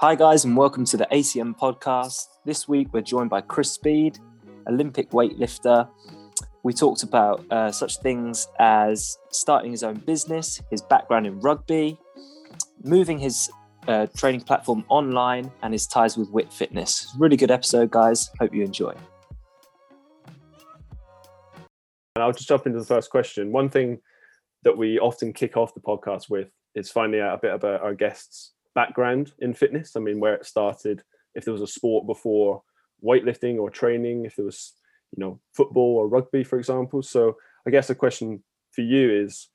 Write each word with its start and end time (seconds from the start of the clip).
Hi, 0.00 0.14
guys, 0.14 0.44
and 0.44 0.54
welcome 0.54 0.84
to 0.84 0.98
the 0.98 1.08
ACM 1.10 1.56
podcast. 1.56 2.26
This 2.44 2.68
week, 2.68 2.88
we're 2.92 3.00
joined 3.00 3.30
by 3.30 3.40
Khrys 3.40 3.68
Speed, 3.68 4.18
Olympic 4.68 5.08
weightlifter. 5.12 5.88
We 6.62 6.74
talked 6.74 7.02
about 7.02 7.50
uh, 7.50 7.72
such 7.72 7.96
things 8.00 8.46
as 8.58 9.16
starting 9.30 9.70
his 9.70 9.82
own 9.82 9.94
business, 10.00 10.60
his 10.70 10.82
background 10.82 11.26
in 11.26 11.40
rugby, 11.40 11.98
moving 12.84 13.18
his 13.18 13.48
uh, 13.88 14.06
training 14.14 14.42
platform 14.42 14.84
online, 14.90 15.50
and 15.62 15.72
his 15.72 15.86
ties 15.86 16.18
with 16.18 16.28
Wit 16.28 16.52
Fitness. 16.52 17.14
Really 17.18 17.38
good 17.38 17.50
episode, 17.50 17.90
guys. 17.90 18.30
Hope 18.38 18.54
you 18.54 18.64
enjoy. 18.64 18.94
And 22.16 22.22
I'll 22.22 22.32
just 22.32 22.46
jump 22.46 22.66
into 22.66 22.80
the 22.80 22.84
first 22.84 23.08
question. 23.08 23.50
One 23.50 23.70
thing 23.70 24.02
that 24.62 24.76
we 24.76 24.98
often 24.98 25.32
kick 25.32 25.56
off 25.56 25.72
the 25.72 25.80
podcast 25.80 26.28
with 26.28 26.50
is 26.74 26.90
finding 26.90 27.22
out 27.22 27.38
a 27.38 27.38
bit 27.38 27.54
about 27.54 27.80
our 27.80 27.94
guests' 27.94 28.52
background 28.76 29.32
in 29.40 29.54
fitness. 29.54 29.96
I 29.96 30.00
mean, 30.00 30.20
where 30.20 30.34
it 30.34 30.46
started, 30.46 31.02
if 31.34 31.44
there 31.44 31.52
was 31.52 31.62
a 31.62 31.66
sport 31.66 32.06
before 32.06 32.62
weightlifting 33.04 33.58
or 33.58 33.70
training, 33.70 34.24
if 34.24 34.36
there 34.36 34.44
was, 34.44 34.74
you 35.16 35.20
know, 35.20 35.40
football 35.52 35.96
or 35.96 36.06
rugby, 36.06 36.44
for 36.44 36.58
example. 36.58 37.02
So 37.02 37.36
I 37.66 37.70
guess 37.70 37.88
the 37.88 37.94
question 37.96 38.44
for 38.70 38.82
you 38.82 39.10
is, 39.10 39.48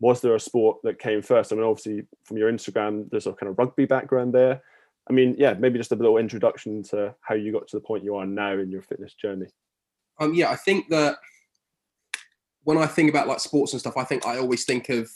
was 0.00 0.20
there 0.20 0.34
a 0.34 0.40
sport 0.40 0.78
that 0.82 0.98
came 0.98 1.22
first? 1.22 1.52
I 1.52 1.56
mean, 1.56 1.64
obviously 1.64 2.06
from 2.24 2.36
your 2.36 2.52
Instagram, 2.52 3.08
there's 3.10 3.26
a 3.26 3.32
kind 3.32 3.50
of 3.50 3.58
rugby 3.58 3.84
background 3.84 4.32
there. 4.32 4.62
I 5.08 5.12
mean, 5.12 5.34
yeah, 5.38 5.54
maybe 5.54 5.78
just 5.78 5.92
a 5.92 5.96
little 5.96 6.18
introduction 6.18 6.82
to 6.84 7.14
how 7.20 7.34
you 7.34 7.52
got 7.52 7.68
to 7.68 7.76
the 7.76 7.80
point 7.80 8.04
you 8.04 8.16
are 8.16 8.26
now 8.26 8.52
in 8.52 8.70
your 8.70 8.82
fitness 8.82 9.14
journey. 9.14 9.46
Um, 10.20 10.34
yeah, 10.34 10.50
I 10.50 10.56
think 10.56 10.88
that 10.88 11.16
when 12.64 12.78
I 12.78 12.86
think 12.86 13.08
about 13.10 13.28
like 13.28 13.40
sports 13.40 13.72
and 13.72 13.80
stuff, 13.80 13.96
I 13.96 14.04
think 14.04 14.26
I 14.26 14.38
always 14.38 14.64
think 14.64 14.88
of 14.88 15.10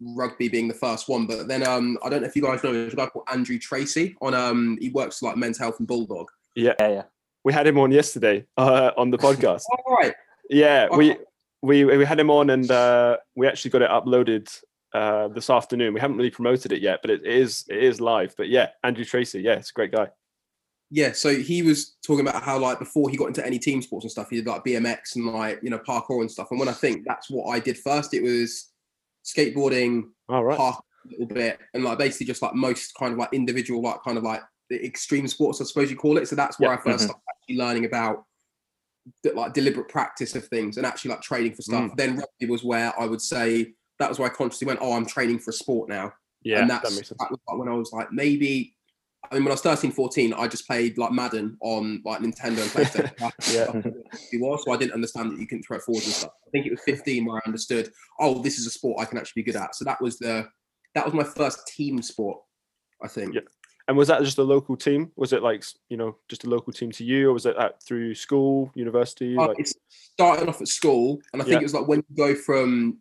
rugby 0.00 0.48
being 0.48 0.68
the 0.68 0.74
first 0.74 1.08
one. 1.08 1.26
But 1.26 1.48
then 1.48 1.66
um, 1.66 1.98
I 2.04 2.08
don't 2.08 2.22
know 2.22 2.28
if 2.28 2.36
you 2.36 2.42
guys 2.42 2.62
know 2.62 2.72
there's 2.72 2.92
a 2.92 2.96
guy 2.96 3.06
called 3.06 3.26
Andrew 3.32 3.58
Tracey 3.58 4.16
on 4.20 4.34
um 4.34 4.78
he 4.80 4.90
works 4.90 5.22
like 5.22 5.36
men's 5.36 5.58
health 5.58 5.78
and 5.78 5.88
bulldog. 5.88 6.28
Yeah, 6.54 6.74
Yeah, 6.80 6.88
yeah. 6.88 7.02
we 7.44 7.52
had 7.52 7.66
him 7.66 7.78
on 7.78 7.90
yesterday 7.90 8.46
uh, 8.56 8.92
on 8.96 9.10
the 9.10 9.18
podcast. 9.18 9.62
All 9.86 9.96
right. 9.96 10.14
yeah, 10.50 10.88
we 10.94 11.16
we 11.62 11.84
we 11.84 12.04
had 12.04 12.20
him 12.20 12.30
on 12.30 12.50
and 12.50 12.70
uh, 12.70 13.16
we 13.34 13.46
actually 13.46 13.70
got 13.70 13.82
it 13.82 13.90
uploaded 13.90 14.48
uh, 14.94 15.28
this 15.28 15.50
afternoon. 15.50 15.94
We 15.94 16.00
haven't 16.00 16.16
really 16.16 16.30
promoted 16.30 16.72
it 16.72 16.82
yet, 16.82 17.00
but 17.02 17.10
it 17.10 17.26
is 17.26 17.64
it 17.68 17.82
is 17.82 18.00
live. 18.00 18.34
But 18.36 18.48
yeah, 18.48 18.68
Andrew 18.84 19.04
Tracey, 19.04 19.40
yeah, 19.40 19.54
it's 19.54 19.70
a 19.70 19.74
great 19.74 19.92
guy. 19.92 20.08
Yeah, 20.90 21.12
so 21.12 21.34
he 21.34 21.60
was 21.60 21.96
talking 22.02 22.26
about 22.26 22.42
how 22.42 22.58
like 22.58 22.78
before 22.78 23.10
he 23.10 23.16
got 23.18 23.28
into 23.28 23.44
any 23.44 23.58
team 23.58 23.82
sports 23.82 24.04
and 24.04 24.10
stuff, 24.10 24.30
he 24.30 24.36
did 24.36 24.46
like 24.46 24.64
BMX 24.64 25.16
and 25.16 25.26
like 25.26 25.60
you 25.62 25.70
know 25.70 25.78
parkour 25.78 26.20
and 26.20 26.30
stuff. 26.30 26.48
And 26.50 26.58
when 26.58 26.68
I 26.68 26.72
think 26.72 27.04
that's 27.06 27.28
what 27.28 27.50
I 27.50 27.60
did 27.60 27.76
first, 27.78 28.14
it 28.14 28.22
was 28.22 28.70
skateboarding, 29.28 30.04
All 30.28 30.44
right, 30.44 30.56
park 30.56 30.82
a 31.06 31.10
little 31.10 31.26
bit, 31.26 31.58
and 31.74 31.84
like 31.84 31.98
basically 31.98 32.26
just 32.26 32.42
like 32.42 32.54
most 32.54 32.92
kind 32.98 33.12
of 33.12 33.18
like 33.18 33.32
individual, 33.32 33.82
like 33.82 34.02
kind 34.02 34.18
of 34.18 34.24
like 34.24 34.42
the 34.70 34.84
extreme 34.84 35.26
sports, 35.28 35.60
I 35.60 35.64
suppose 35.64 35.90
you 35.90 35.96
call 35.96 36.18
it. 36.18 36.28
So 36.28 36.36
that's 36.36 36.58
where 36.58 36.70
Yeah, 36.70 36.76
I 36.76 36.78
1st 36.78 36.94
mhm. 36.94 37.00
started 37.00 37.22
actually 37.30 37.56
learning 37.56 37.84
about 37.84 38.24
the, 39.22 39.32
like 39.32 39.54
deliberate 39.54 39.88
practice 39.88 40.34
of 40.34 40.46
things 40.48 40.76
and 40.76 40.86
actually 40.86 41.12
like 41.12 41.22
training 41.22 41.54
for 41.54 41.62
stuff. 41.62 41.90
Then 41.96 42.16
rugby 42.16 42.46
was 42.50 42.64
where 42.64 42.92
I 43.00 43.06
would 43.06 43.22
say 43.22 43.74
that 43.98 44.08
was 44.08 44.18
where 44.18 44.30
I 44.30 44.34
consciously 44.34 44.66
went, 44.66 44.80
oh, 44.82 44.92
I'm 44.92 45.06
training 45.06 45.38
for 45.38 45.50
a 45.50 45.54
sport 45.54 45.88
now. 45.88 46.12
yeah, 46.42 46.60
and 46.60 46.70
that's 46.70 46.94
sense. 46.94 47.08
that 47.08 47.30
was 47.30 47.40
like 47.48 47.58
when 47.58 47.68
I 47.68 47.74
was 47.74 47.92
like 47.92 48.12
maybe. 48.12 48.74
I 49.30 49.34
mean, 49.34 49.44
when 49.44 49.50
I 49.50 49.54
was 49.54 49.62
13, 49.62 49.90
14, 49.90 50.32
I 50.32 50.46
just 50.46 50.66
played 50.66 50.96
like 50.96 51.10
Madden 51.10 51.58
on 51.60 52.00
like 52.04 52.20
Nintendo 52.20 52.62
and 52.62 52.70
PlayStation. 53.12 53.32
Yeah. 53.52 53.90
It 54.32 54.40
was, 54.40 54.64
so 54.64 54.72
I 54.72 54.76
didn't 54.76 54.92
understand 54.94 55.32
that 55.32 55.38
you 55.38 55.46
couldn't 55.46 55.64
throw 55.64 55.76
it 55.76 55.82
forwards 55.82 56.06
and 56.06 56.14
stuff. 56.14 56.32
I 56.46 56.50
think 56.50 56.66
it 56.66 56.70
was 56.70 56.80
15 56.84 57.24
where 57.24 57.36
I 57.36 57.40
understood, 57.46 57.90
oh, 58.20 58.42
this 58.42 58.58
is 58.58 58.66
a 58.66 58.70
sport 58.70 59.00
I 59.00 59.04
can 59.04 59.18
actually 59.18 59.42
be 59.42 59.52
good 59.52 59.60
at. 59.60 59.74
So 59.74 59.84
that 59.84 60.00
was 60.00 60.18
the 60.18 60.48
that 60.94 61.04
was 61.04 61.14
my 61.14 61.24
first 61.24 61.66
team 61.68 62.00
sport, 62.02 62.38
I 63.02 63.08
think. 63.08 63.34
Yeah. 63.34 63.42
And 63.86 63.96
was 63.96 64.08
that 64.08 64.22
just 64.22 64.38
a 64.38 64.42
local 64.42 64.76
team? 64.76 65.12
Was 65.16 65.32
it 65.32 65.42
like 65.42 65.64
you 65.88 65.96
know 65.96 66.16
just 66.28 66.44
a 66.44 66.48
local 66.50 66.72
team 66.72 66.90
to 66.92 67.04
you, 67.04 67.30
or 67.30 67.32
was 67.32 67.46
it 67.46 67.56
at, 67.56 67.82
through 67.82 68.14
school, 68.14 68.70
university? 68.74 69.34
Uh, 69.36 69.48
like, 69.48 69.60
it 69.60 69.72
started 69.88 70.48
off 70.48 70.60
at 70.60 70.68
school, 70.68 71.20
and 71.32 71.40
I 71.40 71.44
think 71.44 71.54
Yeah. 71.54 71.60
it 71.60 71.62
was 71.62 71.74
like 71.74 71.88
when 71.88 72.04
you 72.08 72.16
go 72.16 72.34
from, 72.34 72.98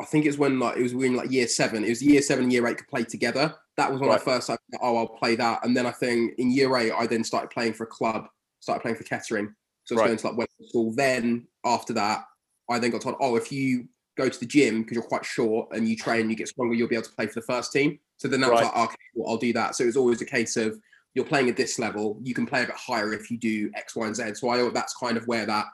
I 0.00 0.04
think 0.04 0.26
it's 0.26 0.38
when 0.38 0.60
like 0.60 0.76
it 0.76 0.82
was 0.82 0.94
when 0.94 1.16
like 1.16 1.32
year 1.32 1.48
seven. 1.48 1.84
It 1.84 1.88
was 1.88 2.00
year 2.02 2.22
seven, 2.22 2.44
and 2.44 2.52
year 2.52 2.66
eight 2.68 2.78
could 2.78 2.86
play 2.88 3.02
together. 3.02 3.52
That 3.76 3.90
was 3.90 4.00
when 4.00 4.10
Right. 4.10 4.20
I 4.20 4.24
first 4.24 4.48
like, 4.48 4.60
oh, 4.80 4.96
I'll 4.96 5.08
play 5.08 5.34
that, 5.34 5.64
and 5.64 5.76
then 5.76 5.86
I 5.86 5.90
think 5.92 6.34
in 6.38 6.52
year 6.52 6.76
eight 6.76 6.92
I 6.92 7.06
then 7.08 7.24
started 7.24 7.50
playing 7.50 7.72
for 7.72 7.82
a 7.82 7.88
club, 7.88 8.28
started 8.60 8.80
playing 8.80 8.96
for 8.96 9.04
Kettering. 9.04 9.54
So 9.88 9.94
I 9.94 9.96
was 9.96 10.00
Right. 10.02 10.06
going 10.08 10.18
to 10.18 10.26
like 10.28 10.36
Western 10.36 10.68
school. 10.68 10.92
Then 10.92 11.46
after 11.64 11.94
that, 11.94 12.24
I 12.68 12.78
then 12.78 12.90
got 12.90 13.00
told, 13.00 13.16
oh, 13.20 13.36
if 13.36 13.50
you 13.50 13.88
go 14.18 14.28
to 14.28 14.38
the 14.40 14.44
gym 14.44 14.82
because 14.82 14.96
you're 14.96 15.02
quite 15.04 15.24
short 15.24 15.68
and 15.72 15.88
you 15.88 15.96
train, 15.96 16.28
you 16.28 16.36
get 16.36 16.48
stronger, 16.48 16.74
you'll 16.74 16.88
be 16.88 16.94
able 16.96 17.04
to 17.06 17.12
play 17.12 17.26
for 17.26 17.40
the 17.40 17.46
first 17.46 17.72
team. 17.72 17.98
So 18.18 18.28
then 18.28 18.42
that 18.42 18.50
was 18.50 18.60
Right. 18.60 18.66
like, 18.74 18.90
okay, 18.90 18.96
well, 19.14 19.30
I'll 19.30 19.38
do 19.38 19.52
that. 19.54 19.76
So 19.76 19.84
it 19.84 19.86
was 19.86 19.96
always 19.96 20.20
a 20.20 20.26
case 20.26 20.56
of 20.58 20.78
you're 21.14 21.24
playing 21.24 21.48
at 21.48 21.56
this 21.56 21.78
level, 21.78 22.20
you 22.22 22.34
can 22.34 22.44
play 22.44 22.64
a 22.64 22.66
bit 22.66 22.74
higher 22.74 23.14
if 23.14 23.30
you 23.30 23.38
do 23.38 23.70
X, 23.74 23.96
Y, 23.96 24.06
and 24.06 24.14
Z. 24.14 24.34
So 24.34 24.50
I 24.50 24.68
that's 24.70 24.94
kind 24.94 25.16
of 25.16 25.26
where 25.26 25.46
that 25.46 25.64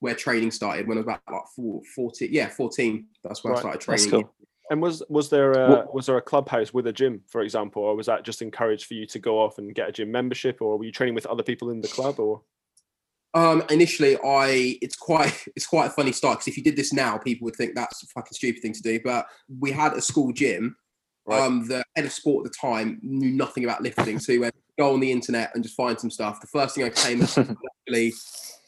where 0.00 0.14
training 0.14 0.50
started 0.50 0.88
when 0.88 0.96
I 0.96 1.02
was 1.02 1.04
about 1.06 1.20
like 1.30 1.42
four, 1.54 1.80
14, 1.94 2.28
yeah, 2.32 2.48
14. 2.48 3.06
That's 3.22 3.44
when 3.44 3.52
Right. 3.52 3.58
I 3.58 3.60
started 3.60 3.80
That's 3.86 4.04
training. 4.06 4.24
cool. 4.24 4.34
and 4.70 4.80
was 4.82 5.02
was 5.08 5.28
there 5.30 5.52
a 5.52 5.68
What- 5.70 5.94
was 5.94 6.06
there 6.06 6.16
a 6.16 6.22
clubhouse 6.22 6.72
with 6.74 6.86
a 6.88 6.92
gym, 6.92 7.22
for 7.28 7.42
example, 7.42 7.82
or 7.82 7.94
was 7.94 8.06
that 8.06 8.24
just 8.24 8.42
encouraged 8.42 8.86
for 8.86 8.94
you 8.94 9.06
to 9.06 9.18
go 9.20 9.38
off 9.38 9.58
and 9.58 9.74
get 9.74 9.88
a 9.88 9.92
gym 9.92 10.10
membership, 10.10 10.60
or 10.60 10.76
were 10.76 10.84
you 10.84 10.92
training 10.92 11.14
with 11.14 11.26
other 11.26 11.42
people 11.44 11.70
in 11.70 11.80
the 11.82 11.88
club, 11.88 12.18
or 12.18 12.42
Um, 13.32 13.62
initially, 13.70 14.16
I 14.24 14.78
it's 14.82 14.96
quite 14.96 15.44
it's 15.56 15.66
quite 15.66 15.86
a 15.86 15.90
funny 15.90 16.12
start 16.12 16.38
because 16.38 16.48
if 16.48 16.56
you 16.56 16.62
did 16.62 16.76
this 16.76 16.92
now, 16.92 17.18
people 17.18 17.44
would 17.44 17.56
think 17.56 17.74
that's 17.74 18.02
a 18.02 18.06
fucking 18.06 18.32
stupid 18.32 18.62
thing 18.62 18.72
to 18.72 18.82
do. 18.82 19.00
But 19.04 19.26
we 19.60 19.70
had 19.70 19.94
a 19.94 20.00
school 20.00 20.32
gym. 20.32 20.76
Right. 21.26 21.42
Um, 21.42 21.68
the 21.68 21.84
head 21.94 22.06
of 22.06 22.12
sport 22.12 22.46
at 22.46 22.52
the 22.52 22.58
time 22.58 22.98
knew 23.02 23.30
nothing 23.30 23.62
about 23.64 23.82
lifting, 23.82 24.18
so 24.18 24.32
he 24.32 24.38
went 24.38 24.54
go 24.80 24.94
on 24.94 25.00
the 25.00 25.12
internet 25.12 25.50
and 25.54 25.62
just 25.62 25.76
find 25.76 26.00
some 26.00 26.10
stuff. 26.10 26.40
The 26.40 26.46
first 26.46 26.74
thing 26.74 26.84
I 26.84 26.90
came 26.90 27.18
was 27.20 27.36
actually 27.36 28.14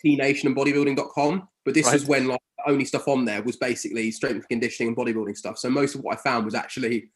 T-Nation 0.02 0.46
and 0.46 0.56
bodybuilding.com. 0.56 1.48
But 1.64 1.74
this 1.74 1.86
Right. 1.86 1.94
was 1.94 2.04
when 2.06 2.28
like 2.28 2.40
the 2.58 2.70
only 2.70 2.84
stuff 2.84 3.08
on 3.08 3.24
there 3.24 3.42
was 3.42 3.56
basically 3.56 4.10
strength 4.10 4.34
and 4.34 4.48
conditioning 4.48 4.88
and 4.88 4.96
bodybuilding 4.96 5.36
stuff. 5.36 5.58
So 5.58 5.70
most 5.70 5.94
of 5.94 6.02
what 6.02 6.18
I 6.18 6.20
found 6.20 6.44
was 6.44 6.54
actually 6.54 7.10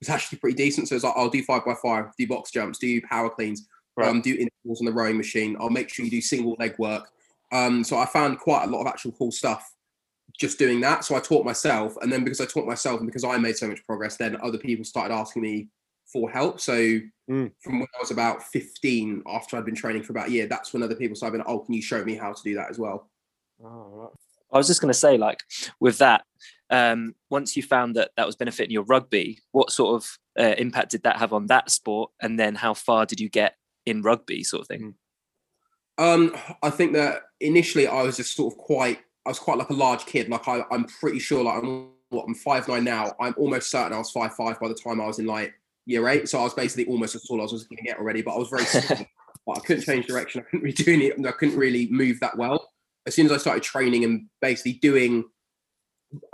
was 0.00 0.08
actually 0.08 0.38
pretty 0.38 0.56
decent. 0.56 0.88
So 0.88 0.96
it's 0.96 1.04
like 1.04 1.14
I'll 1.16 1.30
do 1.30 1.42
five 1.44 1.64
by 1.64 1.74
five, 1.80 2.06
do 2.18 2.26
box 2.26 2.50
jumps, 2.50 2.78
do 2.78 3.00
power 3.02 3.30
cleans, 3.30 3.66
Right. 3.96 4.08
um, 4.08 4.20
do 4.22 4.30
intervals 4.32 4.80
on 4.80 4.86
the 4.86 4.92
rowing 4.92 5.16
machine. 5.18 5.56
I'll 5.60 5.68
make 5.70 5.88
sure 5.92 6.04
you 6.04 6.10
do 6.10 6.20
single 6.20 6.56
leg 6.58 6.74
work. 6.78 7.10
Um, 7.52 7.84
so 7.84 7.98
I 7.98 8.06
found 8.06 8.38
quite 8.38 8.64
a 8.64 8.70
lot 8.70 8.80
of 8.80 8.86
actual 8.86 9.12
cool 9.12 9.30
stuff 9.30 9.74
just 10.38 10.58
doing 10.58 10.80
that. 10.80 11.04
So 11.04 11.14
I 11.14 11.20
taught 11.20 11.44
myself, 11.44 11.96
and 12.00 12.10
then 12.10 12.24
because 12.24 12.40
I 12.40 12.46
taught 12.46 12.66
myself 12.66 13.00
and 13.00 13.06
because 13.06 13.24
I 13.24 13.36
made 13.36 13.56
so 13.56 13.68
much 13.68 13.84
progress, 13.84 14.16
then 14.16 14.38
other 14.42 14.56
people 14.56 14.84
started 14.84 15.12
asking 15.14 15.42
me 15.42 15.68
for 16.10 16.30
help. 16.30 16.60
So 16.60 17.00
Mm. 17.30 17.52
from 17.60 17.78
when 17.78 17.88
I 17.94 18.00
was 18.00 18.10
about 18.10 18.42
15, 18.42 19.22
after 19.26 19.56
I'd 19.56 19.64
been 19.64 19.74
training 19.76 20.02
for 20.02 20.12
about 20.12 20.28
a 20.28 20.30
year, 20.32 20.46
that's 20.46 20.72
when 20.72 20.82
other 20.82 20.96
people 20.96 21.14
started 21.16 21.38
being, 21.38 21.44
oh, 21.46 21.60
can 21.60 21.72
you 21.72 21.80
show 21.80 22.04
me 22.04 22.14
how 22.14 22.32
to 22.32 22.42
do 22.42 22.54
that 22.56 22.68
as 22.70 22.78
well? 22.78 23.08
oh, 23.64 23.86
right. 23.92 24.10
I 24.52 24.58
was 24.58 24.66
just 24.66 24.80
going 24.82 24.92
to 24.92 24.98
say, 24.98 25.16
like, 25.16 25.38
with 25.80 25.96
that, 25.98 26.24
um, 26.68 27.14
once 27.30 27.56
you 27.56 27.62
found 27.62 27.96
that 27.96 28.10
that 28.16 28.26
was 28.26 28.36
benefiting 28.36 28.72
your 28.72 28.82
rugby, 28.84 29.38
what 29.52 29.70
sort 29.70 29.94
of 30.02 30.18
uh, 30.38 30.54
impact 30.58 30.90
did 30.90 31.04
that 31.04 31.16
have 31.16 31.32
on 31.32 31.46
that 31.46 31.70
sport? 31.70 32.10
And 32.20 32.38
then 32.38 32.54
how 32.54 32.74
far 32.74 33.06
did 33.06 33.18
you 33.20 33.30
get 33.30 33.56
in 33.86 34.02
rugby, 34.02 34.44
sort 34.44 34.62
of 34.62 34.68
thing? 34.68 34.94
Um, 35.98 36.34
I 36.62 36.70
think 36.70 36.94
that 36.94 37.22
initially 37.40 37.86
I 37.86 38.02
was 38.02 38.16
just 38.16 38.34
sort 38.34 38.52
of 38.52 38.58
quite, 38.58 39.00
I 39.26 39.30
was 39.30 39.38
quite 39.38 39.58
like 39.58 39.70
a 39.70 39.74
large 39.74 40.06
kid. 40.06 40.28
Like 40.28 40.48
I, 40.48 40.64
I'm 40.70 40.84
pretty 40.84 41.18
sure, 41.18 41.44
like 41.44 41.62
I'm 41.62 41.90
what 42.12 42.26
I'm 42.26 42.34
five 42.34 42.68
nine 42.68 42.84
now. 42.84 43.12
I'm 43.20 43.34
almost 43.36 43.70
certain 43.70 43.92
I 43.92 43.98
was 43.98 44.10
five 44.10 44.34
five 44.34 44.60
by 44.60 44.68
the 44.68 44.74
time 44.74 45.00
I 45.00 45.06
was 45.06 45.18
in 45.18 45.26
like 45.26 45.54
year 45.86 46.08
eight. 46.08 46.28
So 46.28 46.38
I 46.38 46.44
was 46.44 46.54
basically 46.54 46.86
almost 46.86 47.14
as 47.14 47.24
tall 47.24 47.42
as 47.42 47.52
I 47.52 47.54
was 47.54 47.64
going 47.64 47.78
to 47.78 47.84
get 47.84 47.98
already. 47.98 48.22
But 48.22 48.34
I 48.34 48.38
was 48.38 48.48
very 48.48 48.64
small. 48.64 49.06
but 49.46 49.58
I 49.58 49.60
couldn't 49.60 49.84
change 49.84 50.06
direction. 50.06 50.40
I 50.40 50.44
couldn't 50.44 50.62
really 50.62 50.74
do 50.74 50.92
any. 50.92 51.26
I 51.26 51.32
couldn't 51.32 51.58
really 51.58 51.88
move 51.90 52.20
that 52.20 52.36
well. 52.36 52.68
As 53.06 53.14
soon 53.14 53.26
as 53.26 53.32
I 53.32 53.38
started 53.38 53.62
training 53.62 54.04
and 54.04 54.28
basically 54.40 54.74
doing 54.74 55.24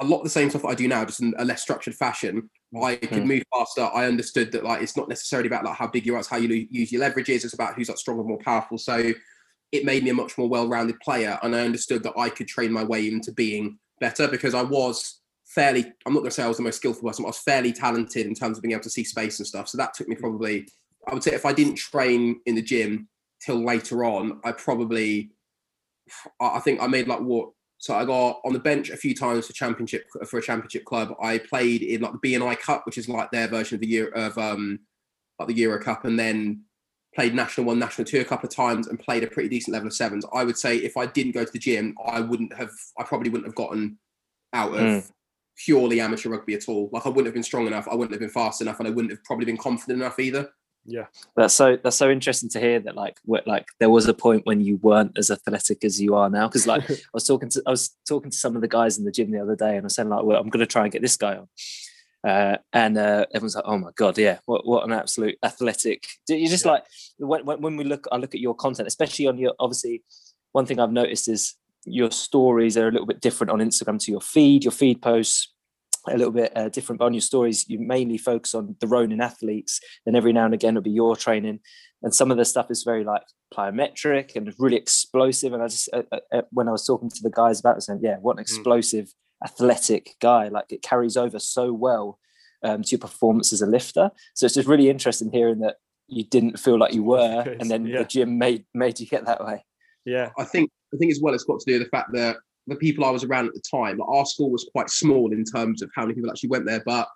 a 0.01 0.05
lot 0.05 0.19
of 0.19 0.25
the 0.25 0.31
same 0.31 0.51
stuff 0.51 0.63
that 0.63 0.69
I 0.69 0.75
do 0.75 0.89
now, 0.89 1.05
just 1.05 1.21
in 1.21 1.35
a 1.39 1.45
less 1.45 1.63
structured 1.63 1.95
fashion, 1.95 2.51
I 2.77 2.97
could 2.97 3.23
Mm. 3.23 3.27
move 3.27 3.43
faster. 3.55 3.89
I 3.95 4.07
understood 4.07 4.53
that 4.53 4.65
like 4.65 4.83
it's 4.83 4.97
not 4.97 5.09
necessarily 5.09 5.47
about 5.47 5.65
like 5.65 5.77
how 5.77 5.87
big 5.87 6.05
you 6.05 6.15
are, 6.15 6.19
it's 6.19 6.29
how 6.29 6.37
you 6.37 6.67
use 6.71 6.93
your 6.93 7.03
leverages. 7.03 7.45
It's 7.45 7.55
about 7.55 7.75
who's 7.75 7.89
like 7.89 7.99
stronger, 7.99 8.23
more 8.25 8.39
powerful. 8.39 8.77
So 8.77 9.13
it 9.73 9.85
made 9.85 10.05
me 10.05 10.11
a 10.11 10.15
much 10.15 10.37
more 10.39 10.49
well-rounded 10.49 11.01
player, 11.01 11.39
and 11.43 11.55
I 11.55 11.61
understood 11.61 12.03
that 12.03 12.19
I 12.19 12.29
could 12.29 12.49
train 12.49 12.73
my 12.73 12.85
way 12.85 13.09
into 13.09 13.33
being 13.33 13.79
better 14.01 14.29
because 14.29 14.55
I 14.55 14.63
was 14.63 15.21
fairly. 15.47 15.93
I'm 16.07 16.13
not 16.13 16.21
going 16.21 16.31
to 16.31 16.35
say 16.35 16.43
I 16.43 16.49
was 16.49 16.59
the 16.59 16.63
most 16.63 16.77
skillful 16.77 17.09
person, 17.09 17.23
but 17.23 17.29
I 17.29 17.31
was 17.31 17.39
fairly 17.39 17.73
talented 17.73 18.27
in 18.27 18.35
terms 18.35 18.59
of 18.59 18.63
being 18.63 18.73
able 18.73 18.83
to 18.83 18.91
see 18.91 19.05
space 19.05 19.39
and 19.39 19.47
stuff. 19.47 19.69
So 19.69 19.79
that 19.79 19.95
took 19.95 20.09
me 20.09 20.17
probably. 20.17 20.69
I 21.07 21.15
would 21.15 21.23
say 21.23 21.33
if 21.33 21.47
I 21.47 21.53
didn't 21.55 21.77
train 21.77 22.41
in 22.45 22.55
the 22.55 22.63
gym 22.63 23.09
till 23.45 23.65
later 23.65 24.05
on, 24.05 24.41
I 24.45 24.53
probably. 24.53 25.31
I 26.41 26.61
think 26.61 26.81
I 26.81 26.87
made 26.87 27.07
like 27.07 27.21
what 27.21 27.51
so 27.79 27.95
I 27.95 28.05
got 28.05 28.41
on 28.45 28.53
the 28.53 28.59
bench 28.59 28.91
a 28.91 28.97
few 28.97 29.15
times 29.15 29.47
for 29.47 29.53
championship 29.53 30.07
for 30.27 30.39
a 30.39 30.43
championship 30.43 30.85
club. 30.85 31.15
I 31.23 31.39
played 31.39 31.83
in 31.83 32.01
like 32.01 32.13
the 32.13 32.19
B&I 32.19 32.55
Cup, 32.57 32.85
which 32.87 32.99
is 32.99 33.09
like 33.09 33.31
their 33.31 33.47
version 33.49 33.77
of 33.77 33.81
the 33.81 33.87
year 33.87 34.09
of 34.09 34.37
um 34.37 34.81
like 35.39 35.49
the 35.49 35.55
Euro 35.55 35.81
Cup, 35.81 36.05
and 36.05 36.19
then 36.19 36.63
played 37.15 37.35
national 37.35 37.67
one, 37.67 37.79
national 37.79 38.05
two 38.05 38.21
a 38.21 38.25
couple 38.25 38.49
of 38.49 38.55
times, 38.55 38.89
and 38.89 38.99
played 38.99 39.23
a 39.23 39.29
pretty 39.29 39.49
decent 39.49 39.73
level 39.73 39.87
of 39.87 39.95
sevens. 39.95 40.25
I 40.33 40.45
would 40.45 40.59
say 40.59 40.77
if 40.77 40.97
I 40.97 41.07
didn't 41.07 41.33
go 41.33 41.45
to 41.45 41.53
the 41.53 41.59
gym, 41.59 41.95
I 42.05 42.21
wouldn't 42.21 42.53
have. 42.55 42.71
I 42.99 43.05
probably 43.05 43.31
wouldn't 43.31 43.47
have 43.47 43.55
gotten 43.55 43.99
out 44.53 44.75
of 44.75 44.81
Mm. 44.81 45.11
purely 45.57 46.01
amateur 46.01 46.31
rugby 46.31 46.55
at 46.55 46.69
all. 46.69 46.89
Like 46.93 47.07
I 47.07 47.09
wouldn't 47.11 47.27
have 47.27 47.35
been 47.35 47.43
strong 47.43 47.67
enough. 47.67 47.87
I 47.89 47.95
wouldn't 47.95 48.13
have 48.13 48.21
been 48.21 48.29
fast 48.29 48.61
enough, 48.61 48.79
and 48.81 48.89
I 48.89 48.91
wouldn't 48.91 49.13
have 49.13 49.23
probably 49.25 49.45
been 49.47 49.57
confident 49.57 50.01
enough 50.03 50.19
either. 50.19 50.51
Yeah, 50.91 51.05
that's 51.37 51.53
so 51.53 51.77
that's 51.77 51.97
so 51.97 52.11
interesting 52.11 52.49
to 52.51 52.61
hear 52.61 52.81
that 52.81 52.97
like 52.97 53.19
like 53.27 53.67
there 53.79 53.91
was 53.91 54.07
a 54.07 54.15
point 54.15 54.47
when 54.47 54.63
you 54.63 54.79
weren't 54.79 55.19
as 55.19 55.31
athletic 55.31 55.85
as 55.85 56.01
you 56.01 56.15
are 56.15 56.31
now 56.31 56.49
because 56.49 56.67
like 56.67 56.91
I 56.91 56.97
was 57.13 57.27
talking 57.27 57.51
to 57.51 57.63
I 57.67 57.71
was 57.71 57.95
talking 58.09 58.31
to 58.31 58.37
some 58.37 58.57
of 58.57 58.63
the 58.63 58.69
guys 58.69 58.97
in 58.97 59.05
the 59.05 59.13
gym 59.13 59.31
the 59.31 59.43
other 59.43 59.55
day 59.55 59.77
and 59.77 59.81
I 59.81 59.85
was 59.85 59.95
saying 59.95 60.09
like 60.09 60.25
well 60.25 60.41
I'm 60.41 60.49
going 60.49 60.61
to 60.61 60.67
try 60.67 60.85
and 60.85 60.93
get 60.93 61.03
this 61.03 61.17
guy 61.17 61.37
on. 61.37 61.49
Uh, 62.27 62.57
and 62.73 62.99
uh, 62.99 63.27
everyone's 63.33 63.55
like 63.55 63.65
oh 63.67 63.79
my 63.79 63.91
god 63.95 64.19
yeah 64.19 64.39
what 64.47 64.67
what 64.67 64.85
an 64.85 64.93
absolute 64.93 65.39
athletic 65.45 66.05
you 66.29 66.49
just 66.49 66.65
yeah. 66.65 66.73
like 66.73 66.85
when, 67.19 67.61
when 67.61 67.77
we 67.77 67.85
look 67.85 68.09
I 68.11 68.17
look 68.17 68.35
at 68.35 68.41
your 68.41 68.57
content 68.57 68.89
especially 68.89 69.29
on 69.29 69.39
your 69.39 69.55
obviously 69.61 70.03
one 70.53 70.67
thing 70.67 70.81
I've 70.81 70.91
noticed 70.91 71.29
is 71.29 71.55
your 71.85 72.11
stories 72.11 72.77
are 72.77 72.89
a 72.89 72.91
little 72.91 73.07
bit 73.07 73.21
different 73.21 73.51
on 73.51 73.59
Instagram 73.59 74.01
to 74.01 74.11
your 74.11 74.21
feed. 74.21 74.65
Your 74.65 74.73
feed 74.73 75.01
posts 75.01 75.53
a 76.09 76.17
little 76.17 76.33
bit 76.33 76.53
uh, 76.57 76.69
different. 76.69 76.99
But 76.99 77.07
on 77.07 77.15
your 77.15 77.21
stories, 77.21 77.69
you 77.69 77.79
mainly 77.79 78.19
focus 78.19 78.55
on 78.55 78.77
the 78.81 78.87
Ronin 78.87 79.21
athletes. 79.21 79.81
Then 80.05 80.15
every 80.17 80.33
now 80.33 80.45
and 80.45 80.55
again, 80.55 80.77
it'll 80.77 80.83
be 80.83 80.91
your 80.91 81.17
training. 81.17 81.61
And 82.03 82.15
some 82.15 82.31
of 82.31 82.37
the 82.37 82.45
stuff 82.45 82.71
is 82.71 82.85
very 82.85 83.05
like 83.05 83.23
plyometric 83.53 84.37
and 84.37 84.55
really 84.59 84.77
explosive. 84.77 85.53
And 85.53 85.63
I 85.63 85.69
just, 85.69 85.89
uh, 85.93 86.03
uh, 86.13 86.21
uh 86.33 86.43
when 86.51 86.69
I 86.69 86.73
was 86.73 86.87
talking 86.87 87.11
to 87.11 87.23
the 87.23 87.31
guys 87.31 87.61
about 87.61 87.79
it, 87.79 87.83
saying, 87.83 88.01
yeah, 88.03 88.17
what 88.21 88.33
an 88.33 88.39
hmm. 88.39 88.43
explosive, 88.43 89.07
mm. 89.07 89.45
athletic 89.45 90.15
guy. 90.21 90.49
Like 90.49 90.67
it 90.71 90.83
carries 90.83 91.17
over 91.17 91.39
so 91.39 91.73
well 91.73 92.19
um, 92.63 92.83
to 92.83 92.91
your 92.93 93.01
performance 93.01 93.53
as 93.53 93.63
a 93.63 93.67
lifter. 93.67 94.11
So 94.35 94.47
it's 94.47 94.55
just 94.55 94.69
really 94.69 94.91
interesting 94.91 95.31
hearing 95.33 95.61
that 95.61 95.77
you 96.07 96.25
didn't 96.25 96.59
feel 96.59 96.79
like 96.79 96.95
you 96.95 97.03
were, 97.15 97.57
and 97.61 97.71
then 97.71 97.87
yeah. 97.87 97.99
the 97.99 98.05
gym 98.05 98.39
made 98.39 98.65
made 98.75 99.01
you 99.01 99.07
get 99.07 99.27
that 99.27 99.45
way. 99.45 99.65
Yeah, 100.05 100.31
I 100.39 100.45
think 100.45 100.71
I 100.95 100.97
think 100.97 101.13
as 101.13 101.21
well 101.23 101.35
it's 101.35 101.45
got 101.45 101.61
to 101.61 101.67
do 101.67 101.79
with 101.79 101.87
the 101.87 101.91
fact 101.91 102.13
that 102.15 102.37
the 102.69 102.77
people 102.77 103.05
I 103.05 103.11
was 103.11 103.25
around 103.25 103.47
at 103.47 103.55
the 103.55 103.63
time, 103.71 104.01
our 104.01 104.27
school 104.27 104.51
was 104.51 104.69
quite 104.73 104.91
small 104.91 105.33
in 105.33 105.45
terms 105.45 105.83
of 105.83 105.91
how 105.95 106.03
many 106.03 106.15
people 106.15 106.31
actually 106.31 106.51
went 106.51 106.67
there. 106.67 106.83
But 106.85 107.09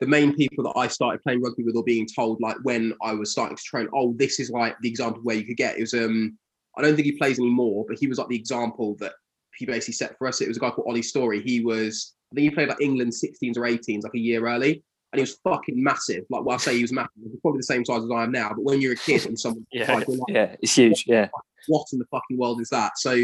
the 0.00 0.06
main 0.06 0.34
people 0.34 0.64
that 0.64 0.78
I 0.78 0.88
started 0.88 1.22
playing 1.22 1.42
rugby 1.42 1.62
with 1.62 1.76
or 1.76 1.84
being 1.84 2.06
told, 2.06 2.40
like 2.40 2.56
when 2.62 2.94
I 3.02 3.12
was 3.12 3.30
starting 3.30 3.56
to 3.56 3.62
train, 3.62 3.88
oh, 3.94 4.14
this 4.18 4.40
is 4.40 4.50
like 4.50 4.76
the 4.80 4.88
example 4.88 5.20
where 5.22 5.36
you 5.36 5.44
could 5.44 5.56
get. 5.56 5.76
It 5.76 5.82
was 5.82 5.94
um, 5.94 6.38
I 6.76 6.82
don't 6.82 6.94
think 6.94 7.06
he 7.06 7.12
plays 7.12 7.38
anymore, 7.38 7.84
but 7.86 7.98
he 7.98 8.06
was 8.06 8.18
like 8.18 8.28
the 8.28 8.36
example 8.36 8.96
that 9.00 9.12
he 9.56 9.66
basically 9.66 9.94
set 9.94 10.16
for 10.18 10.26
us. 10.26 10.40
It 10.40 10.48
was 10.48 10.56
a 10.56 10.60
guy 10.60 10.70
called 10.70 10.88
Ollie 10.88 11.02
Story. 11.02 11.42
He 11.42 11.60
was, 11.60 12.14
I 12.32 12.34
think 12.34 12.50
he 12.50 12.54
played 12.54 12.68
like 12.68 12.80
England 12.80 13.12
16s 13.12 13.56
or 13.56 13.62
18s, 13.62 14.02
like 14.02 14.14
a 14.14 14.18
year 14.18 14.46
early. 14.46 14.82
And 15.12 15.18
he 15.18 15.20
was 15.20 15.38
fucking 15.44 15.80
massive. 15.80 16.24
Like, 16.28 16.44
well, 16.44 16.56
I 16.56 16.58
say 16.58 16.74
he 16.74 16.82
was 16.82 16.92
massive. 16.92 17.12
He's 17.22 17.40
probably 17.40 17.58
the 17.58 17.64
same 17.64 17.84
size 17.84 18.02
as 18.02 18.10
I 18.10 18.24
am 18.24 18.32
now. 18.32 18.48
But 18.48 18.64
when 18.64 18.80
you're 18.80 18.94
a 18.94 18.96
kid 18.96 19.26
and 19.26 19.38
someone, 19.38 19.64
yeah, 19.72 19.94
like, 19.94 20.08
yeah, 20.28 20.56
it's 20.60 20.74
huge. 20.74 21.04
Yeah. 21.06 21.28
What 21.68 21.86
in 21.92 22.00
the 22.00 22.06
fucking 22.06 22.36
world 22.36 22.60
is 22.60 22.70
that? 22.70 22.98
So 22.98 23.14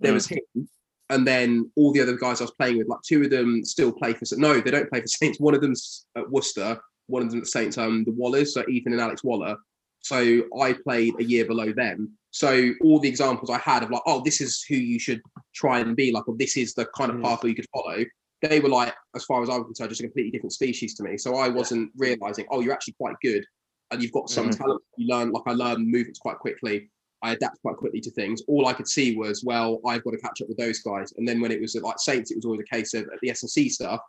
there 0.00 0.12
mm. 0.12 0.14
was 0.14 0.26
him 0.26 0.38
and 1.14 1.24
then 1.24 1.70
all 1.76 1.92
the 1.92 2.00
other 2.00 2.16
guys 2.16 2.40
I 2.40 2.44
was 2.44 2.50
playing 2.50 2.78
with, 2.78 2.88
like 2.88 3.00
two 3.06 3.22
of 3.22 3.30
them 3.30 3.64
still 3.64 3.92
play 3.92 4.12
for. 4.12 4.24
No, 4.36 4.60
they 4.60 4.72
don't 4.72 4.90
play 4.90 5.00
for 5.00 5.06
Saints. 5.06 5.38
One 5.38 5.54
of 5.54 5.60
them's 5.60 6.06
at 6.16 6.28
Worcester. 6.28 6.80
One 7.06 7.22
of 7.22 7.30
them 7.30 7.40
at 7.40 7.46
Saints. 7.46 7.78
Um, 7.78 8.02
the 8.04 8.10
Wallers, 8.10 8.48
so 8.48 8.64
Ethan 8.68 8.92
and 8.92 9.00
Alex 9.00 9.22
Waller. 9.22 9.56
So 10.00 10.42
I 10.60 10.72
played 10.72 11.14
a 11.20 11.24
year 11.24 11.46
below 11.46 11.72
them. 11.72 12.10
So 12.32 12.72
all 12.82 12.98
the 12.98 13.08
examples 13.08 13.48
I 13.48 13.58
had 13.58 13.84
of 13.84 13.90
like, 13.90 14.02
oh, 14.06 14.22
this 14.24 14.40
is 14.40 14.64
who 14.68 14.74
you 14.74 14.98
should 14.98 15.22
try 15.54 15.78
and 15.78 15.94
be 15.94 16.10
like, 16.10 16.26
or 16.28 16.34
this 16.36 16.56
is 16.56 16.74
the 16.74 16.86
kind 16.96 17.12
of 17.12 17.18
mm. 17.18 17.22
path 17.22 17.44
you 17.44 17.54
could 17.54 17.68
follow. 17.72 18.04
They 18.42 18.58
were 18.58 18.68
like, 18.68 18.92
as 19.14 19.24
far 19.24 19.40
as 19.40 19.48
I 19.48 19.56
was 19.56 19.66
concerned, 19.66 19.90
just 19.90 20.00
a 20.00 20.04
completely 20.04 20.32
different 20.32 20.52
species 20.52 20.94
to 20.96 21.04
me. 21.04 21.16
So 21.16 21.36
I 21.36 21.48
wasn't 21.48 21.92
realizing, 21.96 22.44
oh, 22.50 22.60
you're 22.60 22.74
actually 22.74 22.94
quite 22.94 23.14
good, 23.22 23.44
and 23.92 24.02
you've 24.02 24.12
got 24.12 24.28
some 24.28 24.50
mm-hmm. 24.50 24.60
talent. 24.60 24.82
You 24.98 25.14
learn, 25.14 25.30
like 25.30 25.44
I 25.46 25.52
learned 25.52 25.88
movements 25.88 26.18
quite 26.18 26.38
quickly. 26.38 26.90
I 27.24 27.32
adapt 27.32 27.60
quite 27.62 27.76
quickly 27.76 28.00
to 28.02 28.10
things. 28.10 28.42
All 28.46 28.66
I 28.66 28.74
could 28.74 28.86
see 28.86 29.16
was, 29.16 29.42
well, 29.42 29.80
I've 29.86 30.04
got 30.04 30.10
to 30.10 30.18
catch 30.18 30.42
up 30.42 30.48
with 30.48 30.58
those 30.58 30.80
guys. 30.80 31.14
And 31.16 31.26
then 31.26 31.40
when 31.40 31.50
it 31.50 31.60
was 31.60 31.74
like 31.74 31.98
Saints, 31.98 32.30
it 32.30 32.36
was 32.36 32.44
always 32.44 32.60
a 32.60 32.74
case 32.74 32.92
of 32.92 33.04
uh, 33.04 33.16
the 33.22 33.30
S&C 33.30 33.70
stuff. 33.70 34.00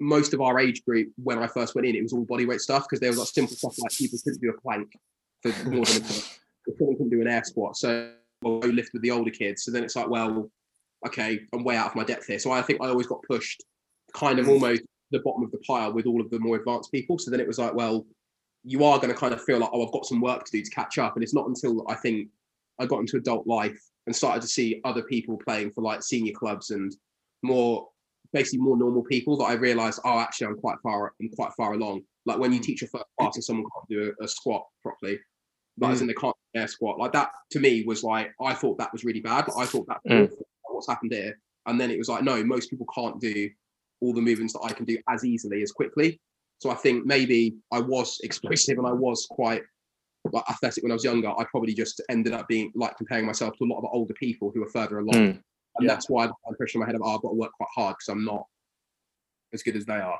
Most 0.00 0.32
of 0.32 0.40
our 0.40 0.58
age 0.58 0.82
group, 0.84 1.12
when 1.22 1.38
I 1.38 1.46
first 1.46 1.74
went 1.74 1.86
in, 1.86 1.94
it 1.94 2.02
was 2.02 2.14
all 2.14 2.24
bodyweight 2.24 2.60
stuff 2.60 2.84
because 2.84 3.00
there 3.00 3.10
was 3.10 3.18
like 3.18 3.28
simple 3.28 3.56
stuff 3.56 3.74
like 3.78 3.92
people 3.92 4.18
couldn't 4.24 4.40
do 4.40 4.50
a 4.50 4.60
plank 4.60 4.90
for 5.42 5.50
more 5.68 5.84
than 5.84 6.02
a 6.02 6.06
someone 6.78 6.96
couldn't 6.96 7.10
do 7.10 7.20
an 7.20 7.28
air 7.28 7.44
squat. 7.44 7.76
So 7.76 8.12
we'll 8.42 8.60
go 8.60 8.68
lift 8.68 8.94
with 8.94 9.02
the 9.02 9.10
older 9.10 9.30
kids. 9.30 9.64
So 9.64 9.70
then 9.70 9.84
it's 9.84 9.96
like, 9.96 10.08
well, 10.08 10.50
okay, 11.06 11.40
I'm 11.52 11.62
way 11.62 11.76
out 11.76 11.88
of 11.88 11.94
my 11.94 12.04
depth 12.04 12.26
here. 12.26 12.38
So 12.38 12.52
I 12.52 12.62
think 12.62 12.82
I 12.82 12.88
always 12.88 13.06
got 13.06 13.22
pushed 13.22 13.62
kind 14.14 14.38
of 14.38 14.46
mm. 14.46 14.52
almost 14.52 14.82
the 15.10 15.20
bottom 15.20 15.44
of 15.44 15.50
the 15.50 15.58
pile 15.58 15.92
with 15.92 16.06
all 16.06 16.22
of 16.22 16.30
the 16.30 16.38
more 16.38 16.56
advanced 16.56 16.90
people. 16.90 17.18
So 17.18 17.30
then 17.30 17.40
it 17.40 17.46
was 17.46 17.58
like, 17.58 17.74
well, 17.74 18.06
you 18.64 18.82
are 18.84 18.98
going 18.98 19.12
to 19.12 19.18
kind 19.18 19.32
of 19.32 19.42
feel 19.44 19.58
like, 19.58 19.70
oh, 19.72 19.84
I've 19.84 19.92
got 19.92 20.06
some 20.06 20.20
work 20.20 20.44
to 20.44 20.52
do 20.52 20.62
to 20.62 20.70
catch 20.70 20.98
up. 20.98 21.14
And 21.14 21.22
it's 21.22 21.34
not 21.34 21.46
until 21.46 21.88
I 21.88 21.94
think 21.94 22.28
I 22.78 22.86
got 22.86 23.00
into 23.00 23.16
adult 23.16 23.46
life 23.46 23.78
and 24.06 24.14
started 24.14 24.42
to 24.42 24.48
see 24.48 24.80
other 24.84 25.02
people 25.02 25.38
playing 25.44 25.72
for 25.72 25.82
like 25.82 26.02
senior 26.02 26.32
clubs 26.32 26.70
and 26.70 26.94
more 27.42 27.88
basically 28.32 28.58
more 28.58 28.76
normal 28.76 29.02
people 29.04 29.36
that 29.38 29.44
I 29.44 29.54
realized, 29.54 30.00
oh, 30.04 30.18
actually, 30.18 30.48
I'm 30.48 30.56
quite 30.56 30.76
far, 30.82 31.12
I'm 31.20 31.30
quite 31.30 31.52
far 31.56 31.72
along. 31.72 32.02
Like 32.24 32.38
when 32.38 32.52
you 32.52 32.60
teach 32.60 32.82
a 32.82 32.86
first 32.86 33.04
class 33.18 33.36
and 33.36 33.44
someone 33.44 33.66
can't 33.72 33.88
do 33.88 34.12
a, 34.20 34.24
a 34.24 34.28
squat 34.28 34.66
properly, 34.82 35.18
like 35.78 35.90
mm. 35.90 35.94
as 35.94 36.00
in 36.00 36.06
they 36.06 36.14
can't 36.14 36.34
do 36.54 36.60
air 36.60 36.68
squat, 36.68 36.98
like 36.98 37.12
that 37.12 37.30
to 37.52 37.60
me 37.60 37.84
was 37.84 38.02
like, 38.02 38.32
I 38.40 38.54
thought 38.54 38.78
that 38.78 38.92
was 38.92 39.04
really 39.04 39.20
bad. 39.20 39.46
But 39.46 39.56
I 39.56 39.66
thought 39.66 39.86
that 39.88 40.00
mm. 40.08 40.30
what's 40.64 40.88
happened 40.88 41.12
here. 41.12 41.38
And 41.66 41.80
then 41.80 41.90
it 41.90 41.98
was 41.98 42.08
like, 42.08 42.22
no, 42.22 42.42
most 42.44 42.70
people 42.70 42.86
can't 42.94 43.20
do 43.20 43.48
all 44.00 44.12
the 44.12 44.20
movements 44.20 44.52
that 44.52 44.62
I 44.64 44.72
can 44.72 44.84
do 44.84 44.98
as 45.08 45.24
easily 45.24 45.62
as 45.62 45.72
quickly. 45.72 46.20
So 46.58 46.70
I 46.70 46.74
think 46.74 47.06
maybe 47.06 47.54
I 47.72 47.80
was 47.80 48.18
explosive 48.24 48.78
and 48.78 48.86
I 48.86 48.92
was 48.92 49.26
quite 49.30 49.62
like 50.32 50.44
athletic 50.48 50.82
when 50.82 50.92
I 50.92 50.94
was 50.94 51.04
younger, 51.04 51.28
I 51.28 51.44
probably 51.50 51.74
just 51.74 52.00
ended 52.08 52.32
up 52.32 52.48
being 52.48 52.72
like 52.74 52.96
comparing 52.96 53.26
myself 53.26 53.56
to 53.56 53.64
a 53.64 53.66
lot 53.66 53.78
of 53.78 53.88
older 53.92 54.14
people 54.14 54.50
who 54.54 54.62
are 54.62 54.68
further 54.68 54.98
along. 54.98 55.14
Mm. 55.14 55.42
And 55.78 55.86
yeah. 55.86 55.88
that's 55.88 56.08
why 56.08 56.24
I 56.24 56.28
am 56.28 56.54
pushing 56.58 56.80
my 56.80 56.86
head 56.86 56.94
of, 56.94 57.02
oh, 57.04 57.14
I've 57.14 57.22
got 57.22 57.30
to 57.30 57.34
work 57.34 57.52
quite 57.52 57.68
hard 57.74 57.96
because 57.98 58.08
I'm 58.08 58.24
not 58.24 58.46
as 59.52 59.62
good 59.62 59.76
as 59.76 59.84
they 59.84 59.94
are. 59.94 60.18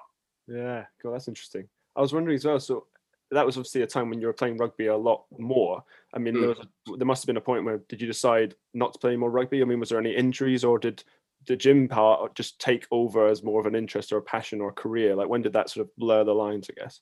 Yeah, 0.49 0.85
cool. 1.01 1.13
That's 1.13 1.29
interesting. 1.29 1.69
I 1.97 2.01
was 2.01 2.13
wondering 2.13 2.37
as 2.37 2.45
well. 2.45 2.61
So 2.61 2.87
that 3.31 3.45
was 3.45 3.57
obviously 3.57 3.83
a 3.83 3.87
time 3.87 4.11
when 4.11 4.21
you 4.21 4.27
were 4.27 4.33
playing 4.33 4.59
rugby 4.59 4.87
a 4.87 4.97
lot 4.97 5.25
more. 5.39 5.83
I 6.13 6.19
mean, 6.19 6.35
mm. 6.35 6.41
there, 6.41 6.49
was 6.49 6.59
there 6.99 7.07
must 7.07 7.23
have 7.23 7.27
been 7.27 7.39
a 7.39 7.41
point 7.41 7.65
where 7.65 7.81
did 7.89 8.01
you 8.01 8.07
decide 8.07 8.55
not 8.75 8.93
to 8.93 8.99
play 8.99 9.17
more 9.17 9.31
rugby? 9.31 9.63
I 9.63 9.65
mean, 9.65 9.81
was 9.81 9.89
there 9.89 9.99
any 9.99 10.15
injuries 10.15 10.65
or 10.65 10.79
did 10.79 11.03
the 11.47 11.57
gym 11.57 11.89
part 11.89 12.35
just 12.35 12.59
take 12.61 12.87
over 12.91 13.27
as 13.27 13.43
more 13.43 13.61
of 13.61 13.67
an 13.67 13.75
interest 13.75 14.13
or 14.13 14.19
a 14.19 14.23
passion 14.23 14.61
or 14.61 14.69
a 14.69 14.75
career? 14.75 15.15
Like 15.15 15.29
when 15.29 15.43
did 15.43 15.53
that 15.55 15.71
sort 15.71 15.87
of 15.87 15.97
blur 15.97 16.25
the 16.25 16.35
lines, 16.35 16.69
I 16.71 16.81
guess? 16.81 17.01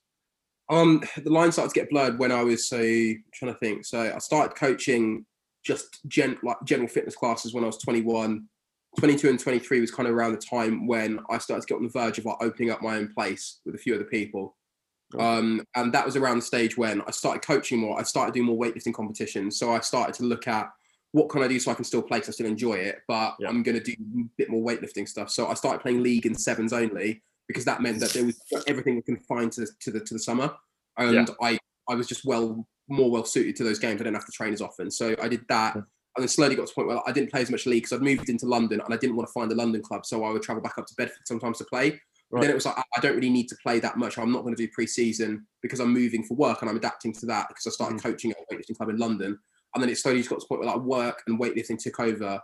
Um, 0.69 1.03
the 1.23 1.31
line 1.31 1.51
started 1.51 1.73
to 1.73 1.79
get 1.79 1.89
blurred 1.89 2.19
when 2.19 2.31
I 2.31 2.43
was 2.43 2.67
so 2.67 2.77
trying 3.33 3.53
to 3.53 3.59
think. 3.59 3.85
So 3.85 3.99
I 4.13 4.17
started 4.19 4.55
coaching 4.55 5.25
just 5.63 5.99
gen 6.07 6.37
like 6.43 6.57
general 6.63 6.87
fitness 6.87 7.15
classes 7.15 7.53
when 7.53 7.63
I 7.63 7.67
was 7.67 7.77
21. 7.77 8.45
22 8.97 9.29
and 9.29 9.39
23 9.39 9.81
was 9.81 9.91
kind 9.91 10.07
of 10.07 10.15
around 10.15 10.31
the 10.31 10.37
time 10.37 10.87
when 10.87 11.19
I 11.29 11.37
started 11.37 11.61
to 11.61 11.67
get 11.67 11.77
on 11.77 11.83
the 11.83 11.89
verge 11.89 12.17
of 12.17 12.25
like 12.25 12.37
opening 12.39 12.71
up 12.71 12.81
my 12.81 12.95
own 12.95 13.13
place 13.13 13.59
with 13.65 13.75
a 13.75 13.77
few 13.77 13.93
other 13.93 14.05
people. 14.05 14.55
Um, 15.19 15.61
and 15.75 15.93
that 15.93 16.05
was 16.05 16.15
around 16.15 16.37
the 16.37 16.43
stage 16.43 16.77
when 16.77 17.01
I 17.01 17.11
started 17.11 17.41
coaching 17.41 17.79
more. 17.79 17.99
I 17.99 18.03
started 18.03 18.33
doing 18.33 18.45
more 18.45 18.57
weightlifting 18.57 18.93
competitions. 18.93 19.59
So 19.59 19.73
I 19.73 19.81
started 19.81 20.15
to 20.15 20.23
look 20.23 20.47
at 20.47 20.69
what 21.11 21.29
can 21.29 21.43
I 21.43 21.47
do 21.47 21.59
so 21.59 21.71
I 21.71 21.75
can 21.75 21.85
still 21.85 22.01
play 22.01 22.17
because 22.17 22.29
I 22.29 22.31
still 22.33 22.47
enjoy 22.47 22.73
it, 22.73 22.99
but 23.07 23.35
yeah. 23.39 23.47
I'm 23.47 23.63
going 23.63 23.79
to 23.79 23.83
do 23.83 23.93
a 23.93 24.23
bit 24.37 24.49
more 24.49 24.65
weightlifting 24.65 25.07
stuff. 25.07 25.29
So 25.29 25.47
I 25.47 25.53
started 25.53 25.81
playing 25.81 26.03
league 26.03 26.25
in 26.25 26.35
sevens 26.35 26.73
only 26.73 27.21
because 27.47 27.65
that 27.65 27.81
meant 27.81 27.99
that 27.99 28.11
there 28.11 28.25
was 28.25 28.39
everything 28.67 28.95
was 28.95 29.05
confined 29.05 29.51
to, 29.53 29.67
to 29.81 29.91
the 29.91 29.99
to 29.99 30.13
the 30.13 30.19
summer, 30.19 30.51
and 30.97 31.13
yeah. 31.13 31.25
I 31.41 31.57
I 31.89 31.95
was 31.95 32.07
just 32.07 32.25
well 32.25 32.67
more 32.87 33.09
well 33.09 33.25
suited 33.25 33.55
to 33.57 33.63
those 33.63 33.79
games. 33.79 34.01
I 34.01 34.05
didn't 34.05 34.15
have 34.15 34.25
to 34.25 34.31
train 34.31 34.53
as 34.53 34.61
often, 34.61 34.91
so 34.91 35.15
I 35.21 35.27
did 35.27 35.41
that. 35.49 35.75
And 35.75 36.23
then 36.23 36.29
slowly 36.29 36.55
got 36.55 36.67
to 36.67 36.71
the 36.71 36.75
point 36.75 36.87
where 36.87 37.01
I 37.05 37.11
didn't 37.11 37.29
play 37.29 37.41
as 37.41 37.51
much 37.51 37.65
league 37.65 37.83
because 37.83 37.91
I'd 37.91 38.01
moved 38.01 38.29
into 38.29 38.45
London 38.45 38.79
and 38.79 38.93
I 38.93 38.95
didn't 38.95 39.17
want 39.17 39.27
to 39.27 39.33
find 39.33 39.51
a 39.51 39.55
London 39.55 39.81
club, 39.81 40.05
so 40.05 40.23
I 40.23 40.31
would 40.31 40.43
travel 40.43 40.63
back 40.63 40.77
up 40.77 40.85
to 40.85 40.95
Bedford 40.95 41.19
sometimes 41.25 41.57
to 41.57 41.65
play. 41.65 41.99
Right. 42.31 42.41
then 42.41 42.49
it 42.49 42.55
was 42.55 42.65
like 42.65 42.77
I 42.77 42.99
don't 43.01 43.15
really 43.15 43.29
need 43.29 43.47
to 43.49 43.55
play 43.61 43.79
that 43.79 43.97
much. 43.97 44.17
I'm 44.17 44.31
not 44.31 44.43
going 44.43 44.55
to 44.55 44.61
do 44.61 44.71
pre-season 44.73 45.45
because 45.61 45.79
I'm 45.79 45.93
moving 45.93 46.23
for 46.23 46.35
work 46.35 46.61
and 46.61 46.69
I'm 46.69 46.77
adapting 46.77 47.13
to 47.13 47.25
that 47.27 47.49
because 47.49 47.67
I 47.67 47.69
started 47.69 47.99
mm. 47.99 48.03
coaching 48.03 48.31
at 48.31 48.37
a 48.37 48.53
weightlifting 48.53 48.77
club 48.77 48.89
in 48.89 48.97
London. 48.97 49.37
And 49.73 49.83
then 49.83 49.89
it 49.89 49.97
slowly 49.97 50.19
just 50.19 50.29
got 50.29 50.39
to 50.39 50.43
the 50.43 50.47
point 50.47 50.61
where 50.61 50.73
like 50.73 50.83
work 50.83 51.21
and 51.27 51.39
weightlifting 51.39 51.77
took 51.77 51.99
over 51.99 52.39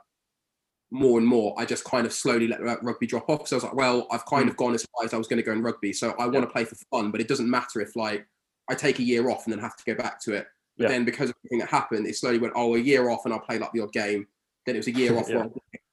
more 0.91 1.17
and 1.17 1.27
more, 1.27 1.55
I 1.57 1.65
just 1.65 1.85
kind 1.85 2.05
of 2.05 2.11
slowly 2.11 2.47
let 2.47 2.61
rugby 2.83 3.07
drop 3.07 3.29
off. 3.29 3.47
So 3.47 3.55
I 3.55 3.57
was 3.57 3.63
like, 3.63 3.73
well, 3.73 4.07
I've 4.11 4.25
kind 4.25 4.45
mm. 4.45 4.49
of 4.49 4.57
gone 4.57 4.73
as 4.73 4.85
far 4.85 5.05
as 5.05 5.13
I 5.13 5.17
was 5.17 5.27
going 5.27 5.37
to 5.37 5.43
go 5.43 5.53
in 5.53 5.63
rugby. 5.63 5.93
So 5.93 6.13
I 6.19 6.27
want 6.27 6.45
to 6.45 6.51
play 6.51 6.65
for 6.65 6.75
fun, 6.91 7.11
but 7.11 7.21
it 7.21 7.27
doesn't 7.27 7.49
matter 7.49 7.79
if 7.79 7.95
like 7.95 8.27
I 8.69 8.75
take 8.75 8.99
a 8.99 9.03
year 9.03 9.29
off 9.29 9.45
and 9.45 9.53
then 9.53 9.59
have 9.59 9.77
to 9.77 9.83
go 9.85 9.95
back 9.95 10.21
to 10.23 10.33
it. 10.33 10.47
But 10.77 10.83
yeah. 10.85 10.89
then 10.89 11.05
because 11.05 11.29
of 11.29 11.35
everything 11.39 11.59
that 11.59 11.69
happened, 11.69 12.07
it 12.07 12.15
slowly 12.15 12.39
went, 12.39 12.53
oh, 12.55 12.75
a 12.75 12.79
year 12.79 13.09
off 13.09 13.21
and 13.25 13.33
I'll 13.33 13.39
play 13.39 13.57
like 13.57 13.71
the 13.71 13.81
odd 13.81 13.93
game. 13.93 14.27
Then 14.65 14.75
it 14.75 14.79
was 14.79 14.87
a 14.87 14.91
year 14.91 15.17
off 15.17 15.25
yeah. 15.29 15.37
where 15.37 15.45
I 15.45 15.49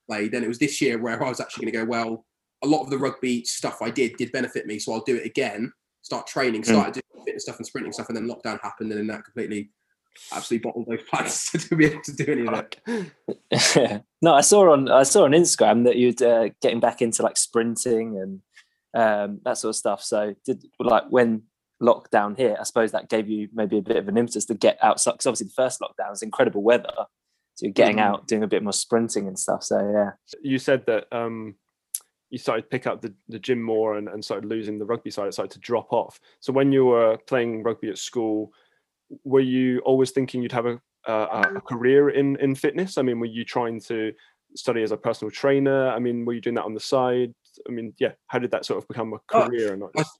played. 0.09 0.33
Then 0.33 0.43
it 0.43 0.49
was 0.49 0.59
this 0.59 0.81
year 0.81 0.99
where 0.99 1.23
I 1.23 1.29
was 1.29 1.41
actually 1.41 1.67
going 1.67 1.75
to 1.75 1.85
go, 1.85 1.91
well, 1.91 2.25
a 2.65 2.67
lot 2.67 2.83
of 2.83 2.91
the 2.91 2.99
rugby 2.99 3.45
stuff 3.45 3.83
I 3.83 3.91
did 3.91 4.17
did 4.17 4.33
benefit 4.33 4.67
me. 4.67 4.81
So 4.81 4.93
I'll 4.93 5.05
do 5.05 5.17
it 5.17 5.27
again, 5.27 5.73
start 6.03 6.27
training, 6.27 6.65
started 6.65 6.91
mm. 6.91 6.95
doing 7.15 7.25
fitness 7.25 7.45
stuff 7.45 7.59
and 7.59 7.67
sprinting 7.67 7.93
stuff. 7.93 8.09
And 8.09 8.17
then 8.17 8.29
lockdown 8.29 8.61
happened 8.63 8.91
and 8.91 8.99
then 8.99 9.07
that 9.09 9.25
completely 9.25 9.71
absolutely 10.33 10.69
bottled 10.69 10.87
those 10.89 11.03
plans 11.03 11.51
to 11.69 11.77
be 11.77 11.87
able 11.87 12.03
to 12.03 12.13
do 12.13 12.33
any 12.33 12.47
of 12.47 12.67
it. 13.57 14.03
no, 14.23 14.35
I 14.35 14.41
saw 14.41 14.73
on 14.73 14.91
I 14.91 15.03
saw 15.03 15.25
on 15.25 15.33
Instagram 15.33 15.85
that 15.85 15.97
you'd 15.97 16.23
uh, 16.23 16.51
getting 16.61 16.81
back 16.81 17.03
into 17.03 17.23
like 17.23 17.37
sprinting 17.37 18.19
and 18.19 18.41
um, 18.95 19.41
that 19.45 19.59
sort 19.59 19.71
of 19.71 19.77
stuff. 19.77 20.03
So 20.03 20.35
did 20.45 20.65
like 20.79 21.05
when 21.11 21.43
lockdown 21.83 22.37
here, 22.37 22.57
I 22.59 22.65
suppose 22.65 22.93
that 22.93 23.09
gave 23.09 23.29
you 23.29 23.49
maybe 23.53 23.79
a 23.79 23.83
bit 23.83 23.97
of 23.97 24.09
an 24.09 24.17
impetus 24.17 24.45
to 24.47 24.55
get 24.55 24.79
outside. 24.83 25.13
Because 25.13 25.27
obviously 25.27 25.49
the 25.49 25.63
first 25.63 25.81
lockdown 25.81 26.11
was 26.11 26.23
incredible 26.23 26.63
weather, 26.63 27.07
so 27.55 27.67
you're 27.67 27.73
getting 27.73 27.97
mm-hmm. 27.97 28.15
out, 28.15 28.29
doing 28.29 28.43
a 28.43 28.49
bit 28.49 28.63
more 28.63 28.73
sprinting 28.73 29.27
and 29.27 29.39
stuff. 29.39 29.63
So 29.63 29.79
yeah, 29.93 30.11
you 30.43 30.59
said 30.59 30.85
that 30.87 31.07
um, 31.13 31.57
you 32.31 32.39
started 32.39 32.63
to 32.63 32.69
pick 32.69 32.87
up 32.87 33.01
the, 33.01 33.15
the 33.29 33.39
gym 33.39 33.63
more 33.63 33.97
and, 33.97 34.09
and 34.09 34.25
started 34.25 34.49
losing 34.49 34.79
the 34.79 34.85
rugby 34.85 35.11
side. 35.11 35.29
It 35.29 35.33
started 35.33 35.53
to 35.53 35.61
drop 35.61 35.93
off. 35.93 36.21
So 36.41 36.53
when 36.53 36.73
you 36.73 36.85
were 36.87 37.17
playing 37.27 37.63
rugby 37.63 37.89
at 37.89 37.99
school 37.99 38.53
were 39.25 39.41
you 39.41 39.81
always 39.81 40.11
thinking 40.11 40.43
you'd 40.43 40.53
have 40.53 40.67
a, 40.67 40.81
a, 41.07 41.53
a 41.57 41.61
career 41.61 42.11
in 42.11 42.37
in 42.37 42.55
fitness? 42.55 42.99
I 42.99 43.03
mean, 43.03 43.21
were 43.21 43.27
you 43.27 43.45
trying 43.45 43.81
to 43.83 44.13
study 44.55 44.83
as 44.83 44.93
a 44.93 44.97
personal 44.97 45.31
trainer? 45.31 45.89
I 45.89 45.99
mean, 45.99 46.25
were 46.25 46.35
you 46.35 46.41
doing 46.41 46.55
that 46.57 46.65
on 46.65 46.75
the 46.75 46.81
side? 46.81 47.33
I 47.69 47.73
mean, 47.73 47.95
yeah, 47.99 48.13
how 48.29 48.39
did 48.39 48.51
that 48.53 48.65
sort 48.65 48.83
of 48.83 48.89
become 48.89 49.13
a 49.13 49.21
Uh, 49.35 49.47
career 49.47 49.73
and 49.73 49.81
not 49.81 49.91
I, 49.97 50.03
just 50.03 50.19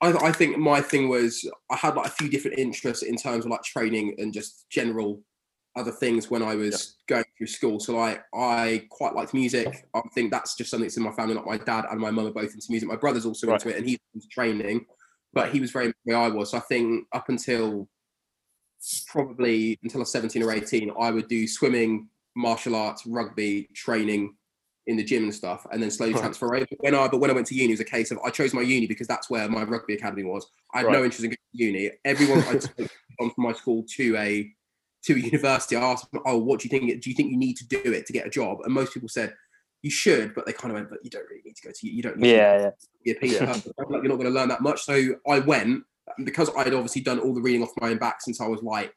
I, 0.00 0.12
I 0.28 0.32
think 0.32 0.58
my 0.58 0.80
thing 0.80 1.08
was 1.08 1.48
I 1.70 1.76
had 1.76 1.96
like 1.96 2.06
a 2.06 2.10
few 2.10 2.28
different 2.28 2.58
interests 2.58 3.04
in 3.04 3.16
terms 3.16 3.44
of 3.44 3.50
like 3.50 3.62
training 3.62 4.14
and 4.18 4.32
just 4.32 4.68
general 4.70 5.22
other 5.74 5.92
things 5.92 6.30
when 6.30 6.42
I 6.42 6.54
was 6.54 6.96
going 7.08 7.24
through 7.38 7.46
school. 7.46 7.80
So 7.80 7.96
like 7.96 8.22
I 8.34 8.86
quite 8.90 9.14
liked 9.14 9.32
music. 9.32 9.88
I 9.94 10.00
think 10.14 10.30
that's 10.30 10.54
just 10.54 10.70
something 10.70 10.86
that's 10.86 10.96
in 10.98 11.02
my 11.02 11.12
family. 11.12 11.34
Not 11.34 11.46
my 11.46 11.56
dad 11.56 11.86
and 11.90 12.00
my 12.00 12.10
mum 12.10 12.26
are 12.26 12.32
both 12.32 12.52
into 12.52 12.66
music. 12.68 12.88
My 12.88 12.96
brother's 12.96 13.24
also 13.26 13.46
Right. 13.46 13.54
into 13.54 13.74
it 13.74 13.78
and 13.78 13.88
he's 13.88 13.98
into 14.14 14.28
training, 14.28 14.86
but 15.32 15.50
he 15.50 15.60
was 15.60 15.70
very 15.70 15.92
where 16.04 16.18
I 16.18 16.28
was. 16.28 16.50
So 16.50 16.58
I 16.58 16.60
think 16.60 17.06
up 17.12 17.28
until 17.28 17.88
probably 19.06 19.78
until 19.82 20.00
I 20.00 20.02
was 20.02 20.12
17 20.12 20.42
or 20.42 20.52
18, 20.52 20.90
I 20.98 21.10
would 21.10 21.28
do 21.28 21.46
swimming, 21.46 22.08
martial 22.34 22.74
arts, 22.74 23.06
rugby, 23.06 23.68
training 23.74 24.34
in 24.88 24.96
the 24.96 25.04
gym 25.04 25.22
and 25.24 25.34
stuff, 25.34 25.64
and 25.70 25.80
then 25.80 25.90
slowly 25.90 26.12
Right. 26.12 26.20
transfer 26.20 26.54
over. 26.56 26.66
When 26.80 26.94
I 26.94 27.06
but 27.06 27.20
when 27.20 27.30
I 27.30 27.34
went 27.34 27.46
to 27.48 27.54
uni, 27.54 27.68
it 27.68 27.74
was 27.74 27.80
a 27.80 27.84
case 27.84 28.10
of 28.10 28.18
I 28.24 28.30
chose 28.30 28.52
my 28.52 28.62
uni 28.62 28.86
because 28.88 29.06
that's 29.06 29.30
where 29.30 29.48
my 29.48 29.62
rugby 29.62 29.94
academy 29.94 30.24
was. 30.24 30.44
I 30.74 30.78
had 30.80 30.88
no 30.90 31.04
interest 31.04 31.22
in 31.24 31.30
going 31.30 31.36
to 31.36 31.64
uni. 31.64 31.90
Everyone 32.04 32.40
I 32.48 32.54
took 32.78 32.90
on 33.20 33.30
from 33.30 33.44
my 33.44 33.52
school 33.52 33.84
to 33.96 34.16
a 34.16 34.50
to 35.04 35.14
a 35.14 35.18
university, 35.18 35.76
I 35.76 35.82
asked 35.82 36.10
them, 36.10 36.22
"Oh, 36.26 36.38
what 36.38 36.60
do 36.60 36.66
you 36.66 36.70
think? 36.70 37.00
Do 37.02 37.10
you 37.10 37.14
think 37.16 37.30
you 37.30 37.36
need 37.36 37.56
to 37.58 37.66
do 37.68 37.92
it 37.92 38.06
to 38.06 38.12
get 38.12 38.26
a 38.26 38.30
job?" 38.30 38.58
And 38.64 38.72
most 38.74 38.92
people 38.94 39.08
said, 39.08 39.34
"You 39.82 39.90
should," 39.90 40.34
but 40.34 40.46
they 40.46 40.52
kind 40.52 40.72
of 40.72 40.76
went, 40.76 40.90
"But 40.90 41.04
you 41.04 41.10
don't 41.10 41.28
really 41.28 41.42
need 41.44 41.56
to 41.56 41.62
go 41.62 41.70
to. 41.72 41.88
You 41.88 42.02
don't 42.02 42.16
need 42.18 42.30
to 42.30 42.36
Yeah, 42.36 42.58
yeah. 42.58 42.70
be 43.04 43.10
a 43.12 43.26
Yeah. 43.28 43.52
Like, 43.52 43.64
you're 44.02 44.02
not 44.02 44.16
going 44.16 44.24
to 44.24 44.30
learn 44.30 44.48
that 44.48 44.62
much. 44.62 44.82
So 44.82 45.14
I 45.28 45.38
went 45.38 45.84
because 46.24 46.50
I'd 46.56 46.74
obviously 46.74 47.02
done 47.02 47.18
all 47.18 47.34
the 47.34 47.40
reading 47.40 47.62
off 47.62 47.70
my 47.80 47.90
own 47.90 47.98
back 47.98 48.20
since 48.20 48.40
I 48.40 48.46
was 48.46 48.62
like 48.62 48.92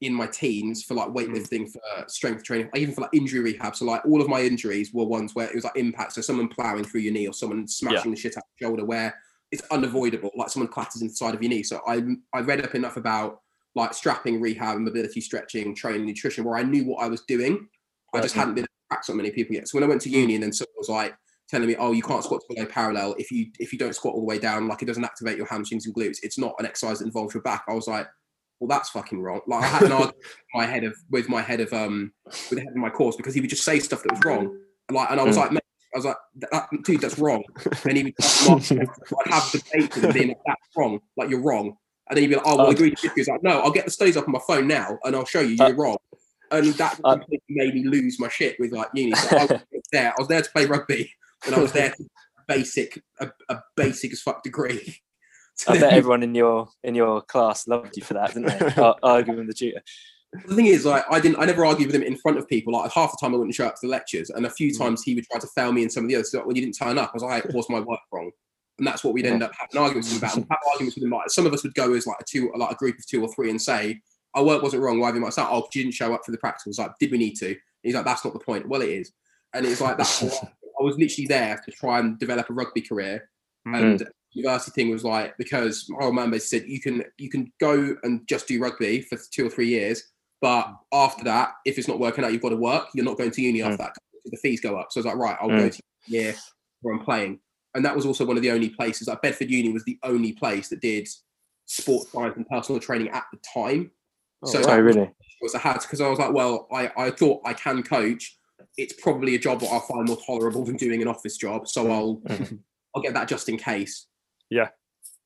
in 0.00 0.12
my 0.12 0.26
teens 0.26 0.82
for 0.82 0.94
like 0.94 1.08
hmm. 1.08 1.16
weightlifting, 1.16 1.70
for 1.70 1.80
strength 2.08 2.44
training, 2.44 2.68
even 2.74 2.94
for 2.94 3.02
like 3.02 3.14
injury 3.14 3.40
rehab. 3.40 3.76
So 3.76 3.84
like 3.84 4.04
all 4.04 4.20
of 4.20 4.28
my 4.28 4.40
injuries 4.40 4.92
were 4.92 5.04
ones 5.04 5.34
where 5.34 5.48
it 5.48 5.54
was 5.54 5.64
like 5.64 5.76
impact. 5.76 6.12
So 6.12 6.20
someone 6.20 6.48
plowing 6.48 6.84
through 6.84 7.00
your 7.00 7.12
knee 7.12 7.26
or 7.26 7.32
someone 7.32 7.66
smashing 7.66 8.10
the 8.10 8.16
shit 8.16 8.36
out 8.36 8.44
of 8.44 8.60
your 8.60 8.68
shoulder 8.70 8.84
where 8.84 9.14
it's 9.50 9.62
unavoidable. 9.70 10.30
Like 10.36 10.50
someone 10.50 10.70
clatters 10.70 11.02
inside 11.02 11.34
of 11.34 11.42
your 11.42 11.50
knee. 11.50 11.62
So 11.62 11.80
I 11.86 12.02
I 12.32 12.40
read 12.40 12.64
up 12.64 12.74
enough 12.74 12.96
about 12.96 13.40
like 13.74 13.94
strapping, 13.94 14.40
rehab, 14.40 14.78
mobility, 14.78 15.20
stretching, 15.20 15.74
training, 15.74 16.06
nutrition, 16.06 16.44
where 16.44 16.56
I 16.56 16.62
knew 16.62 16.84
what 16.84 17.02
I 17.02 17.08
was 17.08 17.22
doing. 17.22 17.68
I 18.14 18.20
just 18.20 18.36
hadn't 18.36 18.54
been 18.54 18.66
practice 18.88 19.10
on 19.10 19.16
many 19.16 19.30
people 19.30 19.56
yet. 19.56 19.66
So 19.66 19.76
when 19.76 19.84
I 19.84 19.88
went 19.88 20.00
to 20.02 20.08
hmm. 20.08 20.16
uni 20.16 20.34
and 20.34 20.44
then 20.44 20.52
someone 20.52 20.74
was 20.76 20.88
like 20.88 21.16
telling 21.54 21.68
me, 21.68 21.76
oh, 21.76 21.92
you 21.92 22.02
can't 22.02 22.24
squat 22.24 22.42
below 22.48 22.66
parallel 22.66 23.14
if 23.18 23.30
you 23.30 23.46
if 23.60 23.72
you 23.72 23.78
don't 23.78 23.94
squat 23.94 24.14
all 24.14 24.20
the 24.20 24.26
way 24.26 24.38
down, 24.38 24.66
like 24.66 24.82
it 24.82 24.86
doesn't 24.86 25.04
activate 25.04 25.36
your 25.38 25.46
hamstrings 25.46 25.86
and 25.86 25.94
glutes. 25.94 26.18
It's 26.22 26.36
not 26.38 26.54
an 26.58 26.66
exercise 26.66 26.98
that 26.98 27.04
involves 27.06 27.32
your 27.34 27.42
back. 27.44 27.62
I 27.68 27.74
was 27.74 27.86
like, 27.86 28.08
well, 28.58 28.68
that's 28.68 28.90
fucking 28.90 29.20
wrong. 29.22 29.40
Like 29.46 29.62
I 29.62 29.66
had 29.68 29.82
an 29.84 29.92
argument 30.00 30.16
with 30.16 30.46
my 30.54 30.66
head 30.66 30.84
of 30.84 30.94
with 31.10 31.28
my 31.28 31.42
head 31.42 31.60
of 31.60 31.72
um 31.72 32.12
with 32.50 32.58
the 32.58 32.60
head 32.60 32.70
of 32.70 32.76
my 32.76 32.90
course 32.90 33.14
because 33.16 33.34
he 33.34 33.40
would 33.40 33.50
just 33.50 33.64
say 33.64 33.78
stuff 33.78 34.02
that 34.02 34.12
was 34.12 34.24
wrong. 34.24 34.58
Like, 34.90 35.10
and 35.12 35.20
I 35.20 35.24
was 35.24 35.36
Mm. 35.36 35.40
like, 35.40 35.52
mate, 35.52 35.62
I 35.94 35.98
was 35.98 36.04
like, 36.06 36.16
that, 36.50 36.68
dude, 36.82 37.00
that's 37.00 37.18
wrong. 37.18 37.42
And 37.84 37.96
he 37.96 38.02
would 38.04 38.14
I'd 38.48 39.32
have 39.32 39.50
debates 39.52 39.94
with 39.96 40.04
him 40.04 40.12
being 40.12 40.28
like, 40.28 40.38
that's 40.46 40.60
wrong, 40.76 40.98
like 41.16 41.30
you're 41.30 41.40
wrong. 41.40 41.76
And 42.10 42.16
then 42.16 42.22
he'd 42.24 42.28
be 42.28 42.34
like, 42.34 42.44
oh, 42.46 42.56
well, 42.56 42.66
Uh, 42.66 42.70
agree. 42.72 42.94
He 43.00 43.08
was 43.16 43.28
like, 43.28 43.42
no, 43.42 43.60
I'll 43.60 43.70
get 43.70 43.84
the 43.86 43.90
studies 43.90 44.16
up 44.18 44.26
on 44.26 44.32
my 44.32 44.40
phone 44.46 44.66
now 44.68 44.98
and 45.04 45.14
I'll 45.16 45.24
show 45.24 45.40
you 45.40 45.56
Uh, 45.62 45.68
you're 45.68 45.76
wrong. 45.76 45.96
And 46.50 46.66
that 46.74 47.00
uh, 47.04 47.16
made 47.48 47.74
me 47.74 47.84
lose 47.84 48.20
my 48.20 48.28
shit 48.28 48.56
with 48.60 48.72
like 48.72 48.88
uni. 48.92 49.14
So 49.14 49.36
I 49.38 49.44
was 49.46 49.60
there. 49.92 50.10
I 50.10 50.14
was 50.18 50.28
there 50.28 50.42
to 50.42 50.50
play 50.50 50.66
rugby, 50.66 51.10
and 51.46 51.54
I 51.54 51.60
was 51.60 51.72
there 51.72 51.90
to 51.96 52.04
basic 52.46 53.02
a, 53.20 53.30
a 53.48 53.58
basic 53.76 54.12
as 54.12 54.20
fuck 54.22 54.42
degree. 54.42 54.96
I 55.68 55.78
bet 55.78 55.92
everyone 55.92 56.22
in 56.24 56.34
your 56.34 56.68
in 56.82 56.94
your 56.94 57.22
class 57.22 57.66
loved 57.68 57.96
you 57.96 58.02
for 58.02 58.14
that, 58.14 58.34
didn't 58.34 58.58
they? 58.58 58.74
Ar- 58.82 58.96
Arguing 59.02 59.38
with 59.38 59.48
the 59.48 59.54
tutor. 59.54 59.80
the 60.48 60.54
thing 60.56 60.66
is, 60.66 60.84
like, 60.84 61.04
I 61.08 61.20
didn't, 61.20 61.38
I 61.38 61.44
never 61.44 61.64
argued 61.64 61.86
with 61.86 61.94
him 61.94 62.02
in 62.02 62.16
front 62.16 62.38
of 62.38 62.48
people. 62.48 62.72
Like, 62.72 62.90
half 62.90 63.12
the 63.12 63.18
time 63.20 63.32
I 63.34 63.38
wouldn't 63.38 63.54
show 63.54 63.66
up 63.68 63.74
to 63.76 63.80
the 63.82 63.88
lectures, 63.88 64.30
and 64.30 64.46
a 64.46 64.50
few 64.50 64.72
Mm. 64.72 64.78
times 64.78 65.02
he 65.04 65.14
would 65.14 65.24
try 65.26 65.38
to 65.38 65.46
fail 65.54 65.70
me 65.72 65.82
and 65.82 65.92
some 65.92 66.02
of 66.04 66.08
the 66.08 66.16
others. 66.16 66.32
So 66.32 66.44
when 66.44 66.56
you 66.56 66.62
didn't 66.62 66.76
turn 66.76 66.98
up, 66.98 67.10
I 67.10 67.14
was 67.14 67.22
like, 67.22 67.44
"Was 67.54 67.70
my 67.70 67.78
work 67.78 68.00
wrong?" 68.12 68.32
And 68.78 68.86
that's 68.86 69.04
what 69.04 69.14
we'd 69.14 69.26
end 69.26 69.44
up 69.44 69.52
having 69.56 69.80
arguments 69.80 70.16
about. 70.18 70.34
We'd 70.34 70.46
have 70.50 70.58
arguments 70.72 70.96
with 70.96 71.04
him. 71.04 71.10
Like, 71.10 71.30
some 71.30 71.46
of 71.46 71.52
us 71.52 71.62
would 71.62 71.74
go 71.76 71.94
as 71.94 72.04
like 72.08 72.16
a 72.20 72.24
two, 72.24 72.50
like 72.56 72.72
a 72.72 72.74
group 72.74 72.98
of 72.98 73.06
two 73.06 73.22
or 73.22 73.32
three, 73.32 73.48
and 73.50 73.62
say, 73.62 74.00
"Our 74.34 74.42
work 74.42 74.60
wasn't 74.60 74.82
wrong." 74.82 74.98
Why 74.98 75.06
have 75.06 75.14
you 75.14 75.20
might 75.20 75.34
say, 75.34 75.42
"Oh, 75.48 75.68
you 75.72 75.82
didn't 75.84 75.94
show 75.94 76.12
up 76.12 76.22
for 76.26 76.32
the 76.32 76.38
practicals." 76.38 76.80
Like, 76.80 76.90
did 76.98 77.12
we 77.12 77.18
need 77.18 77.36
to? 77.36 77.46
And 77.50 77.56
he's 77.84 77.94
like, 77.94 78.04
"That's 78.04 78.24
not 78.24 78.32
the 78.34 78.40
point." 78.40 78.68
Well, 78.68 78.82
it 78.82 78.88
is, 78.90 79.12
and 79.52 79.64
it's 79.64 79.80
like 79.80 79.96
that's. 79.98 80.24
I 80.84 80.86
was 80.86 80.98
literally 80.98 81.26
there 81.26 81.60
to 81.64 81.70
try 81.72 81.98
and 81.98 82.18
develop 82.18 82.50
a 82.50 82.52
rugby 82.52 82.82
career, 82.82 83.28
Mm. 83.66 83.78
and 83.80 83.98
the 84.00 84.10
university 84.32 84.72
thing 84.72 84.90
was 84.90 85.04
like 85.04 85.34
because 85.38 85.86
my 85.88 86.04
old 86.04 86.14
man 86.14 86.30
basically 86.30 86.60
said 86.60 86.68
you 86.68 86.80
can 86.80 87.04
you 87.16 87.30
can 87.30 87.50
go 87.60 87.96
and 88.02 88.28
just 88.28 88.46
do 88.46 88.60
rugby 88.60 89.00
for 89.00 89.16
two 89.32 89.46
or 89.46 89.50
three 89.50 89.68
years, 89.68 90.02
but 90.42 90.70
after 90.92 91.24
that, 91.24 91.54
if 91.64 91.78
it's 91.78 91.88
not 91.88 91.98
working 91.98 92.24
out, 92.24 92.32
you've 92.32 92.42
got 92.42 92.50
to 92.50 92.56
work. 92.56 92.88
You're 92.94 93.06
not 93.06 93.16
going 93.16 93.30
to 93.30 93.40
uni 93.42 93.62
after 93.62 93.78
that. 93.78 93.94
'cause 93.94 94.32
The 94.32 94.36
fees 94.36 94.60
go 94.60 94.76
up. 94.76 94.88
So 94.92 94.98
I 94.98 95.00
was 95.00 95.06
like, 95.06 95.16
right, 95.16 95.38
I'll 95.40 95.48
go 95.48 95.68
Mm. 95.68 95.76
to 95.76 95.82
year 96.06 96.34
where 96.82 96.94
I'm 96.94 97.04
playing, 97.04 97.40
and 97.74 97.82
that 97.86 97.96
was 97.96 98.04
also 98.04 98.26
one 98.26 98.36
of 98.36 98.42
the 98.42 98.50
only 98.50 98.68
places. 98.68 99.08
Like 99.08 99.22
Bedford 99.22 99.50
Uni 99.50 99.70
was 99.72 99.84
the 99.84 99.98
only 100.02 100.32
place 100.32 100.68
that 100.68 100.80
did 100.82 101.08
sports 101.64 102.12
science 102.12 102.36
and 102.36 102.46
personal 102.48 102.80
training 102.80 103.08
at 103.08 103.24
the 103.32 103.38
time. 103.38 103.90
Oh, 104.42 104.50
so 104.50 104.58
wow. 104.58 104.64
Oh, 104.64 104.68
that 104.76 104.82
really? 104.82 105.10
was 105.40 105.54
I 105.54 105.58
had 105.58 105.80
because 105.80 106.00
I 106.02 106.08
was 106.08 106.18
like, 106.18 106.32
well, 106.32 106.66
I, 106.70 106.90
I 106.96 107.10
thought 107.10 107.40
I 107.46 107.54
can 107.54 107.82
coach. 107.82 108.38
It's 108.76 108.94
probably 109.00 109.34
a 109.34 109.38
job 109.38 109.60
that 109.60 109.68
I'll 109.70 109.80
find 109.80 110.06
more 110.06 110.18
tolerable 110.24 110.64
than 110.64 110.76
doing 110.76 111.00
an 111.02 111.08
office 111.08 111.36
job. 111.36 111.68
So 111.68 111.90
I'll 111.90 112.16
Mhm. 112.26 112.58
I'll 112.94 113.02
get 113.02 113.14
that 113.14 113.28
just 113.28 113.48
in 113.48 113.56
case. 113.56 114.06
Yeah, 114.50 114.68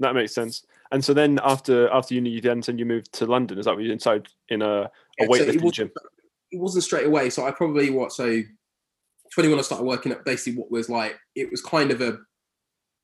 that 0.00 0.14
makes 0.14 0.34
sense. 0.34 0.64
And 0.92 1.04
so 1.04 1.12
then 1.14 1.38
after 1.42 1.88
after 1.90 2.14
uni, 2.14 2.30
you 2.30 2.40
then 2.40 2.62
you 2.78 2.84
moved 2.86 3.12
to 3.14 3.26
London. 3.26 3.58
Is 3.58 3.66
that 3.66 3.74
what 3.74 3.84
you 3.84 3.92
inside 3.92 4.28
in 4.48 4.62
a, 4.62 4.66
a 4.66 4.90
Yeah, 5.18 5.26
so 5.26 5.34
it 5.34 5.48
weightlifting 5.48 5.62
was- 5.62 5.72
gym? 5.74 5.90
It 6.50 6.58
wasn't 6.60 6.84
straight 6.84 7.06
away. 7.06 7.28
So 7.30 7.44
I 7.46 7.50
probably 7.50 7.90
what 7.90 8.12
so 8.12 8.42
21 9.34 9.58
I 9.58 9.62
started 9.62 9.84
working 9.84 10.12
at 10.12 10.24
basically 10.24 10.58
what 10.58 10.70
was 10.70 10.88
like 10.88 11.18
it 11.34 11.50
was 11.50 11.60
kind 11.60 11.90
of 11.90 12.00
a 12.00 12.18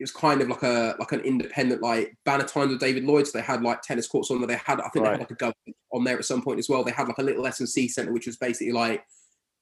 it 0.01 0.03
was 0.03 0.11
kind 0.13 0.41
of 0.41 0.49
like 0.49 0.63
a 0.63 0.97
like 0.99 1.13
an 1.13 1.21
independent 1.21 1.83
like 1.83 2.17
Bannatyne 2.27 2.71
with 2.71 2.81
David 2.81 3.05
Lloyd. 3.05 3.27
So 3.27 3.37
they 3.39 3.45
had 3.45 3.63
like 3.63 3.83
tennis 3.83 4.07
courts 4.09 4.31
on 4.31 4.39
there. 4.41 4.49
They 4.49 4.57
had 4.57 4.81
I 4.81 4.89
think 4.89 5.05
they 5.05 5.11
had 5.11 5.21
like 5.21 5.31
a 5.31 5.35
government 5.35 5.77
on 5.93 6.05
there 6.05 6.19
at 6.19 6.25
some 6.25 6.43
point 6.43 6.59
as 6.59 6.69
well. 6.71 6.83
They 6.85 6.91
had 6.91 7.07
like 7.09 7.19
a 7.19 7.23
little 7.23 7.47
S 7.47 7.61
and 7.61 7.69
C 7.69 7.87
center, 7.89 8.13
which 8.13 8.27
was 8.27 8.37
basically 8.39 8.73
like 8.73 9.05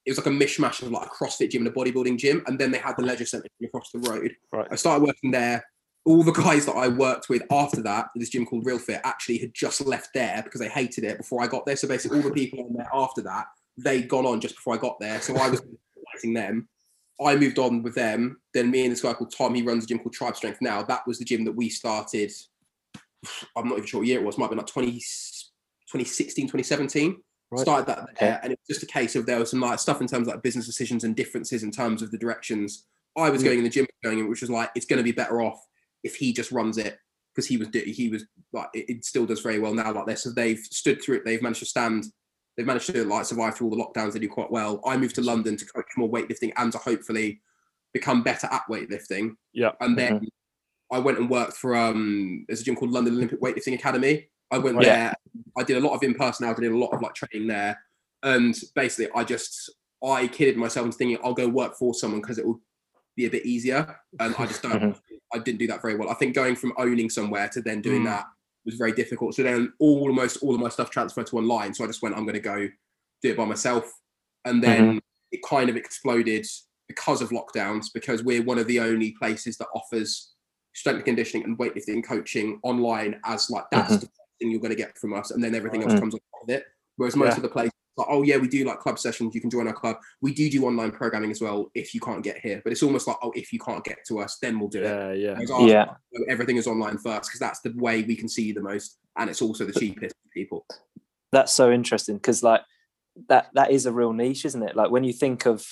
it 0.05 0.11
was 0.11 0.17
like 0.17 0.27
a 0.27 0.29
mishmash 0.29 0.81
of 0.81 0.91
like 0.91 1.07
a 1.07 1.09
CrossFit 1.09 1.51
gym 1.51 1.65
and 1.65 1.75
a 1.75 1.79
bodybuilding 1.79 2.17
gym, 2.17 2.43
and 2.47 2.59
then 2.59 2.71
they 2.71 2.77
had 2.77 2.95
the 2.97 3.03
leisure 3.03 3.25
center 3.25 3.47
across 3.63 3.91
the 3.91 3.99
road. 3.99 4.35
Right. 4.51 4.67
I 4.69 4.75
started 4.75 5.05
working 5.05 5.31
there. 5.31 5.63
All 6.05 6.23
the 6.23 6.33
guys 6.33 6.65
that 6.65 6.75
I 6.75 6.89
worked 6.89 7.29
with 7.29 7.43
after 7.49 7.81
that, 7.83 8.07
this 8.15 8.29
gym 8.29 8.45
called 8.45 8.65
Real 8.65 8.79
Fit, 8.79 8.99
actually 9.05 9.37
had 9.37 9.53
just 9.53 9.79
left 9.85 10.09
there 10.13 10.41
because 10.43 10.59
they 10.59 10.67
hated 10.67 11.05
it 11.05 11.17
before 11.17 11.41
I 11.41 11.47
got 11.47 11.65
there. 11.65 11.77
So 11.77 11.87
basically, 11.87 12.17
all 12.17 12.23
the 12.23 12.31
people 12.31 12.59
on 12.59 12.73
there 12.73 12.89
after 12.93 13.21
that, 13.21 13.45
they'd 13.77 14.09
gone 14.09 14.25
on 14.25 14.41
just 14.41 14.55
before 14.55 14.75
I 14.75 14.77
got 14.77 14.99
there. 14.99 15.21
So 15.21 15.37
I 15.37 15.49
was 15.49 15.61
fighting 16.13 16.33
them. 16.33 16.67
I 17.23 17.37
moved 17.37 17.57
on 17.57 17.83
with 17.83 17.95
them. 17.95 18.41
Then 18.53 18.69
me 18.69 18.83
and 18.83 18.91
this 18.91 19.01
guy 19.01 19.13
called 19.13 19.33
Tom, 19.35 19.55
he 19.55 19.61
runs 19.61 19.85
a 19.85 19.87
gym 19.87 19.99
called 19.99 20.13
Tribe 20.13 20.35
Strength 20.35 20.57
now. 20.61 20.83
That 20.83 21.07
was 21.07 21.19
the 21.19 21.25
gym 21.25 21.45
that 21.45 21.55
we 21.55 21.69
started. 21.69 22.33
I'm 23.55 23.69
not 23.69 23.77
even 23.77 23.87
sure 23.87 24.01
what 24.01 24.07
year 24.07 24.19
it 24.19 24.25
was. 24.25 24.37
Might 24.37 24.45
have 24.45 24.51
been 24.51 24.57
like 24.57 24.67
20, 24.67 24.91
2016, 24.91 26.47
2017 26.47 27.15
Right. 27.53 27.61
started 27.61 27.85
that 27.87 27.99
Okay. 27.99 28.13
there, 28.25 28.39
and 28.43 28.51
it 28.53 28.59
was 28.67 28.75
just 28.77 28.83
a 28.83 28.91
case 28.91 29.15
of 29.15 29.25
there 29.25 29.39
was 29.39 29.49
some 29.51 29.59
like 29.61 29.79
stuff 29.79 30.01
in 30.01 30.07
terms 30.07 30.27
of 30.27 30.33
like 30.33 30.43
business 30.43 30.65
decisions 30.65 31.03
and 31.03 31.15
differences 31.15 31.63
in 31.63 31.71
terms 31.71 32.01
of 32.01 32.11
the 32.11 32.17
directions 32.17 32.85
I 33.15 33.29
was 33.29 33.41
Mm. 33.41 33.45
going 33.45 33.57
in 33.59 33.63
the 33.63 33.69
gym 33.69 33.85
going 34.03 34.19
in, 34.19 34.27
which 34.29 34.41
was 34.41 34.49
like 34.49 34.71
it's 34.75 34.85
going 34.85 34.97
to 34.97 35.03
be 35.03 35.11
better 35.11 35.41
off 35.41 35.63
if 36.03 36.15
he 36.15 36.33
just 36.33 36.51
runs 36.51 36.77
it 36.77 36.97
because 37.33 37.47
he 37.47 37.57
was 37.57 37.67
he 37.73 38.09
was 38.09 38.25
like 38.51 38.67
it, 38.73 38.89
it 38.89 39.05
still 39.05 39.25
does 39.25 39.41
very 39.41 39.59
well 39.59 39.73
now 39.73 39.91
like 39.93 40.05
this. 40.07 40.23
So 40.23 40.31
they've 40.31 40.59
stood 40.59 41.01
through 41.01 41.17
it. 41.17 41.25
They've 41.25 41.41
managed 41.41 41.59
to 41.61 41.65
stand. 41.67 42.05
They've 42.57 42.65
managed 42.65 42.87
to 42.87 43.03
like 43.05 43.25
survive 43.25 43.55
through 43.55 43.69
all 43.69 43.75
the 43.77 43.83
lockdowns. 43.83 44.13
They 44.13 44.19
do 44.19 44.29
quite 44.29 44.51
well. 44.51 44.81
I 44.85 44.97
moved 44.97 45.15
to 45.15 45.21
London 45.21 45.57
to 45.57 45.65
coach 45.65 45.85
more 45.97 46.09
weightlifting 46.09 46.51
and 46.57 46.71
to 46.71 46.77
hopefully 46.77 47.41
become 47.93 48.23
better 48.23 48.47
at 48.51 48.63
weightlifting. 48.69 49.35
Yeah. 49.53 49.71
And 49.79 49.97
then 49.97 50.27
I 50.91 50.99
went 50.99 51.17
and 51.19 51.29
worked 51.29 51.53
for 51.57 51.75
um 51.75 52.45
there's 52.47 52.61
a 52.61 52.63
gym 52.63 52.75
called 52.75 52.91
London 52.91 53.13
Olympic 53.15 53.41
Weightlifting 53.41 53.73
Academy. 53.75 54.29
I 54.53 54.57
went 54.59 54.77
Right. 54.77 54.85
there. 54.85 55.13
I 55.57 55.63
did 55.63 55.77
a 55.77 55.79
lot 55.85 55.93
of 55.95 56.03
in 56.03 56.13
person. 56.13 56.47
I 56.47 56.53
did 56.53 56.71
a 56.71 56.77
lot 56.77 56.93
of 56.93 57.01
like 57.01 57.13
training 57.15 57.47
there, 57.47 57.77
and 58.21 58.55
basically 58.75 59.09
I 59.15 59.23
just 59.23 59.71
I 60.03 60.27
kidded 60.27 60.57
myself 60.57 60.85
into 60.85 60.97
thinking 60.97 61.17
I'll 61.23 61.33
go 61.33 61.47
work 61.47 61.75
for 61.77 61.93
someone 61.93 62.21
because 62.21 62.37
it 62.37 62.45
will 62.45 62.59
be 63.15 63.25
a 63.25 63.29
bit 63.29 63.45
easier. 63.45 63.99
And 64.19 64.35
I 64.37 64.45
just 64.45 64.61
don't. 64.61 64.73
Mhm. 64.83 64.99
I 65.33 65.39
didn't 65.39 65.59
do 65.59 65.67
that 65.67 65.81
very 65.81 65.95
well. 65.95 66.09
I 66.09 66.13
think 66.13 66.35
going 66.35 66.55
from 66.55 66.73
owning 66.77 67.09
somewhere 67.09 67.47
to 67.49 67.61
then 67.61 67.81
doing 67.81 68.01
Mm. 68.01 68.05
that 68.11 68.25
was 68.65 68.75
very 68.75 68.91
difficult. 68.91 69.33
So 69.33 69.41
then 69.43 69.73
almost 69.79 70.37
all 70.43 70.53
of 70.53 70.59
my 70.61 70.69
stuff 70.69 70.89
transferred 70.91 71.25
to 71.27 71.37
online. 71.37 71.73
So 71.73 71.83
I 71.83 71.87
just 71.87 72.01
went, 72.03 72.15
I'm 72.15 72.23
going 72.25 72.35
to 72.35 72.39
go 72.39 72.69
do 73.23 73.29
it 73.31 73.37
by 73.37 73.45
myself. 73.45 73.91
And 74.45 74.61
then 74.63 75.01
it 75.31 75.41
kind 75.43 75.69
of 75.71 75.75
exploded 75.75 76.45
because 76.87 77.21
of 77.23 77.29
lockdowns, 77.29 77.87
because 77.93 78.23
we're 78.23 78.43
one 78.43 78.59
of 78.59 78.67
the 78.67 78.79
only 78.79 79.11
places 79.13 79.57
that 79.57 79.67
offers 79.73 80.33
strength 80.75 80.97
and 80.97 81.05
conditioning 81.05 81.45
and 81.45 81.57
weightlifting 81.57 82.03
coaching 82.05 82.59
online 82.63 83.19
as 83.25 83.49
like 83.49 83.65
that's 83.71 83.97
Mhm. 83.97 84.09
The 84.43 84.47
thing 84.47 84.51
you're 84.51 84.59
going 84.61 84.71
to 84.71 84.75
get 84.77 84.97
from 84.97 85.13
us. 85.13 85.31
And 85.31 85.43
then 85.43 85.55
everything 85.55 85.81
Right. 85.81 85.89
else 85.89 85.97
mm. 85.97 86.01
comes 86.01 86.13
on 86.15 86.19
top 86.19 86.43
of 86.43 86.49
it. 86.49 86.65
Whereas 86.97 87.15
most 87.15 87.31
Yeah. 87.31 87.35
of 87.37 87.41
the 87.43 87.49
places, 87.49 87.71
like, 87.95 88.07
oh 88.09 88.23
yeah, 88.23 88.37
we 88.37 88.47
do 88.47 88.65
like 88.65 88.79
club 88.79 88.97
sessions. 88.99 89.35
You 89.35 89.41
can 89.41 89.49
join 89.49 89.67
our 89.67 89.73
club. 89.73 89.97
We 90.21 90.33
do 90.33 90.49
do 90.49 90.65
online 90.65 90.91
programming 90.91 91.31
as 91.31 91.41
well 91.41 91.69
if 91.75 91.93
you 91.93 91.99
can't 92.01 92.23
get 92.23 92.39
here. 92.39 92.61
But 92.63 92.71
it's 92.71 92.83
almost 92.83 93.07
like, 93.07 93.17
oh, 93.21 93.31
if 93.35 93.53
you 93.53 93.59
can't 93.59 93.83
get 93.83 93.99
to 94.07 94.19
us, 94.19 94.37
then 94.41 94.59
we'll 94.59 94.69
do 94.69 94.83
it. 94.83 95.19
Yeah, 95.19 95.35
yeah. 95.39 95.53
Ours, 95.53 95.71
Yeah. 95.71 95.93
everything 96.27 96.57
is 96.57 96.67
online 96.67 96.97
first 96.97 97.29
because 97.29 97.39
that's 97.39 97.61
the 97.61 97.71
way 97.75 98.01
we 98.03 98.15
can 98.15 98.27
see 98.27 98.43
you 98.43 98.53
the 98.53 98.61
most. 98.61 98.97
and 99.15 99.29
it's 99.29 99.43
also 99.43 99.63
the 99.63 99.73
cheapest 99.73 100.15
for 100.23 100.29
people. 100.33 100.65
That's 101.31 101.51
so 101.51 101.71
interesting 101.71 102.15
because 102.15 102.41
like 102.41 102.61
that 103.29 103.49
that 103.53 103.69
is 103.69 103.85
a 103.85 103.91
real 103.91 104.11
niche, 104.11 104.43
isn't 104.45 104.63
it? 104.63 104.75
Like 104.75 104.89
when 104.89 105.03
you 105.03 105.13
think 105.13 105.45
of 105.45 105.63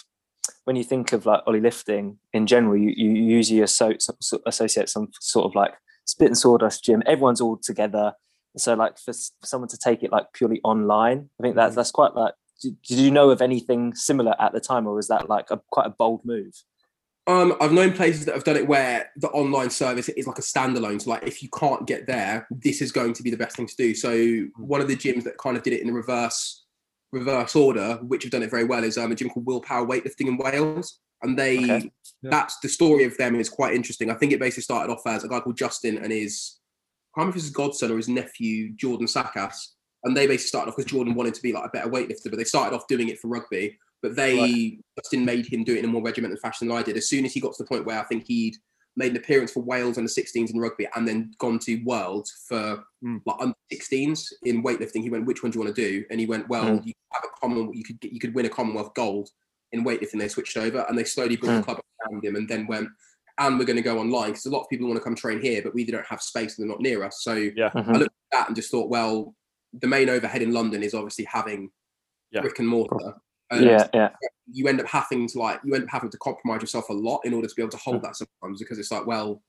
when 0.66 0.76
you 0.76 0.84
think 0.84 1.12
of 1.12 1.26
like 1.26 1.42
Oly 1.48 1.60
lifting 1.60 2.20
in 2.34 2.46
general, 2.46 2.78
you, 2.78 2.92
you 2.96 3.10
usually 3.10 3.62
associate 3.62 4.90
some 4.90 5.08
sort 5.20 5.46
of 5.46 5.56
like 5.56 5.74
spit 6.06 6.28
and 6.28 6.38
sawdust 6.38 6.84
gym. 6.84 7.02
Everyone's 7.08 7.42
all 7.42 7.58
together. 7.58 8.14
So 8.58 8.74
like 8.74 8.98
for, 8.98 9.14
for 9.14 9.46
someone 9.46 9.70
to 9.70 9.78
take 9.78 10.04
it 10.04 10.12
like 10.12 10.34
purely 10.34 10.62
online, 10.64 11.30
I 11.40 11.44
think 11.44 11.56
that's 11.56 11.74
mm. 11.74 11.76
that's 11.76 11.92
quite 11.92 12.16
like. 12.16 12.34
Did, 12.62 12.80
did 12.84 13.00
you 13.00 13.10
know 13.10 13.32
of 13.32 13.42
anything 13.42 13.96
similar 13.96 14.36
at 14.40 14.54
the 14.54 14.60
time, 14.60 14.86
or 14.86 14.94
was 14.94 15.08
that 15.08 15.30
like 15.30 15.50
a 15.50 15.60
quite 15.72 15.88
a 15.88 15.90
bold 15.90 16.22
move? 16.24 16.54
Um, 17.28 17.56
I've 17.62 17.72
known 17.72 17.94
places 17.94 18.26
that 18.26 18.36
have 18.36 18.44
done 18.44 18.58
it 18.58 18.68
where 18.68 19.10
the 19.16 19.30
online 19.30 19.70
service 19.70 20.10
is 20.10 20.28
like 20.28 20.40
a 20.40 20.42
standalone. 20.42 21.02
So 21.02 21.12
like 21.12 21.24
if 21.24 21.44
you 21.44 21.50
can't 21.50 21.86
get 21.88 22.08
there, 22.08 22.48
this 22.50 22.82
is 22.82 22.92
going 22.92 23.14
to 23.14 23.24
be 23.24 23.30
the 23.30 23.38
best 23.38 23.56
thing 23.56 23.68
to 23.68 23.76
do. 23.76 23.94
So 23.94 24.12
mm. 24.12 24.50
one 24.58 24.82
of 24.82 24.88
the 24.88 24.96
gyms 24.96 25.24
that 25.24 25.38
kind 25.38 25.56
of 25.56 25.64
did 25.64 25.74
it 25.74 25.82
in 25.82 25.88
the 25.88 25.94
reverse 25.94 26.66
reverse 27.12 27.56
order, 27.56 28.00
which 28.02 28.24
have 28.24 28.32
done 28.32 28.44
it 28.44 28.50
very 28.50 28.64
well, 28.64 28.84
is 28.84 28.98
um, 28.98 29.12
a 29.12 29.16
gym 29.16 29.30
called 29.30 29.46
Willpower 29.46 29.86
Weightlifting 29.86 30.28
in 30.28 30.38
Wales. 30.38 31.00
And 31.22 31.38
they 31.38 31.58
okay. 31.58 31.92
yeah. 32.24 32.30
that's 32.32 32.58
the 32.60 32.70
story 32.70 33.04
of 33.04 33.16
them 33.18 33.36
is 33.36 33.50
quite 33.50 33.76
interesting. 33.76 34.10
I 34.10 34.16
think 34.16 34.32
it 34.32 34.40
basically 34.40 34.64
started 34.64 34.92
off 34.92 35.06
as 35.06 35.24
a 35.24 35.28
guy 35.28 35.40
called 35.40 35.58
Justin 35.58 35.98
and 35.98 36.12
his 36.12 36.58
I 37.14 37.20
can't 37.20 37.28
remember 37.28 37.38
if 37.38 37.44
his 37.44 37.52
godson 37.52 37.92
or 37.92 37.98
his 37.98 38.10
nephew, 38.10 38.74
Jordan 38.74 39.08
Sakkas. 39.08 39.56
And 40.04 40.16
they 40.16 40.26
basically 40.26 40.48
started 40.48 40.70
off 40.70 40.78
because 40.78 40.92
Jordan 40.92 41.14
wanted 41.14 41.34
to 41.36 41.42
be 41.42 41.54
like 41.54 41.66
a 41.66 41.70
better 41.70 41.90
weightlifter, 41.90 42.30
but 42.30 42.38
they 42.38 42.44
started 42.44 42.76
off 42.76 42.88
doing 42.88 43.10
it 43.10 43.20
for 43.20 43.28
rugby. 43.28 43.78
But 44.02 44.16
they 44.16 44.40
right. 44.40 44.80
Justin 44.98 45.26
made 45.26 45.46
him 45.46 45.64
do 45.64 45.76
it 45.76 45.80
in 45.80 45.86
a 45.86 45.88
more 45.90 46.02
regimented 46.02 46.40
fashion 46.40 46.68
than 46.68 46.78
I 46.78 46.82
did. 46.82 46.98
As 46.98 47.08
soon 47.08 47.26
as 47.26 47.34
he 47.34 47.40
got 47.40 47.54
to 47.54 47.64
the 47.64 47.68
point 47.68 47.86
where 47.86 48.00
I 48.00 48.04
think 48.04 48.26
he'd 48.26 48.56
made 48.96 49.12
an 49.12 49.18
appearance 49.18 49.52
for 49.52 49.62
Wales 49.62 49.98
under 49.98 50.10
16s 50.10 50.52
in 50.52 50.60
rugby 50.60 50.88
and 50.96 51.08
then 51.08 51.32
gone 51.38 51.60
to 51.60 51.82
Worlds 51.84 52.46
for 52.48 52.84
mm. 53.04 53.22
like 53.26 53.38
under 53.40 53.56
16s 53.72 54.34
in 54.44 54.64
weightlifting. 54.64 55.02
He 55.02 55.10
went, 55.10 55.26
which 55.26 55.44
one 55.44 55.52
do 55.52 55.60
you 55.60 55.64
want 55.64 55.76
to 55.76 55.82
do? 55.82 56.04
And 56.10 56.20
he 56.20 56.26
went, 56.26 56.50
well, 56.50 56.66
mm. 56.66 56.86
you 56.86 56.94
have 57.14 57.24
a 57.24 57.40
common, 57.40 57.74
you 57.74 57.84
could 57.84 58.00
get, 58.00 58.12
you 58.12 58.20
could 58.20 58.34
win 58.34 58.46
a 58.46 58.50
Commonwealth 58.50 58.94
gold 58.96 59.30
in 59.72 59.86
weightlifting. 59.86 60.20
They 60.20 60.28
switched 60.28 60.58
over 60.58 60.86
and 60.90 60.98
they 60.98 61.04
slowly 61.04 61.36
built 61.36 61.54
mm. 61.54 61.58
the 61.58 61.64
club 61.64 61.80
around 62.10 62.26
him 62.26 62.36
and 62.36 62.50
then 62.50 62.68
went, 62.68 62.90
and 63.48 63.58
we're 63.58 63.66
going 63.66 63.78
to 63.78 63.82
go 63.82 64.00
online 64.00 64.30
because 64.30 64.46
a 64.46 64.50
lot 64.50 64.62
of 64.62 64.70
people 64.70 64.88
want 64.88 64.98
to 64.98 65.04
come 65.04 65.16
train 65.16 65.42
here, 65.42 65.62
but 65.62 65.74
we 65.74 65.86
don't 65.86 66.06
have 66.06 66.22
space 66.22 66.58
and 66.58 66.64
they're 66.64 66.76
not 66.76 66.82
near 66.82 67.04
us. 67.04 67.24
So 67.24 67.34
yeah. 67.34 67.70
Mm-hmm. 67.72 67.96
I 67.96 67.98
looked 67.98 68.16
at 68.32 68.38
that 68.38 68.48
and 68.48 68.56
just 68.56 68.72
thought, 68.72 68.90
well, 68.90 69.36
the 69.74 69.88
main 69.88 70.10
overhead 70.10 70.42
in 70.42 70.54
London 70.54 70.84
is 70.84 70.94
obviously 70.94 71.26
having 71.26 71.72
yeah. 72.32 72.42
brick 72.42 72.60
and 72.60 72.68
mortar. 72.68 73.16
And 73.50 73.66
yeah, 73.66 73.88
yeah. 73.94 74.10
You 74.52 74.68
end 74.68 74.80
up 74.80 74.88
having 74.88 75.28
to 75.28 75.40
like 75.40 75.60
you 75.66 75.74
end 75.76 75.86
up 75.86 75.90
having 75.90 76.10
to 76.10 76.18
compromise 76.20 76.62
yourself 76.62 76.90
a 76.90 76.94
lot 76.94 77.22
in 77.26 77.34
order 77.34 77.48
to 77.48 77.56
be 77.56 77.62
able 77.62 77.72
to 77.72 77.78
hold 77.78 77.98
mm. 77.98 78.04
that 78.04 78.16
sometimes 78.16 78.60
because 78.60 78.80
it's 78.80 78.92
like, 78.92 79.06
well, 79.06 79.42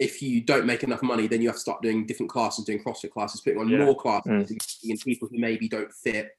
if 0.00 0.20
you 0.20 0.40
don't 0.40 0.66
make 0.66 0.82
enough 0.82 1.02
money, 1.02 1.28
then 1.28 1.40
you 1.40 1.48
have 1.48 1.56
to 1.56 1.60
start 1.60 1.82
doing 1.82 2.06
different 2.06 2.30
classes, 2.30 2.64
doing 2.64 2.82
CrossFit 2.82 3.12
classes, 3.12 3.40
putting 3.40 3.60
on 3.60 3.68
yeah. 3.68 3.84
more 3.84 3.96
classes, 3.96 4.50
mm. 4.50 4.90
and 4.90 5.00
people 5.00 5.28
who 5.30 5.38
maybe 5.38 5.68
don't 5.68 5.92
fit 5.92 6.30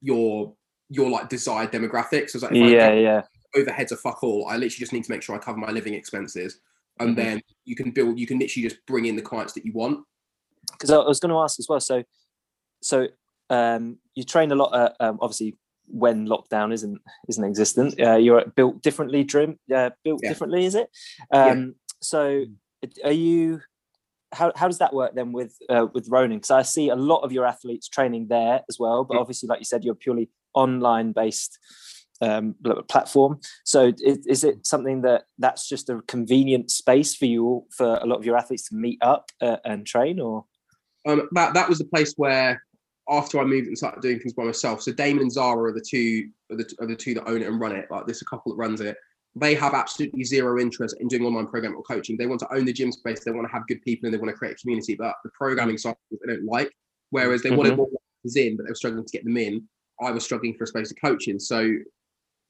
your 0.00 0.54
your 0.88 1.10
like 1.10 1.28
desired 1.28 1.72
demographics. 1.72 2.30
So 2.30 2.38
like, 2.38 2.54
yeah, 2.54 2.92
yeah. 2.92 3.22
Overheads 3.56 3.92
are 3.92 3.96
fuck 3.96 4.22
all. 4.22 4.46
I 4.48 4.54
literally 4.54 4.70
just 4.70 4.92
need 4.92 5.04
to 5.04 5.10
make 5.10 5.22
sure 5.22 5.34
I 5.34 5.38
cover 5.38 5.58
my 5.58 5.70
living 5.70 5.94
expenses, 5.94 6.60
and 6.98 7.10
mm-hmm. 7.10 7.24
then 7.24 7.42
you 7.64 7.74
can 7.74 7.90
build. 7.90 8.18
You 8.18 8.26
can 8.26 8.38
literally 8.38 8.68
just 8.68 8.84
bring 8.86 9.06
in 9.06 9.16
the 9.16 9.22
clients 9.22 9.52
that 9.54 9.64
you 9.64 9.72
want. 9.72 10.04
Because 10.72 10.90
I 10.90 10.98
was 10.98 11.18
going 11.18 11.30
to 11.30 11.38
ask 11.38 11.58
as 11.58 11.66
well. 11.68 11.80
So, 11.80 12.04
so 12.82 13.08
um, 13.48 13.98
you 14.14 14.24
train 14.24 14.52
a 14.52 14.54
lot. 14.54 14.74
At, 14.74 14.96
um, 15.00 15.18
obviously, 15.20 15.56
when 15.86 16.26
lockdown 16.26 16.72
isn't 16.72 17.00
isn't 17.28 17.44
existent, 17.44 18.00
uh, 18.00 18.16
you're 18.16 18.44
built 18.46 18.82
differently. 18.82 19.24
Dream 19.24 19.58
uh, 19.74 19.90
built 20.04 20.20
yeah. 20.22 20.28
differently, 20.28 20.64
is 20.64 20.74
it? 20.74 20.88
Um, 21.32 21.60
yeah. 21.60 21.66
So, 22.00 22.44
are 23.04 23.12
you? 23.12 23.60
How, 24.32 24.52
how 24.54 24.68
does 24.68 24.78
that 24.78 24.94
work 24.94 25.16
then 25.16 25.32
with 25.32 25.56
uh, 25.68 25.88
with 25.92 26.08
Ronin? 26.08 26.38
Because 26.38 26.52
I 26.52 26.62
see 26.62 26.88
a 26.88 26.94
lot 26.94 27.22
of 27.22 27.32
your 27.32 27.44
athletes 27.44 27.88
training 27.88 28.28
there 28.28 28.60
as 28.68 28.78
well, 28.78 29.02
but 29.02 29.18
obviously, 29.18 29.48
like 29.48 29.58
you 29.58 29.64
said, 29.64 29.82
you're 29.82 29.96
purely 29.96 30.30
online 30.54 31.10
based 31.10 31.58
um, 32.20 32.54
platform. 32.88 33.40
So 33.64 33.92
is, 34.00 34.26
is, 34.26 34.44
it 34.44 34.66
something 34.66 35.02
that 35.02 35.24
that's 35.38 35.68
just 35.68 35.88
a 35.88 36.02
convenient 36.06 36.70
space 36.70 37.14
for 37.14 37.26
you 37.26 37.64
for 37.70 37.98
a 38.02 38.06
lot 38.06 38.18
of 38.18 38.24
your 38.24 38.36
athletes 38.36 38.68
to 38.68 38.74
meet 38.74 38.98
up 39.02 39.30
uh, 39.40 39.56
and 39.64 39.86
train, 39.86 40.20
or? 40.20 40.44
Um, 41.08 41.28
that 41.32 41.54
that 41.54 41.68
was 41.68 41.78
the 41.78 41.86
place 41.86 42.14
where 42.16 42.62
after 43.08 43.40
I 43.40 43.44
moved 43.44 43.66
and 43.66 43.76
started 43.76 44.02
doing 44.02 44.18
things 44.20 44.34
by 44.34 44.44
myself. 44.44 44.82
So 44.82 44.92
Damon 44.92 45.22
and 45.22 45.32
Zara 45.32 45.70
are 45.70 45.72
the 45.72 45.80
two 45.80 46.28
are 46.50 46.56
the, 46.56 46.74
are 46.80 46.86
the 46.86 46.96
two 46.96 47.14
that 47.14 47.28
own 47.28 47.42
it 47.42 47.48
and 47.48 47.60
run 47.60 47.74
it. 47.74 47.86
Like 47.90 48.06
there's 48.06 48.22
a 48.22 48.26
couple 48.26 48.52
that 48.52 48.58
runs 48.58 48.80
it. 48.80 48.96
They 49.36 49.54
have 49.54 49.74
absolutely 49.74 50.24
zero 50.24 50.60
interest 50.60 50.96
in 51.00 51.08
doing 51.08 51.24
online 51.24 51.46
programming 51.46 51.76
or 51.76 51.84
coaching. 51.84 52.16
They 52.16 52.26
want 52.26 52.40
to 52.40 52.52
own 52.52 52.64
the 52.64 52.72
gym 52.72 52.90
space. 52.90 53.24
They 53.24 53.30
want 53.30 53.46
to 53.46 53.52
have 53.52 53.66
good 53.68 53.80
people 53.82 54.06
and 54.06 54.14
they 54.14 54.18
want 54.18 54.30
to 54.30 54.36
create 54.36 54.54
a 54.54 54.58
community. 54.58 54.96
But 54.96 55.14
the 55.24 55.30
programming 55.30 55.78
side 55.78 55.94
they 56.10 56.34
don't 56.34 56.44
like. 56.44 56.72
Whereas 57.10 57.42
they 57.42 57.50
mm-hmm. 57.50 57.58
wanted 57.58 57.76
more 57.76 57.88
in, 58.34 58.56
but 58.56 58.64
they 58.64 58.70
were 58.70 58.74
struggling 58.74 59.04
to 59.04 59.12
get 59.12 59.24
them 59.24 59.36
in. 59.36 59.66
I 60.02 60.10
was 60.10 60.24
struggling 60.24 60.54
for 60.54 60.64
a 60.64 60.66
space 60.66 60.90
of 60.90 60.96
coaching. 61.00 61.38
So 61.38 61.72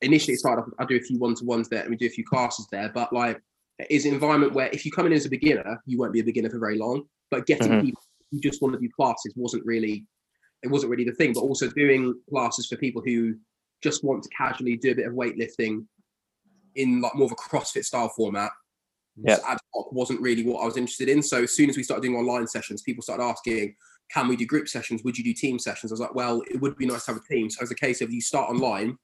initially 0.03 0.35
it 0.35 0.39
started 0.39 0.63
off, 0.63 0.69
I 0.79 0.85
do 0.85 0.97
a 0.97 1.01
few 1.01 1.19
one-to-ones 1.19 1.69
there 1.69 1.83
and 1.83 1.91
we 1.91 1.97
do 1.97 2.07
a 2.07 2.11
few 2.11 2.25
classes 2.25 2.67
there, 2.71 2.91
but 2.95 3.13
like 3.13 3.41
it 3.79 3.91
is 3.91 4.07
an 4.07 4.15
environment 4.15 4.53
where 4.53 4.69
if 4.73 4.85
you 4.85 4.93
come 4.93 5.07
in 5.07 5.13
as 5.13 5.27
a 5.27 5.31
beginner, 5.31 5.81
you 5.87 5.99
won't 5.99 6.13
be 6.13 6.21
a 6.21 6.25
beginner 6.25 6.51
for 6.51 6.59
very 6.59 6.79
long. 6.79 7.05
But 7.31 7.47
getting 7.47 7.69
mm-hmm. 7.69 7.87
people 7.87 8.03
who 8.31 8.41
just 8.41 8.61
want 8.61 8.75
to 8.75 8.81
do 8.81 8.89
classes 8.97 9.33
wasn't 9.37 9.65
really 9.65 10.05
it 10.63 10.71
wasn't 10.71 10.91
really 10.91 11.05
the 11.05 11.13
thing. 11.13 11.33
But 11.33 11.41
also 11.41 11.69
doing 11.69 12.15
classes 12.29 12.67
for 12.67 12.77
people 12.77 13.03
who 13.05 13.37
just 13.83 14.05
want 14.05 14.23
to 14.23 14.29
casually 14.37 14.77
do 14.77 14.93
a 14.93 14.95
bit 14.95 15.07
of 15.07 15.15
weightlifting 15.15 15.87
in 16.77 17.01
like 17.01 17.15
more 17.15 17.27
of 17.27 17.33
a 17.33 17.37
CrossFit 17.37 17.85
style 17.85 18.11
format. 18.11 18.51
Yeah. 19.17 19.39
Ad 19.49 19.59
hoc 19.75 19.93
wasn't 19.93 20.21
really 20.21 20.45
what 20.45 20.63
I 20.63 20.67
was 20.67 20.77
interested 20.77 21.09
in. 21.09 21.23
So 21.23 21.45
as 21.45 21.57
soon 21.57 21.71
as 21.71 21.77
we 21.77 21.83
started 21.83 22.03
doing 22.03 22.17
online 22.17 22.47
sessions, 22.47 22.83
people 22.83 23.03
started 23.03 23.25
asking, 23.25 23.75
can 24.13 24.29
we 24.29 24.37
do 24.37 24.47
group 24.47 24.69
sessions? 24.69 25.03
Would 25.05 25.17
you 25.17 25.25
do 25.25 25.33
team 25.33 25.59
sessions? 25.59 25.93
I 25.93 25.95
was 25.95 26.01
like, 26.01 26.15
well, 26.15 26.43
it 26.51 26.61
would 26.61 26.77
be 26.77 26.87
nice 26.87 27.07
to 27.07 27.13
have 27.13 27.21
a 27.21 27.33
team. 27.33 27.51
So 27.51 27.63
as 27.63 27.71
a 27.71 27.75
case 27.75 28.01
of 28.01 28.13
you 28.13 28.21
start 28.21 28.51
online. 28.51 28.97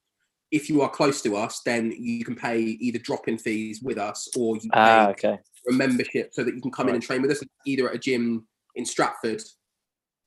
If 0.50 0.68
you 0.68 0.80
are 0.82 0.88
close 0.88 1.22
to 1.22 1.36
us, 1.36 1.60
then 1.64 1.92
you 1.98 2.24
can 2.24 2.36
pay 2.36 2.60
either 2.60 2.98
drop-in 2.98 3.38
fees 3.38 3.80
with 3.82 3.98
us 3.98 4.28
or 4.36 4.56
you 4.56 4.70
ah, 4.74 5.06
pay 5.06 5.10
okay. 5.10 5.38
a 5.68 5.72
membership 5.72 6.30
so 6.32 6.44
that 6.44 6.54
you 6.54 6.60
can 6.60 6.70
come 6.70 6.86
right. 6.86 6.90
in 6.90 6.96
and 6.96 7.04
train 7.04 7.22
with 7.22 7.30
us 7.32 7.42
either 7.66 7.88
at 7.88 7.96
a 7.96 7.98
gym 7.98 8.46
in 8.76 8.84
Stratford 8.84 9.42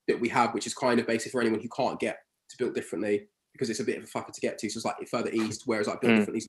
that 0.07 0.19
we 0.19 0.27
have, 0.27 0.53
which 0.53 0.67
is 0.67 0.73
kind 0.73 0.99
of 0.99 1.07
basic 1.07 1.31
for 1.31 1.39
anyone 1.39 1.61
who 1.61 1.69
can't 1.69 1.99
get 1.99 2.19
to 2.49 2.57
build 2.57 2.75
differently 2.75 3.27
because 3.53 3.69
it's 3.69 3.79
a 3.79 3.83
bit 3.83 3.97
of 3.97 4.03
a 4.03 4.07
fucker 4.07 4.33
to 4.33 4.41
get 4.41 4.57
to. 4.57 4.69
So 4.69 4.77
it's 4.77 4.85
like 4.85 4.95
further 5.09 5.31
east, 5.31 5.63
whereas 5.65 5.87
like 5.87 6.01
built 6.01 6.13
mm. 6.13 6.17
differently. 6.17 6.41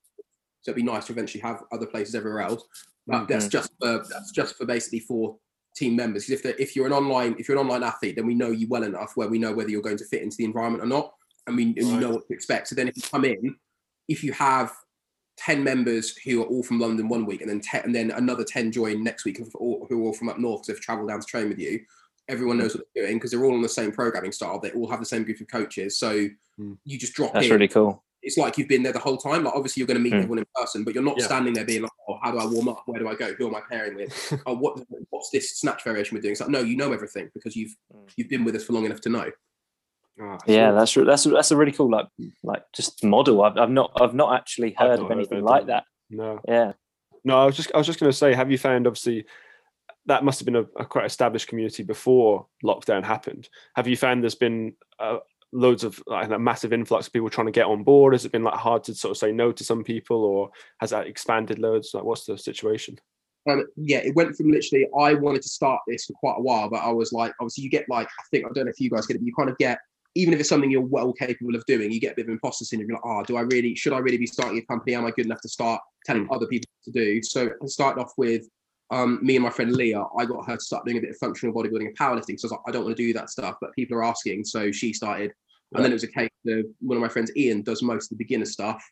So 0.63 0.71
it'd 0.71 0.77
be 0.77 0.83
nice 0.83 1.07
to 1.07 1.13
eventually 1.13 1.41
have 1.43 1.63
other 1.73 1.87
places 1.87 2.15
everywhere 2.15 2.43
else. 2.43 2.65
But 3.07 3.17
mm-hmm. 3.17 3.33
that's 3.33 3.49
just 3.49 3.71
for 3.81 4.05
that's 4.11 4.31
just 4.33 4.57
for 4.57 4.67
basically 4.67 5.01
for 5.01 5.37
team 5.77 5.97
members. 5.97 6.27
Because 6.27 6.45
if 6.45 6.61
if 6.61 6.77
you're 6.77 6.87
an 6.87 6.93
online 6.93 7.37
if 7.39 7.49
you're 7.49 7.59
an 7.59 7.65
online 7.65 7.83
athlete, 7.83 8.17
then 8.17 8.27
we 8.27 8.35
know 8.35 8.51
you 8.51 8.69
well 8.69 8.83
enough 8.83 9.13
where 9.15 9.29
we 9.29 9.39
know 9.39 9.53
whether 9.53 9.71
you're 9.71 9.83
going 9.83 9.97
to 9.99 10.05
fit 10.05 10.23
into 10.23 10.37
the 10.37 10.45
environment 10.45 10.85
or 10.85 10.87
not, 10.87 11.13
and 11.51 11.57
we 11.57 11.65
and 11.65 11.77
right. 11.77 11.95
you 11.95 12.01
know 12.01 12.11
what 12.11 12.27
to 12.29 12.35
expect. 12.35 12.69
So 12.69 12.75
then 12.75 12.89
if 12.89 12.97
you 12.97 13.03
come 13.03 13.25
in, 13.25 13.57
if 14.09 14.25
you 14.25 14.33
have 14.33 14.73
10 15.39 15.65
members 15.65 16.17
who 16.19 16.43
are 16.43 16.47
all 16.47 16.63
from 16.63 16.81
London 16.81 17.09
one 17.09 17.25
week 17.25 17.41
and 17.41 17.49
then 17.49 17.61
10, 17.61 17.83
and 17.85 17.95
then 17.95 18.11
another 18.11 18.45
10 18.45 18.73
join 18.73 19.03
next 19.03 19.25
week 19.25 19.39
who 19.39 19.47
are 19.55 20.03
all 20.03 20.13
from 20.13 20.29
up 20.29 20.39
north 20.39 20.63
because 20.63 20.67
they've 20.67 20.85
traveled 20.85 21.09
down 21.09 21.21
to 21.21 21.27
train 21.27 21.49
with 21.49 21.59
you 21.59 21.81
everyone 22.29 22.59
knows 22.59 22.75
what 22.75 22.85
they're 22.95 23.05
doing 23.05 23.17
because 23.17 23.31
they're 23.31 23.45
all 23.45 23.55
on 23.55 23.63
the 23.63 23.69
same 23.69 23.91
programming 23.91 24.33
style 24.33 24.59
they 24.61 24.71
all 24.73 24.89
have 24.89 25.01
the 25.01 25.07
same 25.07 25.25
group 25.25 25.41
of 25.41 25.49
coaches 25.49 25.99
so 25.99 26.29
mm. 26.59 26.77
you 26.85 26.99
just 26.99 27.15
drop 27.15 27.31
in. 27.31 27.35
that's 27.35 27.47
in. 27.47 27.53
really 27.53 27.69
cool 27.69 28.03
it's 28.23 28.37
like 28.37 28.59
you've 28.59 28.69
been 28.69 28.83
there 28.83 28.93
the 28.93 28.99
whole 28.99 29.17
time 29.17 29.45
like 29.45 29.55
obviously 29.55 29.81
you're 29.81 29.87
going 29.87 29.97
to 29.97 30.03
meet 30.03 30.13
mm. 30.13 30.19
everyone 30.19 30.39
in 30.39 30.47
person 30.55 30.85
but 30.85 30.95
you're 30.95 31.03
not 31.03 31.19
yeah. 31.19 31.25
standing 31.25 31.55
there 31.55 31.65
being 31.65 31.83
like 31.83 31.91
oh 32.09 32.19
how 32.23 32.31
do 32.31 32.39
I 32.39 32.47
warm 32.47 32.69
up 32.69 32.83
where 32.87 33.01
do 33.01 33.09
I 33.09 33.15
go 33.15 33.35
who 33.35 33.49
am 33.49 33.55
I 33.55 33.63
pairing 33.69 33.97
with 33.97 34.43
oh 34.47 34.55
what 34.55 34.79
what's 35.11 35.31
this 35.31 35.59
snatch 35.59 35.83
variation 35.83 36.17
we're 36.17 36.21
doing 36.21 36.33
it's 36.33 36.41
like 36.41 36.51
no 36.51 36.61
you 36.61 36.77
know 36.77 36.93
everything 36.93 37.31
because 37.35 37.57
you've 37.57 37.75
mm. 37.95 38.09
you've 38.17 38.29
been 38.29 38.45
with 38.45 38.55
us 38.57 38.65
for 38.65 38.75
long 38.75 38.85
enough 38.85 39.01
to 39.03 39.09
know 39.09 39.31
Oh, 40.21 40.39
yeah, 40.47 40.73
that's 40.73 40.95
that's 40.95 41.25
that's 41.25 41.51
a 41.51 41.57
really 41.57 41.73
cool 41.73 41.91
like 41.91 42.07
like 42.43 42.63
just 42.75 43.03
model. 43.03 43.43
I've, 43.43 43.57
I've 43.57 43.71
not 43.71 43.93
I've 44.01 44.15
not 44.15 44.35
actually 44.35 44.75
heard 44.77 44.99
of 44.99 45.11
anything 45.11 45.43
like 45.43 45.67
that. 45.67 45.85
No. 46.11 46.41
Yeah. 46.47 46.73
No, 47.25 47.43
I 47.43 47.47
was 47.47 47.57
just 47.57 47.73
I 47.75 47.79
was 47.79 47.87
just 47.87 48.01
going 48.01 48.11
to 48.11 48.17
say, 48.17 48.35
have 48.35 48.51
you 48.51 48.59
found 48.59 48.87
obviously 48.87 49.27
that 50.07 50.25
must 50.25 50.41
have 50.41 50.47
been 50.47 50.57
a, 50.57 50.67
a, 50.77 50.85
quite 50.85 51.05
established 51.05 51.49
community 51.49 51.83
before 51.83 52.47
lockdown 52.65 53.05
happened. 53.05 53.49
Have 53.77 53.87
you 53.87 53.97
found 53.97 54.23
there's 54.23 54.35
been 54.35 54.75
uh, 54.99 55.19
loads 55.53 55.85
of 55.85 56.03
like 56.07 56.31
a 56.31 56.39
massive 56.39 56.73
influx 56.73 57.07
of 57.07 57.13
people 57.13 57.31
trying 57.31 57.47
to 57.47 57.53
get 57.53 57.67
on 57.67 57.85
board? 57.85 58.15
Has 58.15 58.25
it 58.25 58.33
been 58.33 58.45
like 58.45 58.55
hard 58.55 58.85
to 58.85 58.95
sort 58.95 59.11
of 59.11 59.19
say 59.19 59.33
no 59.33 59.53
to 59.53 59.65
some 59.65 59.85
people, 59.85 60.25
or 60.25 60.51
has 60.81 60.91
that 60.91 61.07
expanded 61.07 61.59
loads? 61.59 61.91
Like, 61.93 62.05
what's 62.05 62.25
the 62.25 62.39
situation? 62.39 62.99
Um, 63.49 63.67
yeah, 63.77 63.99
it 63.99 64.15
went 64.15 64.37
from 64.37 64.51
literally 64.51 64.87
I 64.99 65.15
wanted 65.15 65.43
to 65.43 65.49
start 65.49 65.81
this 65.87 66.07
for 66.07 66.15
quite 66.15 66.37
a 66.39 66.43
while, 66.43 66.69
but 66.69 66.79
I 66.79 66.91
was 66.91 67.13
like, 67.13 67.33
obviously, 67.41 67.65
you 67.65 67.71
get 67.71 67.87
like 67.89 68.07
I 68.07 68.23
think 68.31 68.47
I 68.47 68.49
don't 68.55 68.67
know 68.67 68.71
if 68.71 68.81
you 68.81 68.91
guys 68.91 69.07
get 69.07 69.17
it, 69.17 69.21
but 69.21 69.27
you 69.27 69.35
kind 69.35 69.51
of 69.51 69.59
get 69.59 69.79
even 70.15 70.35
if 70.35 70.41
it's 70.41 70.49
something 70.49 70.71
you're 70.71 70.81
well 70.81 71.13
capable 71.13 71.55
of 71.55 71.65
doing, 71.67 71.93
you 71.93 72.01
get 72.01 72.13
a 72.13 72.17
bit 72.17 72.27
of 72.27 72.31
imposter 72.31 72.65
syndrome. 72.65 72.91
You're 72.91 72.97
like, 72.99 73.07
oh, 73.07 73.23
do 73.25 73.37
I 73.37 73.43
really, 73.43 73.75
should 73.75 73.93
I 73.93 73.99
really 73.99 74.19
be 74.19 74.27
starting 74.27 74.59
a 74.59 74.63
company? 74.63 74.95
Am 74.95 75.07
I 75.07 75.13
good 75.13 75.27
enough 75.27 75.41
to 75.43 75.49
start 75.49 75.81
telling 76.05 76.27
mm. 76.27 76.35
other 76.35 76.47
people 76.47 76.69
to 76.85 76.91
do? 76.91 77.23
So 77.23 77.47
I 77.63 77.67
started 77.67 78.01
off 78.01 78.13
with 78.17 78.49
um, 78.91 79.21
me 79.23 79.37
and 79.37 79.45
my 79.45 79.51
friend 79.51 79.73
Leah, 79.73 80.05
I 80.19 80.25
got 80.25 80.47
her 80.49 80.57
to 80.57 80.63
start 80.63 80.85
doing 80.85 80.99
a 80.99 81.01
bit 81.01 81.11
of 81.11 81.17
functional 81.19 81.55
bodybuilding 81.55 81.87
and 81.87 81.99
powerlifting. 81.99 82.41
So 82.41 82.47
I 82.47 82.49
was 82.49 82.53
like, 82.53 82.61
I 82.67 82.71
don't 82.73 82.85
want 82.85 82.97
to 82.97 83.03
do 83.03 83.13
that 83.13 83.31
stuff, 83.31 83.55
but 83.61 83.73
people 83.75 83.97
are 83.97 84.05
asking. 84.05 84.45
So 84.45 84.73
she 84.73 84.93
started. 84.93 85.33
And 85.73 85.85
then 85.85 85.93
it 85.93 85.95
was 85.95 86.03
a 86.03 86.09
case 86.09 86.29
of 86.49 86.65
one 86.81 86.97
of 86.97 87.03
my 87.03 87.09
friends, 87.09 87.31
Ian, 87.37 87.63
does 87.63 87.81
most 87.81 88.11
of 88.11 88.19
the 88.19 88.25
beginner 88.25 88.47
stuff. 88.47 88.83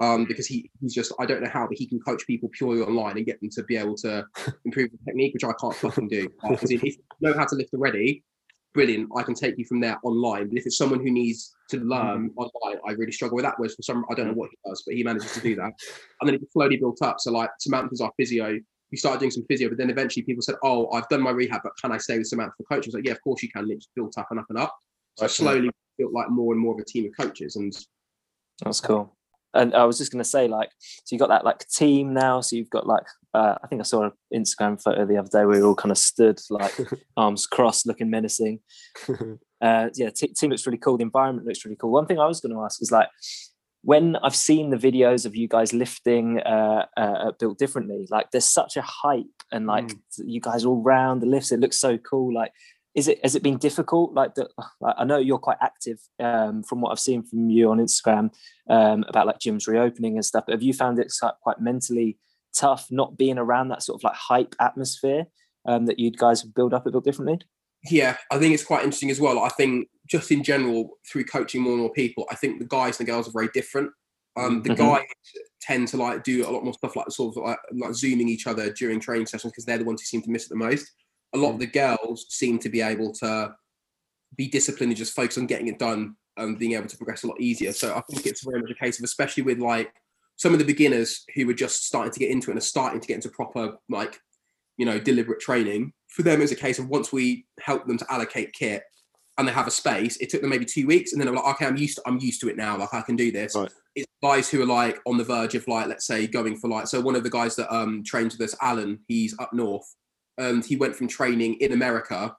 um, 0.00 0.24
because 0.24 0.46
he 0.46 0.70
he's 0.80 0.94
just 0.94 1.12
I 1.18 1.26
don't 1.26 1.42
know 1.42 1.50
how, 1.50 1.66
but 1.66 1.76
he 1.78 1.86
can 1.86 2.00
coach 2.00 2.26
people 2.26 2.48
purely 2.52 2.80
online 2.80 3.16
and 3.16 3.26
get 3.26 3.40
them 3.40 3.50
to 3.50 3.62
be 3.64 3.76
able 3.76 3.94
to 3.96 4.26
improve 4.64 4.90
the 4.90 4.98
technique, 5.04 5.34
which 5.34 5.44
I 5.44 5.52
can't 5.60 5.74
fucking 5.74 6.08
do. 6.08 6.28
Like, 6.42 6.62
in, 6.62 6.72
if 6.72 6.82
you 6.82 6.96
know 7.20 7.34
how 7.34 7.44
to 7.44 7.54
lift 7.54 7.74
already, 7.74 8.24
brilliant. 8.74 9.10
I 9.16 9.22
can 9.22 9.34
take 9.34 9.58
you 9.58 9.64
from 9.64 9.80
there 9.80 9.98
online. 10.02 10.48
But 10.48 10.58
if 10.58 10.66
it's 10.66 10.76
someone 10.76 11.00
who 11.00 11.10
needs 11.10 11.54
to 11.70 11.78
mm. 11.78 11.90
learn 11.90 12.30
online, 12.36 12.80
I 12.86 12.92
really 12.92 13.12
struggle 13.12 13.36
with 13.36 13.44
that. 13.44 13.54
Whereas 13.56 13.74
for 13.74 13.82
some, 13.82 14.04
I 14.10 14.14
don't 14.14 14.26
know 14.26 14.32
mm. 14.32 14.36
what 14.36 14.50
he 14.50 14.68
does, 14.68 14.82
but 14.86 14.94
he 14.94 15.02
manages 15.02 15.32
to 15.34 15.40
do 15.40 15.54
that. 15.56 15.72
And 16.20 16.28
then 16.28 16.34
it 16.34 16.42
slowly 16.52 16.76
built 16.76 17.02
up. 17.02 17.16
So 17.20 17.32
like 17.32 17.50
Samantha's 17.60 18.00
our 18.00 18.12
physio. 18.16 18.58
We 18.90 18.96
started 18.96 19.20
doing 19.20 19.30
some 19.30 19.44
physio, 19.48 19.68
but 19.68 19.78
then 19.78 19.88
eventually 19.88 20.24
people 20.24 20.42
said, 20.42 20.56
"Oh, 20.64 20.90
I've 20.90 21.08
done 21.08 21.22
my 21.22 21.30
rehab, 21.30 21.60
but 21.62 21.72
can 21.80 21.92
I 21.92 21.98
stay 21.98 22.18
with 22.18 22.26
Samantha 22.26 22.54
for 22.56 22.64
coaching?" 22.64 22.88
I 22.88 22.90
was 22.90 22.94
like, 22.96 23.06
"Yeah, 23.06 23.12
of 23.12 23.22
course 23.22 23.40
you 23.40 23.48
can." 23.48 23.62
And 23.62 23.70
it 23.70 23.76
just 23.76 23.94
built 23.94 24.18
up 24.18 24.26
and 24.30 24.40
up 24.40 24.46
and 24.48 24.58
up. 24.58 24.76
So 25.16 25.26
Okay. 25.26 25.32
slowly 25.32 25.70
built 25.96 26.12
like 26.12 26.28
more 26.30 26.52
and 26.52 26.60
more 26.60 26.74
of 26.74 26.80
a 26.80 26.84
team 26.84 27.06
of 27.06 27.16
coaches. 27.16 27.54
And 27.54 27.72
That's 28.64 28.80
cool. 28.80 29.14
And 29.54 29.74
I 29.74 29.84
was 29.84 29.98
just 29.98 30.12
going 30.12 30.22
to 30.22 30.28
say, 30.28 30.48
like, 30.48 30.70
so 30.80 31.14
you've 31.14 31.20
got 31.20 31.28
that 31.28 31.44
like 31.44 31.68
team 31.68 32.14
now. 32.14 32.40
So 32.40 32.56
you've 32.56 32.70
got 32.70 32.86
like, 32.86 33.04
uh, 33.34 33.56
I 33.62 33.66
think 33.68 33.80
I 33.80 33.84
saw 33.84 34.04
an 34.04 34.12
Instagram 34.34 34.82
photo 34.82 35.06
the 35.06 35.16
other 35.16 35.28
day 35.28 35.44
where 35.44 35.58
we 35.58 35.62
all 35.62 35.74
kind 35.74 35.92
of 35.92 35.98
stood 35.98 36.40
like 36.50 36.76
arms 37.16 37.46
crossed, 37.46 37.86
looking 37.86 38.10
menacing. 38.10 38.60
Uh, 39.62 39.90
yeah, 39.94 40.08
t- 40.08 40.28
team 40.28 40.48
looks 40.48 40.64
really 40.66 40.78
cool. 40.78 40.96
The 40.96 41.02
environment 41.02 41.46
looks 41.46 41.66
really 41.66 41.76
cool. 41.76 41.90
One 41.90 42.06
thing 42.06 42.18
I 42.18 42.24
was 42.24 42.40
going 42.40 42.54
to 42.54 42.62
ask 42.62 42.80
is 42.80 42.90
like, 42.90 43.08
when 43.82 44.16
I've 44.16 44.34
seen 44.34 44.70
the 44.70 44.78
videos 44.78 45.26
of 45.26 45.36
you 45.36 45.48
guys 45.48 45.74
lifting 45.74 46.40
uh, 46.40 46.86
uh, 46.96 47.32
built 47.38 47.58
differently, 47.58 48.06
like 48.10 48.30
there's 48.30 48.46
such 48.46 48.78
a 48.78 48.82
hype 48.82 49.26
and 49.52 49.66
like 49.66 49.84
Mm. 49.88 49.98
you 50.24 50.40
guys 50.40 50.64
all 50.64 50.80
round 50.82 51.20
the 51.20 51.26
lifts. 51.26 51.52
It 51.52 51.60
looks 51.60 51.76
so 51.76 51.98
cool. 51.98 52.32
Like, 52.32 52.52
is 52.94 53.06
it 53.06 53.18
has 53.22 53.34
it 53.34 53.42
been 53.42 53.58
difficult? 53.58 54.14
Like, 54.14 54.34
the, 54.34 54.48
like 54.80 54.94
I 54.96 55.04
know 55.04 55.18
you're 55.18 55.38
quite 55.38 55.58
active 55.60 55.98
um, 56.18 56.62
from 56.62 56.80
what 56.80 56.90
I've 56.90 56.98
seen 56.98 57.22
from 57.22 57.50
you 57.50 57.70
on 57.70 57.78
Instagram 57.80 58.30
um, 58.70 59.04
about 59.08 59.26
like 59.26 59.40
gyms 59.40 59.68
reopening 59.68 60.14
and 60.16 60.24
stuff. 60.24 60.44
But 60.46 60.54
have 60.54 60.62
you 60.62 60.72
found 60.72 60.98
it 60.98 61.12
quite, 61.20 61.34
quite 61.42 61.60
mentally 61.60 62.16
tough 62.54 62.86
not 62.90 63.16
being 63.16 63.38
around 63.38 63.68
that 63.68 63.82
sort 63.82 64.00
of 64.00 64.04
like 64.04 64.14
hype 64.14 64.54
atmosphere 64.60 65.26
um, 65.66 65.86
that 65.86 65.98
you 65.98 66.10
guys 66.10 66.42
build 66.42 66.74
up 66.74 66.86
a 66.86 66.90
bit 66.90 67.04
differently? 67.04 67.38
yeah, 67.90 68.16
I 68.30 68.38
think 68.38 68.52
it's 68.52 68.64
quite 68.64 68.84
interesting 68.84 69.10
as 69.10 69.20
well. 69.20 69.38
I 69.40 69.48
think 69.48 69.88
just 70.06 70.30
in 70.30 70.42
general, 70.42 70.98
through 71.10 71.24
coaching 71.24 71.62
more 71.62 71.72
and 71.72 71.80
more 71.80 71.92
people, 71.92 72.26
I 72.30 72.34
think 72.34 72.58
the 72.58 72.66
guys 72.66 72.98
and 72.98 73.06
the 73.06 73.10
girls 73.10 73.26
are 73.26 73.32
very 73.32 73.48
different. 73.54 73.90
Um, 74.36 74.62
the 74.62 74.70
Mhm. 74.70 74.76
guys 74.76 75.04
tend 75.62 75.88
to 75.88 75.96
like 75.96 76.22
do 76.22 76.46
a 76.46 76.50
lot 76.50 76.64
more 76.64 76.74
stuff 76.74 76.94
like 76.96 77.10
sort 77.10 77.36
of 77.36 77.42
like, 77.42 77.58
like 77.72 77.94
zooming 77.94 78.28
each 78.28 78.46
other 78.46 78.70
during 78.72 79.00
training 79.00 79.26
sessions 79.26 79.52
because 79.52 79.64
they're 79.64 79.78
the 79.78 79.84
ones 79.84 80.00
who 80.02 80.06
seem 80.06 80.22
to 80.22 80.30
miss 80.30 80.44
it 80.44 80.50
the 80.50 80.56
most. 80.56 80.90
A 81.32 81.38
lot 81.38 81.54
of 81.54 81.58
the 81.58 81.66
girls 81.66 82.26
seem 82.28 82.58
to 82.58 82.68
be 82.68 82.80
able 82.80 83.12
to 83.14 83.54
be 84.36 84.48
disciplined 84.48 84.90
and 84.90 84.98
just 84.98 85.14
focus 85.14 85.38
on 85.38 85.46
getting 85.46 85.68
it 85.68 85.78
done 85.78 86.16
and 86.36 86.58
being 86.58 86.72
able 86.72 86.88
to 86.88 86.96
progress 86.96 87.22
a 87.24 87.26
lot 87.26 87.40
easier. 87.40 87.72
So 87.72 87.94
I 87.94 88.02
think 88.10 88.26
it's 88.26 88.44
very 88.44 88.60
much 88.60 88.70
a 88.70 88.74
case 88.74 88.98
of, 88.98 89.04
especially 89.04 89.42
with 89.42 89.58
like 89.58 89.92
some 90.40 90.54
of 90.54 90.58
the 90.58 90.64
beginners 90.64 91.22
who 91.34 91.46
were 91.46 91.52
just 91.52 91.84
starting 91.84 92.10
to 92.10 92.18
get 92.18 92.30
into 92.30 92.48
it 92.48 92.52
and 92.52 92.58
are 92.58 92.64
starting 92.64 92.98
to 92.98 93.06
get 93.06 93.16
into 93.16 93.28
proper 93.28 93.76
like 93.90 94.18
you 94.78 94.86
know 94.86 94.98
deliberate 94.98 95.38
training. 95.38 95.92
For 96.08 96.22
them, 96.22 96.40
it's 96.40 96.50
a 96.50 96.56
case 96.56 96.78
of 96.78 96.88
once 96.88 97.12
we 97.12 97.44
help 97.60 97.86
them 97.86 97.98
to 97.98 98.06
allocate 98.10 98.54
kit 98.54 98.82
and 99.36 99.46
they 99.46 99.52
have 99.52 99.66
a 99.66 99.70
space, 99.70 100.16
it 100.16 100.30
took 100.30 100.40
them 100.40 100.48
maybe 100.48 100.64
two 100.64 100.86
weeks, 100.86 101.12
and 101.12 101.20
then 101.20 101.26
they're 101.26 101.36
like, 101.36 101.54
okay, 101.56 101.66
I'm 101.66 101.76
used 101.76 101.96
to 101.96 102.02
I'm 102.06 102.18
used 102.20 102.40
to 102.40 102.48
it 102.48 102.56
now. 102.56 102.78
Like 102.78 102.94
I 102.94 103.02
can 103.02 103.16
do 103.16 103.30
this. 103.30 103.54
Right. 103.54 103.70
It's 103.94 104.06
guys 104.22 104.48
who 104.48 104.62
are 104.62 104.66
like 104.66 104.98
on 105.06 105.18
the 105.18 105.24
verge 105.24 105.54
of 105.54 105.68
like 105.68 105.88
let's 105.88 106.06
say 106.06 106.26
going 106.26 106.56
for 106.56 106.70
like 106.70 106.86
so 106.86 107.02
one 107.02 107.16
of 107.16 107.22
the 107.22 107.30
guys 107.30 107.54
that 107.56 107.72
um 107.74 108.02
trains 108.02 108.36
with 108.36 108.48
us, 108.48 108.56
Alan, 108.62 109.00
he's 109.08 109.38
up 109.38 109.52
north, 109.52 109.94
and 110.38 110.64
he 110.64 110.76
went 110.76 110.96
from 110.96 111.06
training 111.06 111.56
in 111.60 111.72
America 111.72 112.34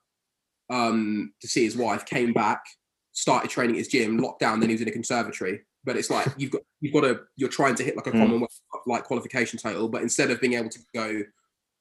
um 0.72 1.34
to 1.40 1.48
see 1.48 1.64
his 1.64 1.78
wife, 1.78 2.04
came 2.06 2.34
back, 2.34 2.64
started 3.12 3.52
training 3.52 3.76
at 3.76 3.80
his 3.80 3.90
gym, 3.90 4.18
locked 4.18 4.40
down, 4.40 4.60
then 4.60 4.70
he 4.70 4.74
was 4.74 4.82
in 4.82 4.88
a 4.88 4.92
conservatory. 4.92 5.62
But 5.84 5.98
it's 5.98 6.10
like 6.10 6.28
you've 6.38 6.52
got 6.52 6.62
you've 6.80 6.94
got 6.94 7.02
to 7.02 7.22
you're 7.38 7.50
trying 7.50 7.76
to 7.76 7.84
hit 7.84 7.96
like 7.96 8.08
a 8.08 8.12
Mm. 8.12 8.20
Commonwealth 8.22 8.60
like 8.88 9.04
qualification 9.04 9.58
title, 9.60 9.88
but 9.89 10.02
instead 10.02 10.32
of 10.32 10.39
being 10.41 10.54
able 10.54 10.70
to 10.70 10.80
go 10.94 11.22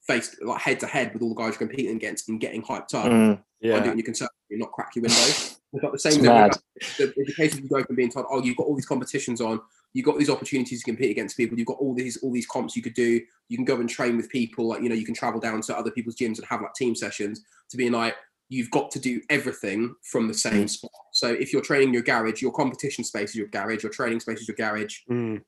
face 0.07 0.37
like 0.43 0.61
head 0.61 0.81
to 0.81 0.87
head 0.87 1.13
with 1.13 1.23
all 1.23 1.29
the 1.31 1.35
guys 1.35 1.51
you're 1.59 1.69
competing 1.69 1.97
against 1.97 2.29
and 2.29 2.41
getting 2.41 2.63
hyped 2.63 2.95
up, 2.95 3.07
Mm, 3.07 3.37
by 3.63 3.69
doing 3.69 3.85
yeah. 3.85 3.95
your 3.95 4.03
conservatory, 4.05 4.31
not 4.59 4.73
crack 4.73 4.95
your 4.97 5.03
window. 5.03 5.17
It's 5.73 5.85
like 5.85 5.93
the 5.93 5.99
same 6.01 6.11
It's 6.15 6.17
thing. 6.23 6.27
mad. 6.27 6.51
with- 6.51 6.97
The, 7.15 7.25
the 7.25 7.33
case 7.35 7.55
of 7.55 7.61
you 7.61 7.69
go 7.69 7.85
from 7.85 7.95
being 7.95 8.11
told, 8.11 8.27
oh, 8.29 8.43
you've 8.43 8.57
got 8.57 8.67
all 8.67 8.75
these 8.75 8.87
competitions 8.87 9.41
on, 9.41 9.61
you've 9.93 10.05
got 10.05 10.19
these 10.19 10.29
opportunities 10.29 10.81
to 10.81 10.85
compete 10.85 11.13
against 11.13 11.37
people, 11.37 11.57
you've 11.57 11.69
got 11.69 11.77
all 11.79 11.95
these 11.95 12.17
all 12.25 12.33
these 12.33 12.47
comps 12.47 12.75
you 12.75 12.83
could 12.83 12.95
do, 12.95 13.21
you 13.49 13.57
can 13.57 13.65
go 13.65 13.77
and 13.79 13.89
train 13.89 14.17
with 14.17 14.29
people, 14.31 14.67
like 14.67 14.83
you 14.83 14.89
know, 14.89 14.97
you 14.97 15.05
can 15.05 15.15
travel 15.15 15.39
down 15.39 15.61
to 15.61 15.79
other 15.79 15.93
people's 15.93 16.17
gyms 16.17 16.39
and 16.39 16.45
have 16.49 16.61
like 16.61 16.75
team 16.75 16.97
sessions. 16.97 17.43
To 17.71 17.77
being 17.77 17.93
like, 17.93 18.17
you've 18.51 18.71
got 18.71 18.91
to 18.91 18.99
do 18.99 19.21
everything 19.31 19.95
from 20.03 20.29
the 20.29 20.35
same 20.35 20.67
spot. 20.69 20.91
So 21.13 21.29
if 21.29 21.53
you're 21.53 21.63
training 21.63 21.95
your 21.95 22.03
garage, 22.03 22.43
your 22.43 22.53
competition 22.53 23.05
space 23.05 23.31
is 23.31 23.37
your 23.37 23.47
garage, 23.47 23.83
your 23.85 23.93
training 23.93 24.21
space 24.21 24.41
is 24.41 24.49
your 24.49 24.57
garage. 24.57 24.99
Mm, 25.09 25.41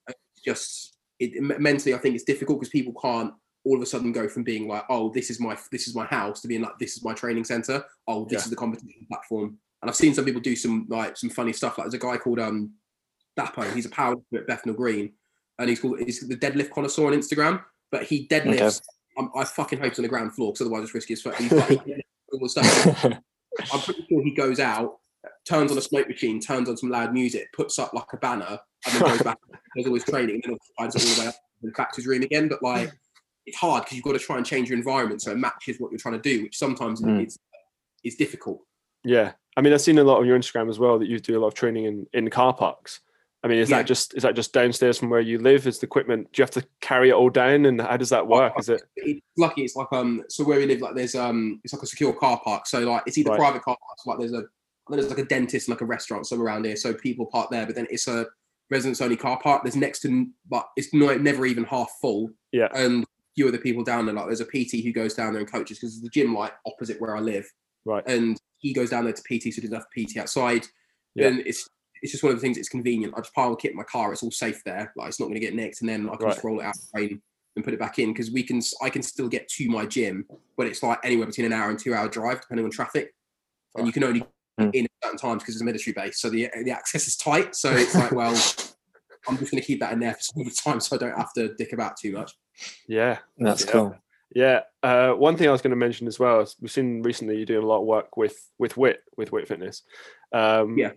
Just 0.44 0.96
it, 1.18 1.42
mentally, 1.60 1.94
I 1.94 1.98
think 1.98 2.14
it's 2.14 2.24
difficult 2.24 2.60
because 2.60 2.70
people 2.70 2.94
can't 3.02 3.34
all 3.64 3.76
of 3.76 3.82
a 3.82 3.86
sudden 3.86 4.10
go 4.12 4.28
from 4.28 4.42
being 4.44 4.66
like, 4.66 4.84
oh, 4.88 5.10
this 5.12 5.30
is 5.30 5.38
my 5.40 5.56
this 5.70 5.86
is 5.86 5.94
my 5.94 6.04
house 6.06 6.40
to 6.40 6.48
being 6.48 6.62
like, 6.62 6.78
this 6.78 6.96
is 6.96 7.04
my 7.04 7.12
training 7.12 7.44
center. 7.44 7.84
Oh, 8.08 8.24
this 8.24 8.40
Yeah. 8.40 8.44
is 8.44 8.50
the 8.50 8.56
competition 8.56 9.06
platform. 9.08 9.58
And 9.82 9.90
I've 9.90 9.96
seen 9.96 10.14
some 10.14 10.24
people 10.24 10.40
do 10.40 10.54
some 10.56 10.86
like 10.88 11.16
some 11.16 11.30
funny 11.30 11.52
stuff. 11.52 11.78
Like 11.78 11.86
there's 11.86 11.94
a 11.94 11.98
guy 12.06 12.16
called 12.16 12.38
um 12.38 12.72
Dapo. 13.38 13.72
He's 13.74 13.86
a 13.86 13.90
powerlifter 13.90 14.38
at 14.38 14.46
Bethnal 14.46 14.74
Green, 14.76 15.12
and 15.58 15.68
he's 15.68 15.80
called 15.80 15.98
he's 16.00 16.20
the 16.20 16.36
deadlift 16.36 16.70
connoisseur 16.70 17.06
on 17.06 17.12
Instagram. 17.14 17.62
But 17.90 18.04
he 18.04 18.28
deadlifts. 18.28 18.80
I'm, 19.18 19.28
I 19.36 19.44
fucking 19.44 19.78
hope 19.78 19.88
it's 19.88 19.98
on 19.98 20.04
the 20.04 20.08
ground 20.08 20.34
floor 20.34 20.52
because 20.52 20.62
otherwise 20.66 20.84
it's 20.84 20.94
risky 20.94 21.12
as 21.14 21.22
fuck. 21.22 21.34
He's 21.36 21.52
like, 21.52 21.80
he 22.32 22.38
all 22.40 22.48
stuff. 22.48 23.04
I'm 23.04 23.80
pretty 23.80 24.06
sure 24.08 24.22
he 24.22 24.34
goes 24.34 24.58
out, 24.60 24.98
turns 25.46 25.70
on 25.70 25.78
a 25.78 25.82
smoke 25.82 26.08
machine, 26.08 26.40
turns 26.40 26.68
on 26.68 26.76
some 26.76 26.90
loud 26.90 27.12
music, 27.12 27.48
puts 27.54 27.78
up 27.78 27.92
like 27.92 28.06
a 28.12 28.16
banner, 28.16 28.58
and 28.86 28.94
then 28.94 29.02
goes 29.02 29.22
back, 29.22 29.38
all 29.86 29.94
his 29.94 30.04
training, 30.04 30.40
and 30.44 30.52
then 30.52 30.58
finds 30.78 30.96
all 30.96 31.14
the 31.14 31.20
way 31.22 31.26
up 31.28 31.34
and 31.62 31.72
back 31.74 31.92
to 31.92 31.96
his 31.96 32.06
room 32.06 32.22
again. 32.22 32.48
But 32.48 32.62
like, 32.62 32.92
it's 33.46 33.56
hard 33.58 33.84
because 33.84 33.96
you've 33.96 34.04
got 34.04 34.12
to 34.12 34.18
try 34.18 34.36
and 34.36 34.46
change 34.46 34.68
your 34.70 34.78
environment 34.78 35.20
so 35.22 35.32
it 35.32 35.38
matches 35.38 35.76
what 35.78 35.90
you're 35.92 35.98
trying 35.98 36.20
to 36.20 36.36
do, 36.36 36.42
which 36.42 36.56
sometimes 36.56 37.00
Mm. 37.02 37.26
is 37.26 37.38
is 38.04 38.16
difficult. 38.16 38.60
yeah. 39.04 39.32
I 39.56 39.60
mean, 39.60 39.74
I've 39.74 39.82
seen 39.82 39.98
a 39.98 40.02
lot 40.04 40.18
on 40.18 40.26
your 40.26 40.38
Instagram 40.38 40.70
as 40.70 40.78
well 40.78 40.98
that 40.98 41.08
you 41.08 41.18
do 41.20 41.38
a 41.38 41.40
lot 41.40 41.48
of 41.48 41.54
training 41.54 41.84
in, 41.84 42.06
in 42.14 42.30
car 42.30 42.54
parks. 42.54 43.00
I 43.44 43.48
mean, 43.48 43.58
is 43.58 43.70
Yeah. 43.70 43.78
that 43.78 43.86
just 43.86 44.14
is 44.14 44.22
that 44.22 44.36
just 44.36 44.52
downstairs 44.52 44.98
from 44.98 45.10
where 45.10 45.20
you 45.20 45.38
live? 45.38 45.66
Is 45.66 45.78
the 45.80 45.86
equipment? 45.86 46.32
Do 46.32 46.40
you 46.40 46.44
have 46.44 46.50
to 46.52 46.64
carry 46.80 47.10
it 47.10 47.14
all 47.14 47.30
down? 47.30 47.66
And 47.66 47.80
how 47.80 47.96
does 47.96 48.10
that 48.10 48.26
work? 48.26 48.52
Is 48.58 48.68
it 48.68 48.82
It's 48.96 49.20
lucky 49.36 49.62
it's 49.64 49.74
like 49.76 49.88
um 49.92 50.22
so 50.28 50.44
where 50.44 50.58
we 50.58 50.66
live 50.66 50.80
like 50.80 50.94
there's 50.94 51.14
um 51.14 51.60
it's 51.64 51.72
like 51.72 51.82
a 51.82 51.86
secure 51.86 52.12
car 52.12 52.40
park 52.44 52.66
so 52.66 52.80
like 52.80 53.02
it's 53.06 53.18
either 53.18 53.30
Right. 53.30 53.38
private 53.38 53.62
car 53.62 53.76
parks 53.86 54.06
like 54.06 54.18
there's 54.18 54.32
a 54.32 54.44
then 54.88 54.98
there's 54.98 55.08
like 55.08 55.18
a 55.18 55.24
dentist 55.24 55.68
and 55.68 55.74
like 55.74 55.80
a 55.80 55.86
restaurant 55.86 56.26
somewhere 56.26 56.46
around 56.48 56.64
here 56.66 56.76
so 56.76 56.92
people 56.94 57.26
park 57.26 57.50
there 57.50 57.66
but 57.66 57.74
then 57.74 57.86
it's 57.90 58.06
a 58.08 58.26
residents 58.70 59.00
only 59.00 59.16
car 59.16 59.38
park 59.42 59.62
there's 59.64 59.76
next 59.76 60.00
to 60.00 60.26
but 60.48 60.68
it's 60.76 60.92
not 60.94 61.20
never 61.20 61.44
even 61.46 61.64
half 61.64 61.90
full 62.00 62.30
Yeah. 62.52 62.68
and 62.74 63.04
few 63.34 63.48
other 63.48 63.58
people 63.58 63.82
down 63.84 64.06
there 64.06 64.14
like 64.14 64.26
there's 64.26 64.40
a 64.40 64.44
PT 64.44 64.84
who 64.84 64.92
goes 64.92 65.14
down 65.14 65.32
there 65.32 65.40
and 65.40 65.50
coaches 65.50 65.78
because 65.78 66.00
the 66.00 66.08
gym 66.10 66.34
like 66.34 66.52
opposite 66.66 67.00
where 67.00 67.16
I 67.16 67.20
live 67.20 67.46
right? 67.84 68.04
and 68.06 68.38
he 68.58 68.72
goes 68.72 68.90
down 68.90 69.04
there 69.04 69.12
to 69.14 69.22
PT 69.22 69.44
so 69.52 69.60
he 69.60 69.68
doesn't 69.68 69.74
have 69.74 69.86
PT 69.90 70.16
outside 70.18 70.66
Yeah. 71.14 71.28
and 71.28 71.40
it's 71.46 71.68
it's 72.02 72.12
just 72.12 72.22
one 72.24 72.32
of 72.32 72.38
the 72.38 72.42
things 72.42 72.58
it's 72.58 72.68
convenient 72.68 73.14
I 73.16 73.20
just 73.20 73.34
pile 73.34 73.50
the 73.50 73.56
kit 73.56 73.70
in 73.72 73.76
my 73.76 73.84
car 73.84 74.12
it's 74.12 74.22
all 74.22 74.30
safe 74.30 74.62
there 74.64 74.92
like 74.96 75.08
it's 75.08 75.20
not 75.20 75.26
going 75.26 75.40
to 75.40 75.46
get 75.46 75.54
nicked 75.54 75.80
and 75.80 75.88
then 75.88 76.08
I 76.10 76.16
can 76.16 76.28
just 76.28 76.42
roll 76.44 76.60
it 76.60 76.64
out 76.64 76.74
of 76.76 76.80
the 76.82 76.98
train 76.98 77.22
and 77.54 77.64
put 77.64 77.74
it 77.74 77.80
back 77.80 77.98
in 77.98 78.12
because 78.12 78.30
we 78.30 78.42
can 78.42 78.60
I 78.82 78.88
can 78.90 79.02
still 79.02 79.28
get 79.28 79.46
to 79.48 79.68
my 79.68 79.84
gym, 79.84 80.26
but 80.56 80.66
it's 80.66 80.82
like 80.82 80.98
anywhere 81.04 81.26
between 81.26 81.44
an 81.46 81.52
hour 81.52 81.68
and 81.70 81.78
two 81.78 81.94
hour 81.94 82.08
drive 82.08 82.40
depending 82.40 82.64
on 82.64 82.70
traffic, 82.70 83.14
and 83.76 83.86
you 83.86 83.92
can 83.92 84.04
only 84.04 84.24
Mm. 84.60 84.70
in 84.74 84.84
at 84.84 84.90
certain 85.02 85.18
times 85.18 85.42
because 85.42 85.54
it's 85.54 85.62
a 85.62 85.64
military 85.64 85.94
base, 85.94 86.20
so 86.20 86.28
the 86.28 86.48
the 86.64 86.70
access 86.70 87.06
is 87.06 87.16
tight. 87.16 87.54
So 87.56 87.70
it's 87.72 87.94
like, 87.94 88.12
well, 88.12 88.30
I'm 89.28 89.38
just 89.38 89.50
going 89.50 89.60
to 89.62 89.66
keep 89.66 89.80
that 89.80 89.92
in 89.94 90.00
there 90.00 90.12
for 90.14 90.20
some 90.20 90.42
of 90.42 90.48
the 90.48 90.54
time, 90.62 90.78
so 90.80 90.94
I 90.96 90.98
don't 90.98 91.16
have 91.16 91.32
to 91.34 91.54
dick 91.54 91.72
about 91.72 91.96
too 91.96 92.12
much. 92.12 92.32
Yeah. 92.86 93.18
That's 93.38 93.64
Yeah. 93.64 93.70
cool. 93.72 93.96
Yeah. 94.34 94.60
Uh, 94.82 95.12
one 95.12 95.36
thing 95.38 95.48
I 95.48 95.52
was 95.52 95.62
going 95.62 95.70
to 95.70 95.76
mention 95.76 96.06
as 96.06 96.18
well 96.18 96.40
is 96.40 96.54
we've 96.60 96.70
seen 96.70 97.02
recently 97.02 97.36
you're 97.36 97.46
doing 97.46 97.64
a 97.64 97.66
lot 97.66 97.80
of 97.80 97.86
work 97.86 98.16
with 98.18 98.36
with 98.58 98.76
Wit 98.76 99.02
with 99.16 99.32
Wit 99.32 99.48
Fitness. 99.48 99.82
Um, 100.32 100.76
Yeah. 100.76 100.92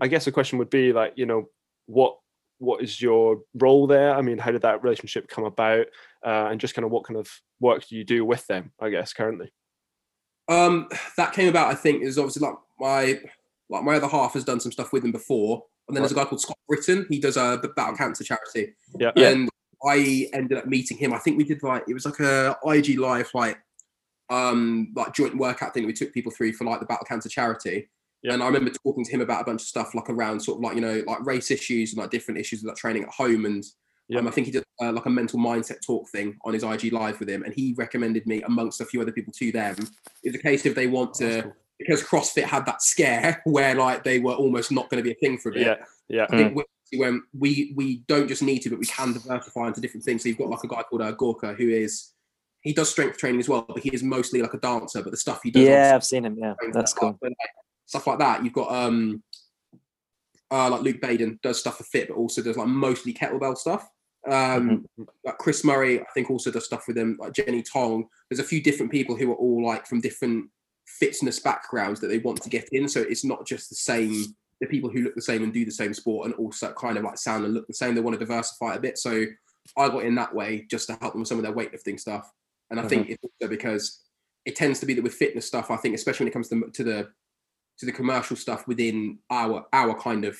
I 0.00 0.08
guess 0.08 0.24
the 0.24 0.32
question 0.32 0.58
would 0.58 0.70
be 0.70 0.92
like, 0.92 1.14
you 1.16 1.26
know, 1.26 1.48
what 1.86 2.16
what 2.58 2.82
is 2.82 3.00
your 3.00 3.40
role 3.54 3.86
there? 3.86 4.14
I 4.14 4.20
mean, 4.20 4.38
how 4.38 4.50
did 4.50 4.62
that 4.62 4.82
relationship 4.82 5.28
come 5.28 5.44
about? 5.44 5.86
Uh, 6.24 6.48
and 6.50 6.60
just 6.60 6.74
kind 6.74 6.84
of 6.84 6.90
what 6.90 7.04
kind 7.04 7.18
of 7.18 7.28
work 7.58 7.86
do 7.86 7.96
you 7.96 8.04
do 8.04 8.24
with 8.24 8.46
them? 8.46 8.72
I 8.80 8.90
guess 8.90 9.12
currently. 9.12 9.52
Um, 10.48 10.88
that 11.16 11.32
came 11.32 11.48
about, 11.48 11.70
I 11.70 11.74
think, 11.74 12.02
is 12.02 12.18
obviously 12.18 12.46
like 12.46 12.56
my 12.78 13.20
like 13.68 13.84
my 13.84 13.96
other 13.96 14.08
half 14.08 14.34
has 14.34 14.44
done 14.44 14.60
some 14.60 14.72
stuff 14.72 14.92
with 14.92 15.02
them 15.02 15.12
before, 15.12 15.64
and 15.88 15.96
then 15.96 16.02
there's 16.02 16.12
a 16.12 16.16
guy 16.16 16.24
called 16.24 16.40
Scott 16.40 16.58
Britton. 16.68 17.06
He 17.08 17.18
does 17.18 17.36
a 17.36 17.60
battle 17.76 17.96
cancer 17.96 18.24
charity. 18.24 18.74
Yeah. 18.98 19.12
Yeah. 19.16 19.28
and 19.30 19.48
I 19.86 20.28
ended 20.32 20.58
up 20.58 20.66
meeting 20.66 20.98
him. 20.98 21.12
I 21.12 21.18
think 21.18 21.38
we 21.38 21.44
did 21.44 21.62
like 21.62 21.84
it 21.88 21.94
was 21.94 22.04
like 22.04 22.20
a 22.20 22.56
IG 22.64 22.98
live 22.98 23.30
like 23.32 23.58
um 24.28 24.92
like 24.94 25.14
joint 25.14 25.36
workout 25.36 25.72
thing 25.74 25.82
that 25.84 25.88
we 25.88 25.92
took 25.92 26.12
people 26.12 26.30
through 26.30 26.52
for 26.52 26.64
like 26.64 26.80
the 26.80 26.86
battle 26.86 27.06
cancer 27.06 27.28
charity. 27.28 27.88
Yeah. 28.22 28.34
And 28.34 28.42
I 28.42 28.46
remember 28.46 28.70
talking 28.84 29.04
to 29.04 29.10
him 29.10 29.20
about 29.20 29.42
a 29.42 29.44
bunch 29.44 29.62
of 29.62 29.66
stuff 29.68 29.94
like 29.94 30.10
around 30.10 30.40
sort 30.40 30.58
of 30.58 30.62
like 30.62 30.74
you 30.74 30.80
know 30.80 31.02
like 31.06 31.24
race 31.24 31.50
issues 31.50 31.92
and 31.92 31.98
like 32.00 32.10
different 32.10 32.38
issues 32.40 32.60
with 32.62 32.68
like 32.68 32.76
training 32.76 33.04
at 33.04 33.10
home 33.10 33.44
and 33.46 33.64
Yeah. 34.08 34.18
um, 34.20 34.28
I 34.28 34.30
think 34.30 34.46
he 34.46 34.52
did 34.52 34.64
uh, 34.82 34.92
like 34.92 35.06
a 35.06 35.10
mental 35.10 35.38
mindset 35.38 35.80
talk 35.84 36.08
thing 36.10 36.36
on 36.44 36.52
his 36.54 36.62
IG 36.62 36.92
live 36.92 37.18
with 37.20 37.28
him 37.28 37.42
and 37.44 37.54
he 37.54 37.74
recommended 37.78 38.26
me 38.26 38.42
amongst 38.42 38.80
a 38.80 38.84
few 38.84 39.00
other 39.00 39.12
people 39.12 39.32
to 39.38 39.52
them. 39.52 39.76
It's 40.22 40.36
a 40.36 40.42
case 40.42 40.66
if 40.66 40.74
they 40.74 40.86
want 40.86 41.14
to 41.14 41.42
cool. 41.42 41.52
because 41.78 42.02
CrossFit 42.02 42.44
had 42.44 42.66
that 42.66 42.82
scare 42.82 43.40
where 43.44 43.74
like 43.74 44.04
they 44.04 44.18
were 44.18 44.34
almost 44.34 44.70
not 44.72 44.90
going 44.90 45.02
to 45.02 45.08
be 45.08 45.12
a 45.12 45.20
thing 45.20 45.38
for 45.38 45.50
a 45.50 45.52
bit. 45.52 45.66
Yeah. 45.66 45.76
Yeah. 46.08 46.26
I 46.30 46.36
think 46.36 46.58
when 46.96 47.22
we 47.38 47.72
we 47.76 47.98
don't 48.08 48.26
just 48.26 48.42
need 48.42 48.58
to, 48.60 48.70
but 48.70 48.80
we 48.80 48.86
can 48.86 49.12
diversify 49.12 49.68
into 49.68 49.80
different 49.80 50.04
things. 50.04 50.22
So 50.22 50.28
you've 50.28 50.38
got 50.38 50.48
like 50.50 50.64
a 50.64 50.68
guy 50.68 50.82
called 50.82 51.02
uh, 51.02 51.12
Gorka 51.12 51.54
who 51.54 51.68
is 51.68 52.12
he 52.62 52.72
does 52.72 52.90
strength 52.90 53.16
training 53.16 53.40
as 53.40 53.48
well, 53.48 53.64
but 53.66 53.78
he 53.78 53.90
is 53.90 54.02
mostly 54.02 54.42
like 54.42 54.54
a 54.54 54.58
dancer. 54.58 55.02
But 55.02 55.12
the 55.12 55.16
stuff 55.16 55.40
he 55.42 55.50
does, 55.50 55.62
Yeah, 55.62 55.92
I've 55.94 56.04
seen 56.04 56.24
him. 56.24 56.36
Yeah, 56.38 56.54
that's 56.72 56.92
cool. 56.92 57.16
But, 57.20 57.30
like, 57.30 57.36
stuff 57.90 58.06
like 58.06 58.20
that. 58.20 58.44
You've 58.44 58.52
got 58.52 58.70
um, 58.72 59.20
uh, 60.52 60.70
like 60.70 60.82
Luke 60.82 61.00
Baden 61.00 61.40
does 61.42 61.58
stuff 61.58 61.78
for 61.78 61.84
fit, 61.84 62.06
but 62.06 62.16
also 62.16 62.40
does 62.40 62.56
like 62.56 62.68
mostly 62.68 63.12
kettlebell 63.12 63.58
stuff. 63.58 63.88
Um, 64.30 64.86
like 65.24 65.38
Chris 65.38 65.64
Murray, 65.64 66.00
I 66.00 66.06
think 66.14 66.30
also 66.30 66.52
does 66.52 66.66
stuff 66.66 66.84
with 66.86 66.94
them. 66.94 67.16
Like 67.18 67.32
Jenny 67.32 67.64
Tong. 67.64 68.06
There's 68.30 68.38
a 68.38 68.44
few 68.44 68.62
different 68.62 68.92
people 68.92 69.16
who 69.16 69.32
are 69.32 69.36
all 69.36 69.66
like 69.66 69.88
from 69.88 70.00
different 70.00 70.48
fitness 70.86 71.40
backgrounds 71.40 71.98
that 72.00 72.06
they 72.06 72.18
want 72.18 72.40
to 72.42 72.48
get 72.48 72.68
in. 72.70 72.88
So 72.88 73.00
it's 73.00 73.24
not 73.24 73.44
just 73.44 73.70
the 73.70 73.76
same. 73.76 74.24
The 74.60 74.68
people 74.68 74.88
who 74.88 75.02
look 75.02 75.16
the 75.16 75.22
same 75.22 75.42
and 75.42 75.52
do 75.52 75.64
the 75.64 75.72
same 75.72 75.92
sport 75.92 76.26
and 76.26 76.34
also 76.34 76.72
kind 76.74 76.96
of 76.96 77.02
like 77.02 77.18
sound 77.18 77.44
and 77.44 77.54
look 77.54 77.66
the 77.66 77.74
same. 77.74 77.96
They 77.96 78.00
want 78.00 78.14
to 78.14 78.24
diversify 78.24 78.74
a 78.74 78.80
bit. 78.80 78.98
So 78.98 79.24
I 79.76 79.88
got 79.88 80.04
in 80.04 80.14
that 80.14 80.32
way 80.32 80.64
just 80.70 80.86
to 80.88 80.98
help 81.00 81.14
them 81.14 81.22
with 81.22 81.28
some 81.28 81.38
of 81.38 81.44
their 81.44 81.54
weightlifting 81.54 81.98
stuff. 81.98 82.30
And 82.70 82.78
I 82.78 82.86
think 82.86 83.08
it's 83.08 83.24
also 83.24 83.50
because 83.50 84.00
it 84.44 84.54
tends 84.54 84.78
to 84.78 84.86
be 84.86 84.94
that 84.94 85.02
with 85.02 85.14
fitness 85.14 85.46
stuff, 85.46 85.70
I 85.72 85.76
think 85.76 85.94
especially 85.94 86.24
when 86.24 86.28
it 86.28 86.34
comes 86.34 86.48
to, 86.50 86.70
to 86.72 86.84
the 86.84 87.08
to 87.80 87.86
the 87.86 87.92
commercial 87.92 88.36
stuff 88.36 88.68
within 88.68 89.18
our 89.30 89.66
our 89.72 89.98
kind 89.98 90.24
of 90.24 90.38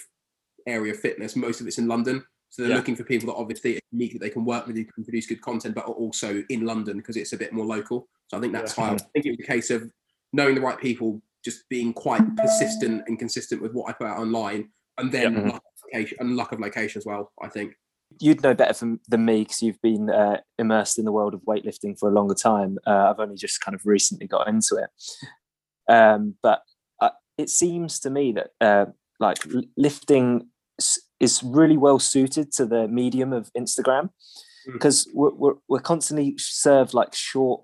area 0.66 0.92
of 0.92 1.00
fitness, 1.00 1.34
most 1.34 1.60
of 1.60 1.66
it's 1.66 1.78
in 1.78 1.88
London. 1.88 2.22
So 2.50 2.62
they're 2.62 2.70
Yeah. 2.70 2.76
looking 2.76 2.96
for 2.96 3.04
people 3.04 3.28
that 3.28 3.38
obviously 3.40 3.76
are 3.76 3.80
unique 3.92 4.12
that 4.12 4.18
they 4.18 4.28
can 4.30 4.44
work 4.44 4.66
with, 4.66 4.76
who 4.76 4.84
can 4.84 5.04
produce 5.04 5.26
good 5.26 5.40
content, 5.40 5.74
but 5.74 5.84
are 5.86 5.94
also 5.94 6.44
in 6.50 6.66
London 6.66 6.98
because 6.98 7.16
it's 7.16 7.32
a 7.32 7.36
bit 7.36 7.52
more 7.52 7.64
local. 7.64 8.08
So 8.28 8.36
I 8.36 8.40
think 8.40 8.52
that's 8.52 8.76
Yeah. 8.76 8.90
why 8.90 8.94
I 8.94 8.98
think 9.14 9.26
it 9.26 9.30
was 9.30 9.40
a 9.40 9.46
case 9.46 9.70
of 9.70 9.90
knowing 10.32 10.54
the 10.54 10.60
right 10.60 10.78
people, 10.78 11.22
just 11.44 11.66
being 11.70 11.92
quite 11.94 12.22
persistent 12.36 13.04
and 13.06 13.18
consistent 13.18 13.62
with 13.62 13.72
what 13.72 13.88
I 13.88 13.92
put 13.94 14.06
out 14.06 14.18
online, 14.18 14.70
and 14.98 15.10
then 15.10 15.34
Yeah. 15.34 15.46
luck 15.52 15.62
of 15.64 15.72
location, 15.94 16.18
and 16.20 16.36
luck 16.36 16.52
of 16.52 16.60
location 16.60 16.98
as 16.98 17.06
well. 17.06 17.32
I 17.40 17.48
think. 17.48 17.74
You'd 18.18 18.42
know 18.42 18.54
better 18.54 18.98
than 19.08 19.24
me 19.24 19.44
because 19.44 19.62
you've 19.62 19.80
been 19.80 20.10
uh, 20.10 20.40
immersed 20.58 20.98
in 20.98 21.04
the 21.04 21.12
world 21.12 21.32
of 21.32 21.40
weightlifting 21.42 21.96
for 21.98 22.10
a 22.10 22.12
longer 22.12 22.34
time. 22.34 22.76
Uh, 22.86 23.08
I've 23.08 23.20
only 23.20 23.36
just 23.36 23.60
kind 23.62 23.74
of 23.74 23.86
recently 23.86 24.26
got 24.26 24.48
into 24.48 24.74
it, 24.76 24.90
um, 25.88 26.36
but 26.42 26.62
it 27.40 27.50
seems 27.50 27.98
to 28.00 28.10
me 28.10 28.32
that 28.32 28.48
uh, 28.60 28.86
like 29.18 29.38
lifting 29.76 30.46
is 31.18 31.42
really 31.42 31.76
well 31.76 31.98
suited 31.98 32.52
to 32.52 32.64
the 32.66 32.88
medium 32.88 33.32
of 33.32 33.50
Instagram 33.52 34.10
Mm. 34.66 34.74
because 34.74 35.08
we're, 35.14 35.34
we're, 35.34 35.54
we're 35.68 35.80
constantly 35.80 36.34
served 36.38 36.94
like 36.94 37.14
short, 37.14 37.62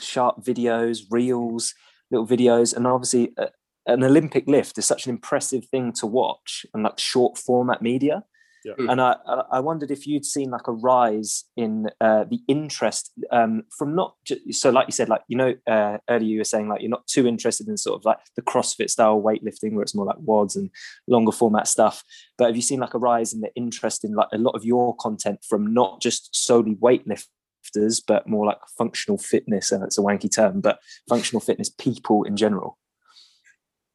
sharp 0.00 0.44
videos, 0.44 1.02
reels, 1.10 1.74
little 2.10 2.26
videos, 2.26 2.74
and 2.74 2.86
obviously 2.86 3.32
uh, 3.38 3.46
an 3.86 4.02
Olympic 4.02 4.46
lift 4.46 4.78
is 4.78 4.86
such 4.86 5.06
an 5.06 5.10
impressive 5.10 5.66
thing 5.66 5.92
to 5.94 6.06
watch 6.06 6.66
and 6.74 6.82
like 6.82 6.98
short 6.98 7.38
format 7.38 7.82
media. 7.82 8.24
Yeah. 8.64 8.74
And 8.88 9.00
I, 9.00 9.16
I 9.26 9.42
I 9.52 9.60
wondered 9.60 9.90
if 9.90 10.06
you'd 10.06 10.24
seen 10.24 10.50
like 10.50 10.68
a 10.68 10.72
rise 10.72 11.44
in 11.56 11.88
uh, 12.00 12.24
the 12.24 12.40
interest 12.48 13.12
um, 13.30 13.64
from 13.76 13.94
not 13.94 14.14
just, 14.24 14.54
so 14.54 14.70
like 14.70 14.86
you 14.86 14.92
said 14.92 15.08
like 15.08 15.22
you 15.28 15.36
know 15.36 15.54
uh, 15.66 15.98
earlier 16.08 16.28
you 16.28 16.38
were 16.38 16.44
saying 16.44 16.68
like 16.68 16.80
you're 16.80 16.90
not 16.90 17.06
too 17.06 17.26
interested 17.26 17.68
in 17.68 17.76
sort 17.76 17.98
of 17.98 18.04
like 18.04 18.18
the 18.36 18.42
CrossFit 18.42 18.90
style 18.90 19.20
weightlifting 19.20 19.72
where 19.72 19.82
it's 19.82 19.94
more 19.94 20.06
like 20.06 20.18
WODs 20.18 20.56
and 20.56 20.70
longer 21.08 21.32
format 21.32 21.66
stuff. 21.66 22.04
But 22.38 22.46
have 22.46 22.56
you 22.56 22.62
seen 22.62 22.80
like 22.80 22.94
a 22.94 22.98
rise 22.98 23.32
in 23.32 23.40
the 23.40 23.54
interest 23.54 24.04
in 24.04 24.14
like 24.14 24.28
a 24.32 24.38
lot 24.38 24.54
of 24.54 24.64
your 24.64 24.94
content 24.96 25.40
from 25.48 25.72
not 25.72 26.00
just 26.00 26.34
solely 26.34 26.76
weightlifters 26.76 28.02
but 28.06 28.26
more 28.26 28.46
like 28.46 28.58
functional 28.76 29.18
fitness 29.18 29.70
and 29.70 29.84
it's 29.84 29.98
a 29.98 30.02
wanky 30.02 30.34
term 30.34 30.60
but 30.60 30.80
functional 31.08 31.40
fitness 31.40 31.68
people 31.68 32.24
in 32.24 32.36
general? 32.36 32.78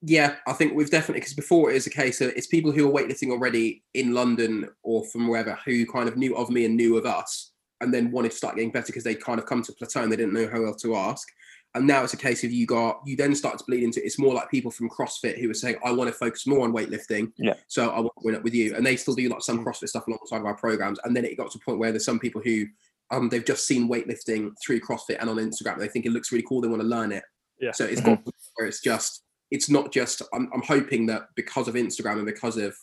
Yeah, 0.02 0.36
I 0.46 0.54
think 0.54 0.74
we've 0.74 0.92
definitely 0.92 1.22
because 1.22 1.34
before 1.34 1.72
it 1.72 1.76
is 1.76 1.88
a 1.88 1.92
case 1.92 2.22
of 2.22 2.30
it's 2.36 2.48
people 2.48 2.72
who 2.72 2.88
are 2.88 2.92
weightlifting 2.92 3.32
already 3.32 3.84
in 3.96 4.14
London 4.14 4.70
or 4.84 5.04
from 5.06 5.28
wherever 5.28 5.58
who 5.66 5.86
kind 5.88 6.08
of 6.08 6.18
knew 6.18 6.36
of 6.36 6.50
me 6.50 6.66
and 6.66 6.78
knew 6.78 6.98
of 6.98 7.06
us, 7.06 7.52
and 7.82 7.94
then 7.94 8.12
wanted 8.12 8.32
to 8.32 8.38
start 8.38 8.56
getting 8.56 8.72
better 8.72 8.88
because 8.88 9.04
they 9.04 9.16
kind 9.16 9.40
of 9.40 9.46
come 9.46 9.64
to 9.64 9.72
a 9.72 9.76
plateau 9.76 10.04
and 10.04 10.12
they 10.12 10.16
didn't 10.16 10.34
know 10.34 10.46
who 10.46 10.68
else 10.68 10.82
to 10.84 10.96
ask. 10.96 11.28
And 11.74 11.86
now 11.86 12.04
it's 12.04 12.14
a 12.14 12.18
case 12.18 12.44
of 12.44 12.52
you 12.52 12.66
got 12.66 13.02
you 13.06 13.16
then 13.16 13.34
start 13.36 13.58
to 13.58 13.64
bleed 13.66 13.84
into 13.84 14.04
it's 14.04 14.20
more 14.20 14.34
like 14.34 14.52
people 14.52 14.72
from 14.72 14.90
CrossFit 14.90 15.40
who 15.40 15.50
are 15.50 15.56
saying 15.56 15.78
I 15.84 15.92
want 15.92 16.10
to 16.10 16.16
focus 16.16 16.46
more 16.46 16.64
on 16.64 16.74
weightlifting. 16.74 17.32
Yeah. 17.38 17.56
So 17.68 17.90
I 17.90 18.00
want 18.00 18.14
to 18.20 18.26
win 18.26 18.36
up 18.36 18.44
with 18.44 18.54
you, 18.54 18.76
and 18.76 18.86
they 18.86 18.96
still 18.96 19.16
do 19.16 19.30
like 19.30 19.42
some 19.42 19.66
CrossFit 19.66 19.90
stuff 19.90 20.08
alongside 20.08 20.38
of 20.38 20.46
our 20.46 20.56
programs. 20.56 21.00
And 21.04 21.16
then 21.16 21.26
it 21.26 21.38
got 21.38 21.52
to 21.52 21.60
a 21.60 21.66
point 21.66 21.80
where 21.80 21.92
there's 21.92 22.06
some 22.06 22.20
people 22.20 22.42
who 22.42 22.66
um 23.10 23.30
they've 23.30 23.46
just 23.46 23.66
seen 23.66 23.90
weightlifting 23.90 24.52
through 24.64 24.82
CrossFit 24.82 25.18
and 25.20 25.30
on 25.30 25.38
Instagram. 25.38 25.74
and 25.74 25.82
They 25.82 25.88
think 25.88 26.06
it 26.06 26.12
looks 26.12 26.32
really 26.32 26.46
cool. 26.48 26.62
They 26.62 26.68
want 26.68 26.82
to 26.82 26.88
learn 26.88 27.12
it. 27.12 27.24
Yeah. 27.60 27.72
So 27.72 27.86
it's 27.86 28.02
got 28.02 28.22
where 28.56 28.68
it's 28.68 28.82
just 28.82 29.24
it's 29.52 29.70
not 29.70 29.92
just 29.92 30.22
I'm, 30.34 30.50
I'm 30.54 30.64
hoping 30.64 31.06
that 31.08 31.30
because 31.36 31.68
of 31.68 31.76
instagram 31.76 32.18
and 32.18 32.26
because 32.26 32.58
of 32.58 32.76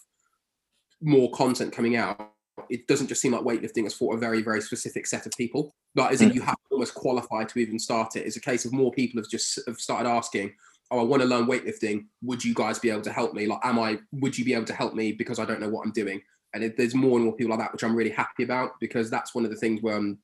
more 1.01 1.31
content 1.33 1.73
coming 1.73 1.97
out 1.97 2.35
it 2.71 2.87
doesn't 2.87 3.09
just 3.09 3.21
seem 3.21 3.33
like 3.33 3.43
weightlifting 3.43 3.87
is 3.87 3.95
for 3.95 4.15
a 4.15 4.19
very 4.19 4.43
very 4.43 4.61
specific 4.61 5.07
set 5.07 5.27
of 5.27 5.33
people. 5.37 5.75
But 5.95 6.13
as 6.13 6.21
in 6.21 6.33
you 6.33 6.43
have 6.43 6.57
to 6.57 6.73
almost 6.73 6.95
qualify 6.95 7.45
to 7.45 7.59
even 7.59 7.79
start 7.79 8.17
it. 8.17 8.27
It's 8.27 8.37
a 8.37 8.41
case 8.41 8.65
of 8.65 8.73
more 8.73 8.93
people 8.93 9.21
have 9.21 9.31
just 9.31 9.61
have 9.67 9.79
started 9.79 10.09
asking 10.09 10.55
oh 10.91 11.01
i 11.01 11.03
want 11.03 11.23
to 11.23 11.29
learn 11.29 11.47
weightlifting. 11.47 12.07
Would 12.23 12.45
you 12.45 12.55
guys 12.55 12.79
be 12.79 12.91
able 12.91 13.03
to 13.03 13.13
help 13.13 13.35
me? 13.35 13.47
Like 13.47 13.61
am 13.63 13.79
i 13.79 13.99
would 14.13 14.37
you 14.37 14.45
be 14.45 14.55
able 14.55 14.67
to 14.67 14.75
help 14.75 14.95
me 14.95 15.13
because 15.13 15.39
i 15.39 15.45
don't 15.45 15.61
know 15.61 15.69
what 15.69 15.85
i'm 15.85 15.93
doing? 15.93 16.21
And 16.53 16.63
it, 16.63 16.77
there's 16.77 16.95
more 16.95 17.17
and 17.17 17.25
more 17.25 17.35
people 17.35 17.51
like 17.51 17.59
that 17.61 17.73
which 17.73 17.83
i'm 17.83 17.97
really 17.97 18.11
happy 18.11 18.45
about 18.45 18.73
because 18.81 19.11
that's 19.11 19.35
one 19.35 19.45
of 19.45 19.51
the 19.51 19.57
things 19.57 19.83
where 19.83 19.97
i'm 19.97 20.19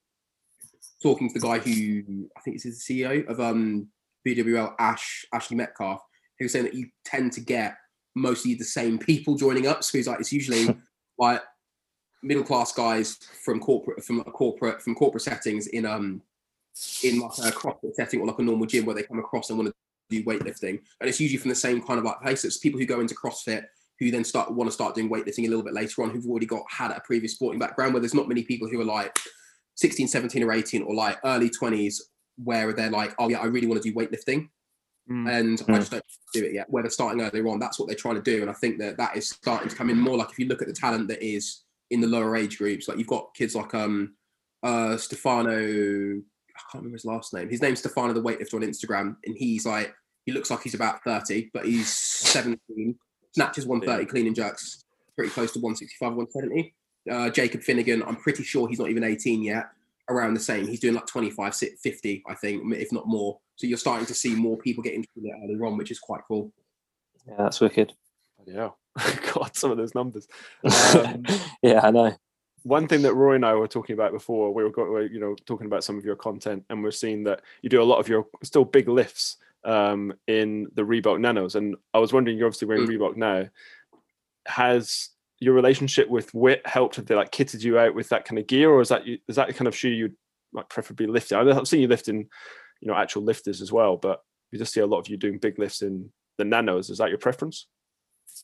talking 1.02 1.28
to 1.28 1.34
the 1.34 1.46
guy 1.46 1.58
who 1.58 2.28
i 2.36 2.40
think 2.40 2.56
is 2.56 2.62
the 2.62 3.02
ceo 3.02 3.26
of 3.26 3.40
um 3.40 3.88
bwl 4.26 4.74
ash 4.78 5.24
ashley 5.32 5.56
Metcalfe 5.56 6.02
who 6.40 6.46
was 6.46 6.52
saying 6.52 6.64
that 6.64 6.74
you 6.74 6.88
tend 7.04 7.32
to 7.34 7.40
get 7.40 7.76
mostly 8.16 8.54
the 8.54 8.64
same 8.64 8.98
people 8.98 9.36
joining 9.36 9.66
up. 9.66 9.84
So 9.84 9.98
he's 9.98 10.08
like, 10.08 10.18
it's 10.18 10.32
usually 10.32 10.74
like 11.18 11.42
middle 12.22 12.42
class 12.42 12.72
guys 12.72 13.18
from 13.44 13.60
corporate 13.60 14.02
from 14.04 14.20
a 14.20 14.24
corporate 14.24 14.82
from 14.82 14.94
corporate 14.94 15.22
settings 15.22 15.68
in 15.68 15.86
um 15.86 16.20
in 17.02 17.18
like 17.18 17.30
a 17.38 17.50
CrossFit 17.50 17.94
setting 17.94 18.20
or 18.20 18.26
like 18.26 18.38
a 18.38 18.42
normal 18.42 18.66
gym 18.66 18.84
where 18.84 18.94
they 18.94 19.02
come 19.02 19.18
across 19.18 19.50
and 19.50 19.58
want 19.58 19.68
to 19.68 19.74
do 20.08 20.24
weightlifting. 20.24 20.80
And 21.00 21.08
it's 21.08 21.20
usually 21.20 21.38
from 21.38 21.50
the 21.50 21.54
same 21.54 21.82
kind 21.82 21.98
of 21.98 22.04
like 22.04 22.20
place. 22.20 22.44
It's 22.44 22.58
people 22.58 22.80
who 22.80 22.86
go 22.86 23.00
into 23.00 23.14
CrossFit 23.14 23.64
who 23.98 24.10
then 24.10 24.24
start 24.24 24.50
want 24.50 24.68
to 24.68 24.72
start 24.72 24.94
doing 24.94 25.10
weightlifting 25.10 25.46
a 25.46 25.48
little 25.48 25.62
bit 25.62 25.74
later 25.74 26.02
on, 26.02 26.10
who've 26.10 26.26
already 26.26 26.46
got 26.46 26.62
had 26.70 26.90
a 26.90 27.00
previous 27.00 27.34
sporting 27.34 27.58
background 27.58 27.92
where 27.92 28.00
there's 28.00 28.14
not 28.14 28.28
many 28.28 28.42
people 28.42 28.66
who 28.66 28.80
are 28.80 28.84
like 28.84 29.18
16, 29.74 30.08
17 30.08 30.42
or 30.42 30.52
18 30.52 30.82
or 30.82 30.94
like 30.94 31.18
early 31.24 31.50
20s 31.50 31.96
where 32.42 32.72
they're 32.72 32.90
like, 32.90 33.14
oh 33.18 33.28
yeah, 33.28 33.40
I 33.40 33.44
really 33.44 33.66
want 33.66 33.82
to 33.82 33.88
do 33.90 33.94
weightlifting 33.94 34.48
Mm. 35.10 35.28
and 35.28 35.60
I 35.62 35.64
Mm. 35.72 35.76
just 35.76 35.90
don't 35.90 36.04
do 36.34 36.44
it 36.44 36.52
yet. 36.54 36.70
Where 36.70 36.82
they're 36.82 36.90
starting 36.90 37.20
earlier 37.20 37.48
on, 37.48 37.58
that's 37.58 37.78
what 37.78 37.88
they're 37.88 37.96
trying 37.96 38.14
to 38.14 38.22
do, 38.22 38.42
and 38.42 38.50
I 38.50 38.54
think 38.54 38.78
that 38.78 38.96
that 38.98 39.16
is 39.16 39.28
starting 39.30 39.68
to 39.68 39.74
come 39.74 39.90
in 39.90 39.98
more. 39.98 40.16
Like 40.16 40.30
if 40.30 40.38
you 40.38 40.46
look 40.46 40.62
at 40.62 40.68
the 40.68 40.74
talent 40.74 41.08
that 41.08 41.20
is 41.24 41.64
in 41.90 42.00
the 42.00 42.06
lower 42.06 42.36
age 42.36 42.58
groups, 42.58 42.86
like 42.86 42.96
you've 42.98 43.06
got 43.08 43.34
kids 43.34 43.54
like 43.56 43.74
um 43.74 44.14
uh 44.62 44.96
Stefano, 44.96 45.52
I 45.58 46.60
can't 46.70 46.74
remember 46.84 46.94
his 46.96 47.04
last 47.04 47.34
name. 47.34 47.48
His 47.48 47.60
name's 47.62 47.80
Stefano 47.80 48.12
the 48.12 48.22
weightlifter 48.22 48.54
on 48.54 48.60
Instagram, 48.62 49.16
and 49.24 49.36
he's 49.36 49.66
like 49.66 49.92
he 50.26 50.32
looks 50.32 50.50
like 50.50 50.62
he's 50.62 50.74
about 50.74 51.02
thirty, 51.02 51.50
but 51.52 51.64
he's 51.64 51.92
seventeen. 51.92 52.96
Snatches 53.32 53.66
one 53.66 53.80
thirty, 53.80 54.04
clean 54.04 54.26
and 54.26 54.36
jerks 54.36 54.84
pretty 55.16 55.32
close 55.32 55.52
to 55.52 55.58
one 55.60 55.74
sixty 55.74 55.96
five, 55.98 56.14
one 56.14 56.30
seventy. 56.30 56.74
Uh, 57.10 57.30
Jacob 57.30 57.62
Finnegan, 57.62 58.02
I'm 58.04 58.16
pretty 58.16 58.42
sure 58.44 58.68
he's 58.68 58.78
not 58.78 58.90
even 58.90 59.02
18 59.02 59.42
yet. 59.42 59.70
Around 60.10 60.34
the 60.34 60.40
same, 60.40 60.66
he's 60.66 60.80
doing 60.80 60.94
like 60.94 61.06
25, 61.06 61.56
50, 61.56 62.22
I 62.28 62.34
think, 62.34 62.62
if 62.74 62.92
not 62.92 63.08
more. 63.08 63.38
So 63.60 63.66
you're 63.66 63.76
starting 63.76 64.06
to 64.06 64.14
see 64.14 64.34
more 64.34 64.56
people 64.56 64.82
get 64.82 64.94
into 64.94 65.06
it 65.22 65.34
earlier 65.44 65.66
on, 65.66 65.76
which 65.76 65.90
is 65.90 65.98
quite 65.98 66.22
cool. 66.26 66.50
Yeah, 67.28 67.34
that's 67.36 67.60
wicked. 67.60 67.92
Yeah, 68.46 68.70
God, 69.34 69.54
some 69.54 69.70
of 69.70 69.76
those 69.76 69.94
numbers. 69.94 70.26
Um, 70.64 71.24
yeah, 71.62 71.80
I 71.82 71.90
know. 71.90 72.16
one 72.62 72.88
thing 72.88 73.02
that 73.02 73.12
Rory 73.12 73.36
and 73.36 73.44
I 73.44 73.52
were 73.54 73.68
talking 73.68 73.92
about 73.92 74.12
before, 74.12 74.54
we 74.54 74.64
were, 74.64 74.70
go- 74.70 74.84
were, 74.84 75.04
you 75.04 75.20
know, 75.20 75.36
talking 75.44 75.66
about 75.66 75.84
some 75.84 75.98
of 75.98 76.06
your 76.06 76.16
content, 76.16 76.64
and 76.70 76.82
we're 76.82 76.90
seeing 76.90 77.22
that 77.24 77.42
you 77.60 77.68
do 77.68 77.82
a 77.82 77.84
lot 77.84 77.98
of 77.98 78.08
your 78.08 78.26
still 78.42 78.64
big 78.64 78.88
lifts 78.88 79.36
um, 79.64 80.14
in 80.26 80.66
the 80.74 80.82
Reebok 80.82 81.20
Nanos. 81.20 81.54
And 81.54 81.76
I 81.92 81.98
was 81.98 82.14
wondering, 82.14 82.38
you're 82.38 82.46
obviously 82.46 82.66
wearing 82.68 82.86
Reebok 82.86 83.16
now. 83.16 83.46
Has 84.46 85.10
your 85.38 85.52
relationship 85.52 86.08
with 86.08 86.32
Wit 86.32 86.66
helped? 86.66 86.96
Have 86.96 87.04
they 87.04 87.14
like 87.14 87.30
kitted 87.30 87.62
you 87.62 87.78
out 87.78 87.94
with 87.94 88.08
that 88.08 88.24
kind 88.24 88.38
of 88.38 88.46
gear, 88.46 88.70
or 88.70 88.80
is 88.80 88.88
that 88.88 89.02
is 89.06 89.36
that 89.36 89.48
the 89.48 89.54
kind 89.54 89.68
of 89.68 89.76
shoe 89.76 89.90
you'd 89.90 90.16
like 90.54 90.70
preferably 90.70 91.06
lifting? 91.06 91.36
I've 91.36 91.68
seen 91.68 91.82
you 91.82 91.88
lifting, 91.88 92.28
you 92.80 92.88
know, 92.88 92.94
actual 92.94 93.22
lifters 93.22 93.60
as 93.60 93.70
well, 93.72 93.96
but 93.96 94.22
we 94.52 94.58
just 94.58 94.72
see 94.72 94.80
a 94.80 94.86
lot 94.86 94.98
of 95.00 95.08
you 95.08 95.16
doing 95.16 95.38
big 95.38 95.58
lifts 95.58 95.82
in 95.82 96.10
the 96.38 96.44
Nanos. 96.44 96.90
Is 96.90 96.98
that 96.98 97.10
your 97.10 97.18
preference? 97.18 97.66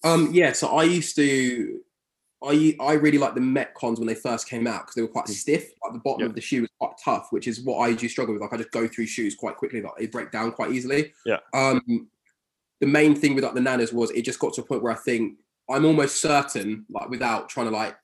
Um, 0.04 0.30
yeah, 0.32 0.52
so 0.52 0.68
I 0.68 0.84
used 0.84 1.16
to, 1.16 1.80
I 2.44 2.76
I 2.80 2.92
really 2.94 3.18
like 3.18 3.34
the 3.34 3.40
Metcons 3.40 3.98
when 3.98 4.06
they 4.06 4.14
first 4.14 4.48
came 4.48 4.66
out 4.66 4.82
because 4.82 4.94
they 4.94 5.02
were 5.02 5.08
quite 5.08 5.28
stiff. 5.28 5.70
Like 5.82 5.94
the 5.94 6.00
bottom 6.00 6.20
Yeah. 6.20 6.26
of 6.26 6.34
the 6.34 6.40
shoe 6.40 6.60
was 6.62 6.70
quite 6.78 6.92
tough, 7.02 7.28
which 7.30 7.48
is 7.48 7.60
what 7.62 7.78
I 7.78 7.92
do 7.94 8.08
struggle 8.08 8.34
with. 8.34 8.42
Like 8.42 8.52
I 8.52 8.58
just 8.58 8.72
go 8.72 8.86
through 8.86 9.06
shoes 9.06 9.34
quite 9.34 9.56
quickly, 9.56 9.80
like 9.80 9.92
they 9.98 10.06
break 10.06 10.30
down 10.32 10.52
quite 10.52 10.72
easily. 10.72 11.12
Yeah. 11.24 11.38
Um, 11.54 12.08
the 12.80 12.86
main 12.86 13.14
thing 13.14 13.34
with 13.34 13.42
like 13.44 13.54
the 13.54 13.60
Nanos 13.60 13.92
was 13.92 14.10
it 14.10 14.22
just 14.22 14.38
got 14.38 14.52
to 14.54 14.60
a 14.60 14.64
point 14.64 14.82
where 14.82 14.92
I 14.92 14.96
think 14.96 15.38
I'm 15.70 15.86
almost 15.86 16.20
certain, 16.20 16.84
like 16.90 17.08
without 17.08 17.48
trying 17.48 17.66
to 17.66 17.72
like 17.72 17.96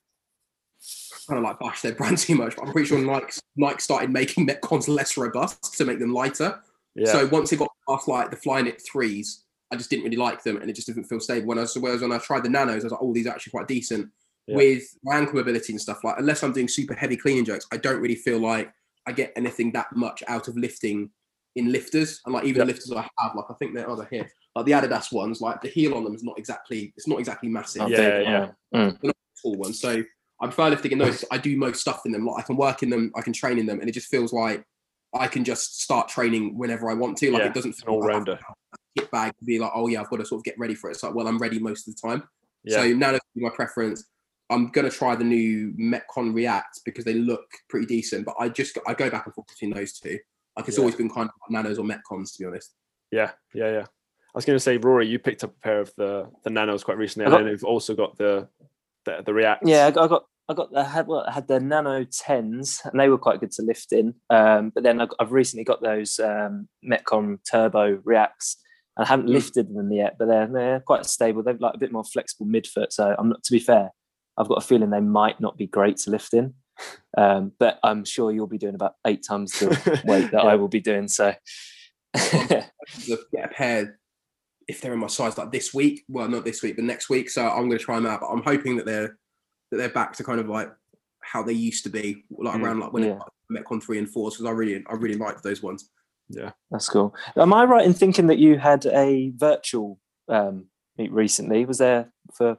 kind 1.32 1.44
of 1.44 1.48
like 1.48 1.58
bash 1.58 1.80
their 1.80 1.94
brand 1.94 2.18
too 2.26 2.34
much, 2.34 2.56
but 2.56 2.66
I'm 2.66 2.72
pretty 2.72 2.88
sure 2.88 2.98
Nike 2.98 3.40
Nike 3.56 3.80
started 3.80 4.10
making 4.10 4.46
Metcons 4.46 4.88
less 4.88 5.16
robust 5.16 5.76
to 5.78 5.84
make 5.84 5.98
them 5.98 6.12
lighter. 6.12 6.60
Yeah. 6.94 7.10
So 7.10 7.26
once 7.28 7.52
it 7.52 7.58
got 7.58 7.70
past 7.88 8.06
like 8.06 8.30
the 8.30 8.36
Flyknit 8.36 8.82
threes, 8.84 9.44
I 9.72 9.76
just 9.76 9.88
didn't 9.88 10.04
really 10.04 10.16
like 10.16 10.42
them, 10.42 10.58
and 10.58 10.68
it 10.68 10.74
just 10.74 10.86
didn't 10.86 11.04
feel 11.04 11.20
stable. 11.20 11.46
When 11.46 11.58
I 11.58 11.62
was, 11.62 11.74
whereas 11.76 12.02
when 12.02 12.12
I 12.12 12.18
tried 12.18 12.42
the 12.44 12.50
nanos, 12.50 12.82
I 12.82 12.84
was 12.84 12.92
like, 12.92 13.02
oh, 13.02 13.14
these 13.14 13.26
are 13.26 13.30
actually 13.30 13.52
quite 13.52 13.68
decent. 13.68 14.10
Yeah. 14.48 14.56
with 14.56 14.82
my 15.04 15.18
ankle 15.18 15.36
mobility 15.36 15.72
and 15.72 15.80
stuff 15.80 16.02
like 16.02 16.16
unless 16.18 16.42
I'm 16.42 16.52
doing 16.52 16.66
super 16.66 16.94
heavy 16.94 17.16
cleaning 17.16 17.44
jerks, 17.44 17.64
I 17.70 17.76
don't 17.76 18.00
really 18.00 18.16
feel 18.16 18.40
like 18.40 18.72
I 19.06 19.12
get 19.12 19.32
anything 19.36 19.70
that 19.72 19.94
much 19.94 20.24
out 20.26 20.48
of 20.48 20.56
lifting 20.56 21.10
in 21.54 21.70
lifters. 21.70 22.20
And 22.26 22.34
like 22.34 22.42
even 22.44 22.56
Yeah. 22.58 22.64
the 22.64 22.72
lifters 22.72 22.90
I 22.90 23.08
have, 23.20 23.36
like 23.36 23.44
I 23.48 23.54
think 23.54 23.72
they're 23.72 23.88
other 23.88 24.08
here, 24.10 24.28
like 24.56 24.66
the 24.66 24.72
Adidas 24.72 25.12
ones, 25.12 25.40
like 25.40 25.60
the 25.62 25.68
heel 25.68 25.94
on 25.94 26.02
them 26.02 26.14
is 26.16 26.24
not 26.24 26.38
exactly 26.40 26.92
it's 26.96 27.06
not 27.06 27.20
exactly 27.20 27.48
massive. 27.50 27.88
Yeah, 27.88 28.18
yeah. 28.18 28.50
Mm. 28.74 29.12
tall 29.40 29.56
ones. 29.58 29.80
So 29.80 30.02
I 30.42 30.46
prefer 30.46 30.68
lifting 30.70 30.92
in 30.92 30.98
those. 30.98 31.24
I 31.30 31.38
do 31.38 31.56
most 31.56 31.80
stuff 31.80 32.02
in 32.04 32.12
them. 32.12 32.26
Like 32.26 32.42
I 32.42 32.46
can 32.46 32.56
work 32.56 32.82
in 32.82 32.90
them, 32.90 33.12
I 33.16 33.22
can 33.22 33.32
train 33.32 33.58
in 33.58 33.66
them, 33.66 33.80
and 33.80 33.88
it 33.88 33.92
just 33.92 34.08
feels 34.08 34.32
like 34.32 34.64
I 35.14 35.28
can 35.28 35.44
just 35.44 35.80
start 35.80 36.08
training 36.08 36.58
whenever 36.58 36.90
I 36.90 36.94
want 36.94 37.16
to. 37.18 37.30
Like 37.30 37.42
Yeah, 37.42 37.48
it 37.48 37.54
doesn't 37.54 37.70
it's 37.70 37.80
an 37.82 37.86
feel 37.86 38.00
like 38.00 38.10
I 38.10 38.12
have 38.14 38.20
all-rounder. 38.22 38.32
to 38.36 38.44
have 38.48 38.56
a 38.74 39.00
kit 39.00 39.10
bag 39.10 39.32
to 39.38 39.44
be 39.44 39.58
like, 39.58 39.70
oh 39.74 39.86
yeah, 39.88 40.00
I've 40.00 40.10
got 40.10 40.16
to 40.18 40.26
sort 40.26 40.40
of 40.40 40.44
get 40.44 40.58
ready 40.58 40.74
for 40.74 40.90
it. 40.90 40.94
It's 40.94 41.02
like, 41.02 41.14
well, 41.14 41.28
I'm 41.28 41.38
ready 41.38 41.58
most 41.58 41.86
of 41.88 41.94
the 41.94 42.08
time. 42.08 42.24
Yeah. 42.64 42.78
So 42.82 42.88
now 42.92 43.12
that's 43.12 43.24
my 43.36 43.50
preference. 43.50 44.04
I'm 44.50 44.68
gonna 44.68 44.90
try 44.90 45.14
the 45.16 45.24
new 45.24 45.72
Metcon 45.80 46.34
React 46.34 46.80
because 46.84 47.04
they 47.04 47.14
look 47.14 47.44
pretty 47.70 47.86
decent. 47.86 48.26
But 48.26 48.34
I 48.38 48.48
just 48.48 48.76
I 48.86 48.94
go 48.94 49.08
back 49.08 49.26
and 49.26 49.34
forth 49.34 49.46
between 49.48 49.72
those 49.72 49.92
two. 49.92 50.18
Like 50.56 50.66
it's 50.68 50.76
Yeah. 50.76 50.82
always 50.82 50.96
been 50.96 51.08
kind 51.08 51.28
of 51.28 51.34
like 51.40 51.64
Nanos 51.64 51.78
or 51.78 51.84
Metcons 51.84 52.32
to 52.34 52.38
be 52.40 52.44
honest. 52.46 52.74
Yeah, 53.10 53.30
yeah, 53.54 53.70
yeah. 53.70 53.84
I 53.84 54.38
was 54.38 54.44
going 54.46 54.56
to 54.56 54.60
say, 54.60 54.78
Rory, 54.78 55.06
you 55.06 55.18
picked 55.18 55.44
up 55.44 55.50
a 55.50 55.60
pair 55.60 55.80
of 55.80 55.92
the 55.96 56.28
the 56.42 56.50
Nanos 56.50 56.82
quite 56.84 56.96
recently, 56.98 57.26
I 57.30 57.36
and 57.36 57.46
then 57.46 57.52
you've 57.52 57.64
also 57.64 57.94
got 57.94 58.16
the 58.18 58.48
the, 59.04 59.22
the 59.26 59.34
React. 59.34 59.66
Yeah, 59.66 59.86
I 59.86 59.90
got, 59.90 60.24
I 60.52 60.54
got, 60.54 60.76
I 60.76 60.84
had, 60.84 61.06
well, 61.06 61.24
I 61.26 61.32
had 61.32 61.48
the 61.48 61.58
Nano 61.60 62.04
tens, 62.04 62.82
and 62.84 63.00
they 63.00 63.08
were 63.08 63.18
quite 63.18 63.40
good 63.40 63.52
to 63.52 63.62
lift 63.62 63.90
in. 63.92 64.14
Um, 64.28 64.70
but 64.74 64.84
then 64.84 65.00
I 65.00 65.06
got, 65.06 65.16
I've 65.18 65.32
recently 65.32 65.64
got 65.64 65.82
those 65.82 66.18
um, 66.18 66.68
Metcon 66.84 67.38
Turbo 67.50 68.00
Reacts, 68.04 68.58
and 68.96 69.04
I 69.06 69.08
haven't 69.08 69.26
Mm. 69.28 69.32
lifted 69.32 69.74
them 69.74 69.90
yet, 69.90 70.16
but 70.18 70.28
they're 70.28 70.46
they're 70.46 70.80
quite 70.80 71.06
stable. 71.06 71.42
They've 71.42 71.58
like 71.58 71.74
a 71.74 71.78
bit 71.78 71.92
more 71.92 72.04
flexible 72.04 72.46
midfoot. 72.46 72.92
So 72.92 73.14
I'm 73.18 73.30
not. 73.30 73.42
To 73.44 73.52
be 73.52 73.58
fair, 73.58 73.90
I've 74.36 74.48
got 74.48 74.62
a 74.62 74.66
feeling 74.66 74.90
they 74.90 75.00
might 75.00 75.40
not 75.40 75.56
be 75.56 75.66
great 75.66 75.96
to 75.98 76.10
lift 76.10 76.34
in. 76.34 76.54
Um, 77.16 77.52
but 77.58 77.78
I'm 77.82 78.04
sure 78.04 78.30
you'll 78.32 78.46
be 78.46 78.58
doing 78.58 78.74
about 78.74 78.94
eight 79.06 79.24
times 79.26 79.52
the 79.58 80.02
weight 80.04 80.30
that 80.32 80.44
I 80.44 80.56
will 80.56 80.68
be 80.68 80.80
doing. 80.80 81.08
So 81.08 81.34
get 82.14 82.70
a 83.44 83.48
pair 83.48 83.98
if 84.68 84.80
they're 84.80 84.92
in 84.92 84.98
my 84.98 85.06
size 85.06 85.38
like 85.38 85.52
this 85.52 85.72
week. 85.72 86.02
Well, 86.08 86.28
not 86.28 86.44
this 86.44 86.62
week, 86.62 86.76
but 86.76 86.84
next 86.84 87.08
week. 87.08 87.30
So 87.30 87.48
I'm 87.48 87.68
going 87.68 87.78
to 87.78 87.84
try 87.84 87.96
them 87.96 88.06
out. 88.06 88.20
But 88.20 88.28
I'm 88.28 88.42
hoping 88.42 88.76
that 88.76 88.86
they're 88.86 89.16
that 89.72 89.78
they're 89.78 89.88
back 89.88 90.12
to 90.12 90.22
kind 90.22 90.38
of 90.38 90.48
like 90.48 90.70
how 91.22 91.42
they 91.42 91.54
used 91.54 91.82
to 91.84 91.90
be, 91.90 92.24
like 92.30 92.54
Mm, 92.54 92.62
around 92.62 92.80
like 92.80 92.92
when 92.92 93.04
yeah. 93.04 93.16
it 93.16 93.64
Metcon 93.64 93.82
three 93.82 93.98
and 93.98 94.08
fours. 94.08 94.34
Because 94.34 94.46
I 94.46 94.50
really 94.50 94.84
I 94.86 94.94
really 94.94 95.16
liked 95.16 95.42
those 95.42 95.62
ones. 95.62 95.90
Yeah, 96.28 96.52
that's 96.70 96.88
cool. 96.90 97.14
Am 97.36 97.52
I 97.54 97.64
right 97.64 97.84
in 97.84 97.94
thinking 97.94 98.26
that 98.26 98.38
you 98.38 98.58
had 98.58 98.84
a 98.86 99.32
virtual 99.34 99.98
um, 100.28 100.66
meet 100.98 101.10
recently? 101.10 101.64
Was 101.64 101.78
there 101.78 102.12
for? 102.34 102.58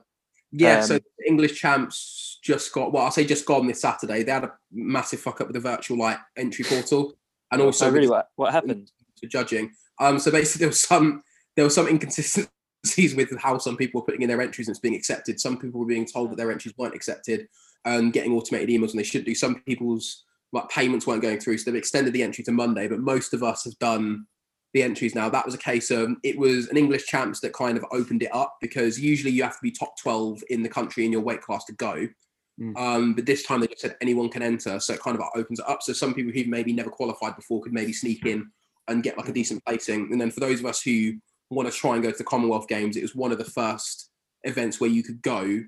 Yeah. 0.51 0.81
so 0.81 0.95
Um, 0.95 1.01
the 1.19 1.27
English 1.27 1.59
champs 1.59 2.39
just 2.43 2.73
got 2.73 2.91
well. 2.91 3.03
I'll 3.05 3.11
say 3.11 3.25
just 3.25 3.45
gone 3.45 3.67
this 3.67 3.81
Saturday. 3.81 4.23
They 4.23 4.31
had 4.31 4.45
a 4.45 4.53
massive 4.71 5.19
fuck 5.19 5.39
up 5.39 5.47
with 5.47 5.53
the 5.55 5.59
virtual 5.59 5.99
like 5.99 6.17
entry 6.35 6.65
portal, 6.65 7.13
and 7.51 7.61
also 7.61 7.85
So 7.85 7.91
really, 7.91 8.09
what, 8.09 8.29
what 8.35 8.51
happened? 8.51 8.91
to 9.17 9.27
judging. 9.37 9.71
Um, 9.99 10.17
so 10.17 10.31
basically 10.31 10.59
there 10.61 10.69
was 10.69 10.81
some 10.81 11.21
there 11.55 11.65
was 11.65 11.75
some 11.75 11.87
inconsistencies 12.83 13.15
with 13.15 13.39
how 13.39 13.57
some 13.57 13.77
people 13.77 14.01
were 14.01 14.05
putting 14.05 14.21
in 14.21 14.29
their 14.29 14.41
entries 14.41 14.67
and 14.67 14.73
it's 14.73 14.81
being 14.81 14.95
accepted. 14.95 15.39
Some 15.39 15.57
people 15.57 15.79
were 15.79 15.85
being 15.85 16.05
told 16.05 16.31
that 16.31 16.37
their 16.37 16.51
entries 16.51 16.73
weren't 16.77 16.95
accepted 16.95 17.47
and 17.85 18.13
getting 18.13 18.33
automated 18.33 18.69
emails 18.69 18.89
when 18.89 18.97
they 18.97 19.03
should 19.03 19.25
do. 19.25 19.35
Some 19.35 19.61
people's 19.61 20.23
like 20.51 20.69
payments 20.69 21.07
weren't 21.07 21.21
going 21.21 21.39
through, 21.39 21.57
so 21.57 21.71
they've 21.71 21.79
extended 21.79 22.13
the 22.13 22.23
entry 22.23 22.43
to 22.43 22.51
Monday. 22.51 22.87
But 22.87 22.99
most 22.99 23.33
of 23.33 23.43
us 23.43 23.63
have 23.63 23.77
done 23.79 24.25
the 24.73 24.83
entries 24.83 25.15
now. 25.15 25.29
That 25.29 25.45
was 25.45 25.55
a 25.55 25.59
case 25.59 25.89
of 25.91 26.11
it 26.23 26.37
was 26.37 26.69
an 26.69 26.77
English 26.77 27.05
champs 27.05 27.39
that 27.39 27.53
kind 27.53 27.77
of 27.77 27.85
opened 27.91 28.23
it 28.23 28.33
up 28.33 28.57
because 28.61 28.99
usually 28.99 29.31
you 29.31 29.43
have 29.43 29.55
to 29.55 29.63
be 29.63 29.71
top 29.71 29.97
12 29.99 30.43
in 30.49 30.63
the 30.63 30.69
country 30.69 31.05
in 31.05 31.11
your 31.11 31.21
weight 31.21 31.41
class 31.41 31.65
to 31.65 31.73
go. 31.73 32.07
Mm. 32.61 32.77
Um, 32.77 33.13
but 33.15 33.25
this 33.25 33.43
time 33.43 33.61
they 33.61 33.67
just 33.67 33.81
said 33.81 33.97
anyone 33.99 34.29
can 34.29 34.43
enter, 34.43 34.79
so 34.79 34.93
it 34.93 35.01
kind 35.01 35.17
of 35.17 35.23
opens 35.35 35.59
it 35.59 35.67
up. 35.67 35.81
So 35.81 35.91
some 35.91 36.13
people 36.13 36.31
who 36.31 36.49
maybe 36.49 36.71
never 36.71 36.91
qualified 36.91 37.35
before 37.35 37.61
could 37.61 37.73
maybe 37.73 37.93
sneak 37.93 38.25
in 38.25 38.51
and 38.87 39.01
get 39.01 39.17
like 39.17 39.29
a 39.29 39.33
decent 39.33 39.63
placing. 39.65 40.11
And 40.11 40.21
then 40.21 40.29
for 40.29 40.39
those 40.39 40.59
of 40.59 40.67
us 40.67 40.81
who 40.81 41.13
want 41.53 41.71
to 41.71 41.77
try 41.77 41.93
and 41.93 42.03
go 42.03 42.11
to 42.11 42.17
the 42.17 42.23
Commonwealth 42.23 42.67
Games, 42.67 42.97
it 42.97 43.01
was 43.01 43.15
one 43.15 43.31
of 43.31 43.37
the 43.37 43.45
first 43.45 44.09
events 44.43 44.79
where 44.79 44.89
you 44.89 45.03
could 45.03 45.21
go 45.21 45.63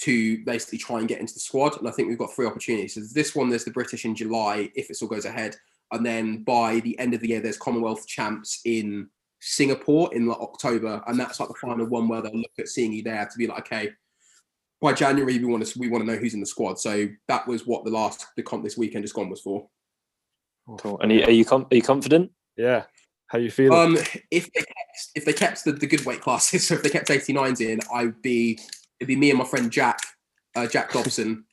to 0.00 0.44
basically 0.44 0.78
try 0.78 0.98
and 0.98 1.08
get 1.08 1.20
into 1.20 1.34
the 1.34 1.40
squad. 1.40 1.78
And 1.78 1.88
I 1.88 1.90
think 1.90 2.08
we've 2.08 2.18
got 2.18 2.32
three 2.32 2.46
opportunities. 2.46 2.94
So 2.94 3.00
this 3.12 3.34
one, 3.34 3.48
there's 3.48 3.64
the 3.64 3.70
British 3.72 4.04
in 4.04 4.14
July, 4.14 4.70
if 4.74 4.90
it 4.90 4.94
still 4.94 5.08
goes 5.08 5.24
ahead. 5.24 5.56
And 5.90 6.04
then 6.04 6.44
by 6.44 6.80
the 6.80 6.98
end 6.98 7.14
of 7.14 7.20
the 7.20 7.28
year, 7.28 7.40
there's 7.40 7.58
Commonwealth 7.58 8.06
champs 8.06 8.60
in 8.64 9.08
Singapore 9.40 10.14
in 10.14 10.26
like 10.26 10.38
October. 10.38 11.02
And 11.06 11.18
that's 11.18 11.40
like 11.40 11.48
the 11.48 11.54
final 11.54 11.86
one 11.86 12.08
where 12.08 12.22
they'll 12.22 12.32
look 12.36 12.52
at 12.58 12.68
seeing 12.68 12.92
you 12.92 13.02
there 13.02 13.26
to 13.26 13.38
be 13.38 13.46
like, 13.46 13.60
okay, 13.60 13.90
by 14.80 14.92
January 14.92 15.38
we 15.38 15.44
want 15.44 15.66
to 15.66 15.78
we 15.78 15.88
want 15.88 16.04
to 16.04 16.12
know 16.12 16.18
who's 16.18 16.34
in 16.34 16.40
the 16.40 16.46
squad. 16.46 16.78
So 16.78 17.08
that 17.26 17.46
was 17.48 17.66
what 17.66 17.84
the 17.84 17.90
last 17.90 18.26
the 18.36 18.42
comp 18.42 18.62
this 18.62 18.78
weekend 18.78 19.04
just 19.04 19.14
gone 19.14 19.28
was 19.28 19.40
for. 19.40 19.68
Cool. 20.78 21.00
And 21.00 21.10
are 21.10 21.14
you, 21.14 21.24
are 21.24 21.30
you, 21.30 21.44
com- 21.44 21.66
are 21.70 21.74
you 21.74 21.82
confident? 21.82 22.30
Yeah. 22.56 22.84
How 23.28 23.38
you 23.38 23.50
feeling? 23.50 23.78
Um, 23.78 23.96
if 24.30 24.50
they 24.52 24.60
kept, 24.60 25.08
if 25.14 25.24
they 25.24 25.32
kept 25.32 25.64
the, 25.64 25.72
the 25.72 25.86
good 25.86 26.04
weight 26.04 26.20
classes, 26.20 26.66
so 26.68 26.74
if 26.74 26.82
they 26.82 26.90
kept 26.90 27.08
89s 27.08 27.60
in, 27.60 27.80
I'd 27.94 28.20
be 28.22 28.58
it'd 29.00 29.08
be 29.08 29.16
me 29.16 29.30
and 29.30 29.38
my 29.38 29.44
friend 29.44 29.70
Jack, 29.70 30.00
uh, 30.56 30.66
Jack 30.66 30.92
Dobson. 30.92 31.44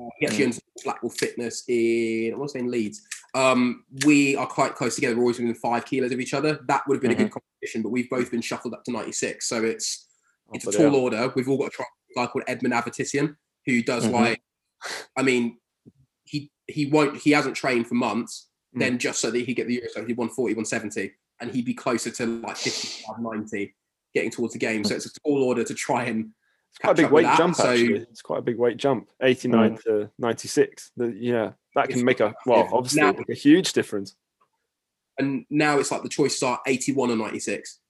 Uh, 0.00 0.04
he 0.18 0.26
actually 0.26 0.44
owns 0.46 0.60
Blackwell 0.84 1.10
Fitness 1.10 1.64
in 1.68 2.32
I 2.32 2.36
want 2.36 2.50
to 2.50 2.52
say 2.54 2.60
in 2.60 2.70
Leeds. 2.70 3.02
Um, 3.34 3.84
we 4.06 4.36
are 4.36 4.46
quite 4.46 4.74
close 4.74 4.94
together. 4.94 5.14
We're 5.16 5.22
always 5.22 5.38
within 5.38 5.54
five 5.54 5.84
kilos 5.84 6.12
of 6.12 6.20
each 6.20 6.34
other. 6.34 6.60
That 6.66 6.82
would 6.88 6.94
have 6.94 7.02
been 7.02 7.10
a 7.10 7.14
good 7.14 7.30
competition, 7.30 7.82
but 7.82 7.90
we've 7.90 8.08
both 8.08 8.30
been 8.30 8.40
shuffled 8.40 8.72
up 8.74 8.84
to 8.84 8.90
96. 8.92 9.46
So 9.46 9.64
it's 9.64 10.06
Oh, 10.50 10.52
it's 10.54 10.66
a 10.66 10.72
tall 10.72 10.82
hell. 10.86 10.94
order. 10.96 11.30
We've 11.36 11.46
all 11.46 11.58
got 11.58 11.66
a 11.66 11.70
try- 11.70 11.84
guy 12.16 12.26
called 12.26 12.44
Edmund 12.48 12.72
Avatisian 12.72 13.36
who 13.66 13.82
does 13.82 14.06
Mhm. 14.06 14.12
like, 14.12 14.42
I 15.14 15.22
mean, 15.22 15.58
he 16.24 16.50
he 16.66 16.86
won't 16.86 17.18
he 17.18 17.32
hasn't 17.32 17.54
trained 17.54 17.86
for 17.86 17.94
months. 17.96 18.47
Mm. 18.78 18.80
Then 18.80 18.98
just 18.98 19.20
so 19.20 19.30
that 19.30 19.38
he 19.38 19.44
could 19.46 19.56
get 19.56 19.66
the 19.68 19.74
Euro, 19.74 19.88
so 19.92 20.04
he 20.04 20.12
won 20.12 20.28
40, 20.28 20.54
170, 20.54 21.12
and 21.40 21.50
he'd 21.50 21.64
be 21.64 21.74
closer 21.74 22.10
to 22.10 22.26
like 22.26 22.56
55, 22.56 23.18
90, 23.20 23.74
getting 24.14 24.30
towards 24.30 24.52
the 24.54 24.58
game. 24.58 24.84
So 24.84 24.94
it's 24.94 25.06
a 25.06 25.10
tall 25.24 25.42
order 25.44 25.64
to 25.64 25.74
try 25.74 26.04
and 26.04 26.30
It's 26.70 26.78
quite 26.78 26.98
a 26.98 27.02
big 27.02 27.10
weight 27.12 27.26
jump, 27.36 27.56
So- 27.56 27.70
actually. 27.72 27.98
It's 28.00 28.22
quite 28.22 28.38
a 28.38 28.42
big 28.42 28.58
weight 28.58 28.76
jump. 28.76 29.08
89 29.22 29.78
to 29.84 30.10
96. 30.18 30.90
The, 30.96 31.12
yeah, 31.18 31.52
that 31.74 31.88
can 31.88 32.04
make 32.04 32.20
a, 32.20 32.34
well, 32.46 32.68
obviously, 32.72 33.00
Now- 33.02 33.14
a 33.28 33.34
huge 33.34 33.72
difference. 33.72 34.16
and 35.18 35.44
now 35.50 35.78
it's 35.78 35.90
like 35.90 36.02
the 36.02 36.08
choices 36.08 36.42
are 36.42 36.60
81 36.66 37.10
or 37.10 37.16
96. 37.16 37.80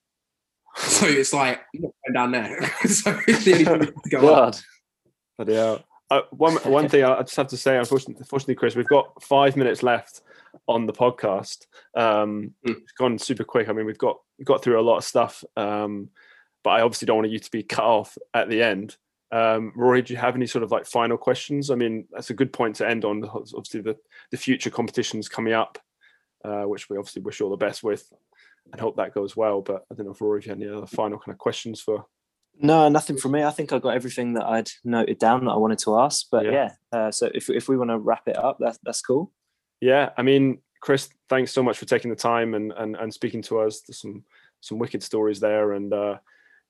So 0.77 1.07
it's 1.07 1.33
like 1.33 1.61
going 1.81 1.93
down 2.15 2.31
there. 2.33 2.63
so 2.87 3.19
it's 3.27 3.45
the 3.45 3.53
only 3.53 3.65
thing 3.65 3.93
to 4.05 4.09
go 4.11 4.19
up. 4.35 4.53
God. 4.55 4.59
But 5.37 5.49
yeah, 5.49 5.79
uh, 6.11 6.23
one 6.31 6.55
one 6.65 6.89
thing 6.89 7.05
I 7.05 7.17
I 7.19 7.23
just 7.23 7.37
have 7.37 7.49
to 7.49 7.57
say, 7.57 7.77
unfortunately, 7.79 8.17
unfortunately, 8.21 8.55
Khrys, 8.57 8.77
we've 8.77 8.87
got 8.87 9.21
five 9.23 9.57
minutes 9.57 9.83
left 9.83 10.21
on 10.67 10.87
the 10.87 10.93
podcast. 10.93 11.67
Um, 11.97 12.55
Mm. 12.67 12.77
It's 12.83 12.93
gone 12.93 13.19
super 13.19 13.45
quick. 13.45 13.69
I 13.69 13.73
mean, 13.73 13.87
we've 13.87 13.99
got 13.99 14.17
got 14.45 14.63
through 14.63 14.81
a 14.81 14.83
lot 14.83 14.99
of 14.99 15.05
stuff, 15.05 15.45
um, 15.57 16.11
but 16.65 16.71
I 16.71 16.81
obviously 16.83 17.07
don't 17.07 17.19
want 17.19 17.31
you 17.31 17.39
to 17.39 17.51
be 17.51 17.63
cut 17.77 17.85
off 17.85 18.17
at 18.35 18.49
the 18.49 18.63
end. 18.63 18.97
Um, 19.31 19.73
Rory, 19.77 20.01
do 20.03 20.15
you 20.15 20.19
have 20.19 20.37
any 20.37 20.47
sort 20.47 20.63
of 20.65 20.71
like 20.71 20.87
final 20.87 21.19
questions? 21.19 21.71
I 21.71 21.75
mean, 21.75 22.07
that's 22.11 22.31
a 22.31 22.35
good 22.35 22.53
point 22.53 22.77
to 22.77 22.89
end 22.89 23.05
on. 23.05 23.25
Obviously, 23.25 23.81
the 23.83 23.97
the 24.31 24.37
future 24.39 24.71
competitions 24.71 25.29
coming 25.29 25.53
up, 25.53 25.79
uh, 26.45 26.63
which 26.63 26.89
we 26.89 26.97
obviously 26.97 27.23
wish 27.23 27.41
all 27.41 27.51
the 27.51 27.57
best 27.57 27.83
with, 27.83 28.11
and 28.73 28.81
hope 28.81 28.97
that 28.97 29.13
goes 29.15 29.37
well. 29.37 29.61
But 29.61 29.85
I 29.91 29.95
don't 29.95 30.07
know 30.07 30.13
if 30.13 30.21
Rory, 30.21 30.39
if 30.41 30.47
you 30.47 30.51
had 30.53 30.63
any 30.63 30.71
other 30.71 30.87
final 30.87 31.19
kind 31.19 31.35
of 31.35 31.39
questions 31.39 31.81
for 31.81 32.07
No, 32.61 32.89
nothing 32.89 33.19
from 33.19 33.33
me. 33.33 33.43
I 33.45 33.51
think 33.51 33.73
I 33.73 33.79
got 33.79 33.95
everything 33.95 34.33
that 34.35 34.47
I'd 34.47 34.71
noted 34.83 35.19
down 35.19 35.45
that 35.45 35.53
I 35.53 35.57
wanted 35.59 35.79
to 35.81 35.99
ask. 35.99 36.27
But 36.33 36.45
Yeah. 36.47 36.51
yeah, 36.53 36.71
uh, 36.99 37.11
so 37.11 37.31
if 37.35 37.51
if 37.51 37.69
we 37.69 37.77
want 37.77 37.91
to 37.91 37.99
wrap 37.99 38.27
it 38.29 38.37
up, 38.39 38.57
that's 38.61 38.79
that's 38.83 39.03
cool. 39.03 39.31
Yeah, 39.81 40.11
I 40.17 40.23
mean, 40.23 40.59
Khrys, 40.85 41.09
thanks 41.29 41.53
so 41.53 41.63
much 41.63 41.79
for 41.79 41.85
taking 41.85 42.11
the 42.11 42.17
time 42.17 42.55
and 42.55 42.73
and, 42.73 42.97
and 42.97 43.13
speaking 43.13 43.43
to 43.43 43.61
us. 43.61 43.81
There's 43.81 44.01
some 44.01 44.25
some 44.61 44.79
wicked 44.79 45.03
stories 45.03 45.41
there, 45.41 45.73
and 45.73 45.93
uh, 45.93 46.19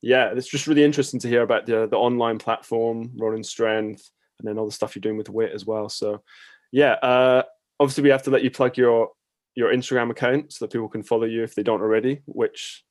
yeah, 0.03 0.31
it's 0.35 0.49
just 0.49 0.67
really 0.67 0.85
interesting 0.85 1.21
to 1.21 1.29
hear 1.29 1.43
about 1.43 1.67
the 1.67 1.87
the 1.87 1.97
online 1.97 2.39
platform, 2.39 3.13
Ronin 3.17 3.45
Strength, 3.45 4.11
and 4.39 4.49
then 4.49 4.59
all 4.59 4.67
the 4.67 4.73
stuff 4.73 4.95
you're 4.95 5.01
doing 5.01 5.17
with 5.17 5.31
WIT 5.31 5.53
as 5.53 5.67
well. 5.67 5.89
So, 5.89 6.23
yeah, 6.71 6.93
uh, 6.93 7.43
obviously 7.81 8.05
we 8.05 8.11
have 8.11 8.23
to 8.25 8.31
let 8.31 8.45
you 8.45 8.51
plug 8.51 8.77
your 8.77 9.11
your 9.55 9.73
Instagram 9.73 10.11
account 10.11 10.53
so 10.53 10.65
that 10.65 10.73
people 10.73 10.89
can 10.89 11.03
follow 11.03 11.25
you 11.25 11.43
if 11.43 11.55
they 11.55 11.63
don't 11.63 11.81
already, 11.81 12.21
which 12.27 12.85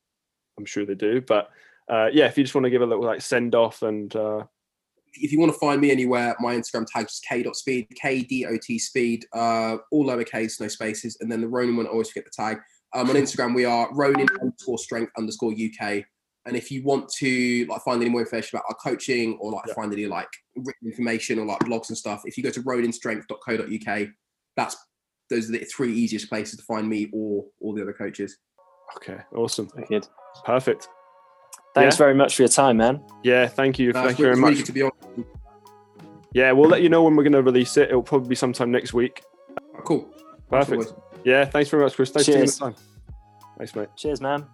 I'm 0.58 0.66
sure 0.66 0.86
they 0.86 0.96
do. 0.96 1.22
But 1.22 1.50
uh, 1.90 2.10
yeah, 2.12 2.26
if 2.26 2.38
you 2.38 2.44
just 2.44 2.56
want 2.56 2.66
to 2.66 2.70
give 2.70 2.82
a 2.82 2.86
little 2.86 3.06
like 3.06 3.22
send 3.22 3.56
off 3.56 3.82
and 3.82 4.14
uh, 4.16 4.44
if 5.22 5.32
you 5.32 5.40
want 5.40 5.52
to 5.54 5.60
find 5.60 5.82
me 5.82 5.92
anywhere, 5.92 6.36
my 6.40 6.56
Instagram 6.56 6.86
tag 6.88 7.06
is 7.08 7.22
k.speed, 7.28 7.88
K-D-O-T 8.02 8.80
speed, 8.80 9.26
uh, 9.34 9.78
all 9.92 10.06
lowercase, 10.06 10.60
no 10.62 10.68
spaces. 10.68 11.18
And 11.22 11.32
then 11.32 11.42
the 11.42 11.48
Ronin 11.48 11.76
one, 11.78 11.88
I 11.88 11.90
always 11.90 12.10
forget 12.10 12.26
the 12.26 12.32
tag. 12.44 12.60
Um, 12.94 13.10
on 13.10 13.16
Instagram, 13.24 13.56
we 13.56 13.66
are 13.66 13.90
Ronin 13.94 14.28
underscore 14.42 14.78
strength 14.78 15.12
underscore 15.18 15.52
UK. 15.54 16.04
And 16.46 16.56
if 16.56 16.72
you 16.72 16.82
want 16.84 17.10
to 17.18 17.66
like 17.70 17.82
find 17.82 18.02
any 18.02 18.10
more 18.10 18.22
information 18.22 18.58
about 18.58 18.66
our 18.70 18.76
coaching 18.76 19.38
or 19.42 19.52
like 19.52 19.66
Yeah. 19.68 19.74
find 19.74 19.92
any 19.92 20.06
like 20.06 20.30
written 20.56 20.88
information 20.88 21.40
or 21.40 21.46
like 21.46 21.60
blogs 21.60 21.90
and 21.90 21.98
stuff, 21.98 22.22
if 22.26 22.38
you 22.38 22.44
go 22.44 22.50
to 22.52 22.62
roninstrength.co.uk, 22.62 24.08
that's 24.56 24.78
those 25.30 25.50
are 25.50 25.52
the 25.54 25.66
three 25.66 25.94
easiest 25.94 26.30
places 26.30 26.58
to 26.58 26.64
find 26.64 26.88
me 26.88 27.10
or 27.12 27.46
all 27.60 27.74
the 27.74 27.82
other 27.82 27.92
coaches. 27.92 28.38
okay, 28.96 29.18
awesome, 29.36 29.68
Good. 29.90 30.08
perfect. 30.46 30.88
Thanks 31.82 31.96
Yeah. 31.96 31.98
very 32.06 32.14
much 32.16 32.36
for 32.36 32.42
your 32.42 32.50
time, 32.50 32.78
man. 32.78 33.02
Yeah, 33.24 33.48
thank 33.48 33.78
you, 33.80 33.92
Uh, 33.92 34.04
thank 34.06 34.20
you 34.20 34.26
very 34.26 34.36
much. 34.38 34.64
to 34.64 34.72
be 34.72 34.82
on. 34.84 34.92
yeah, 36.34 36.52
we'll 36.52 36.70
let 36.70 36.82
you 36.82 36.90
know 36.90 37.04
when 37.04 37.16
we're 37.16 37.24
going 37.24 37.34
to 37.34 37.42
release 37.44 37.78
it. 37.78 37.90
It'll 37.90 38.02
probably 38.04 38.30
be 38.30 38.36
sometime 38.36 38.72
next 38.72 38.94
week. 38.94 39.24
Cool. 39.84 40.08
Perfect. 40.50 40.94
Yeah, 41.24 41.46
thanks 41.46 41.70
very 41.70 41.84
much, 41.84 41.96
Khrys. 41.96 42.10
Thanks 42.12 42.26
Cheers. 42.26 42.58
for 42.58 42.66
taking 42.70 42.76
the 42.76 42.80
time. 42.80 43.56
Thanks, 43.58 43.76
mate. 43.76 43.90
Cheers, 43.96 44.22
man. 44.22 44.46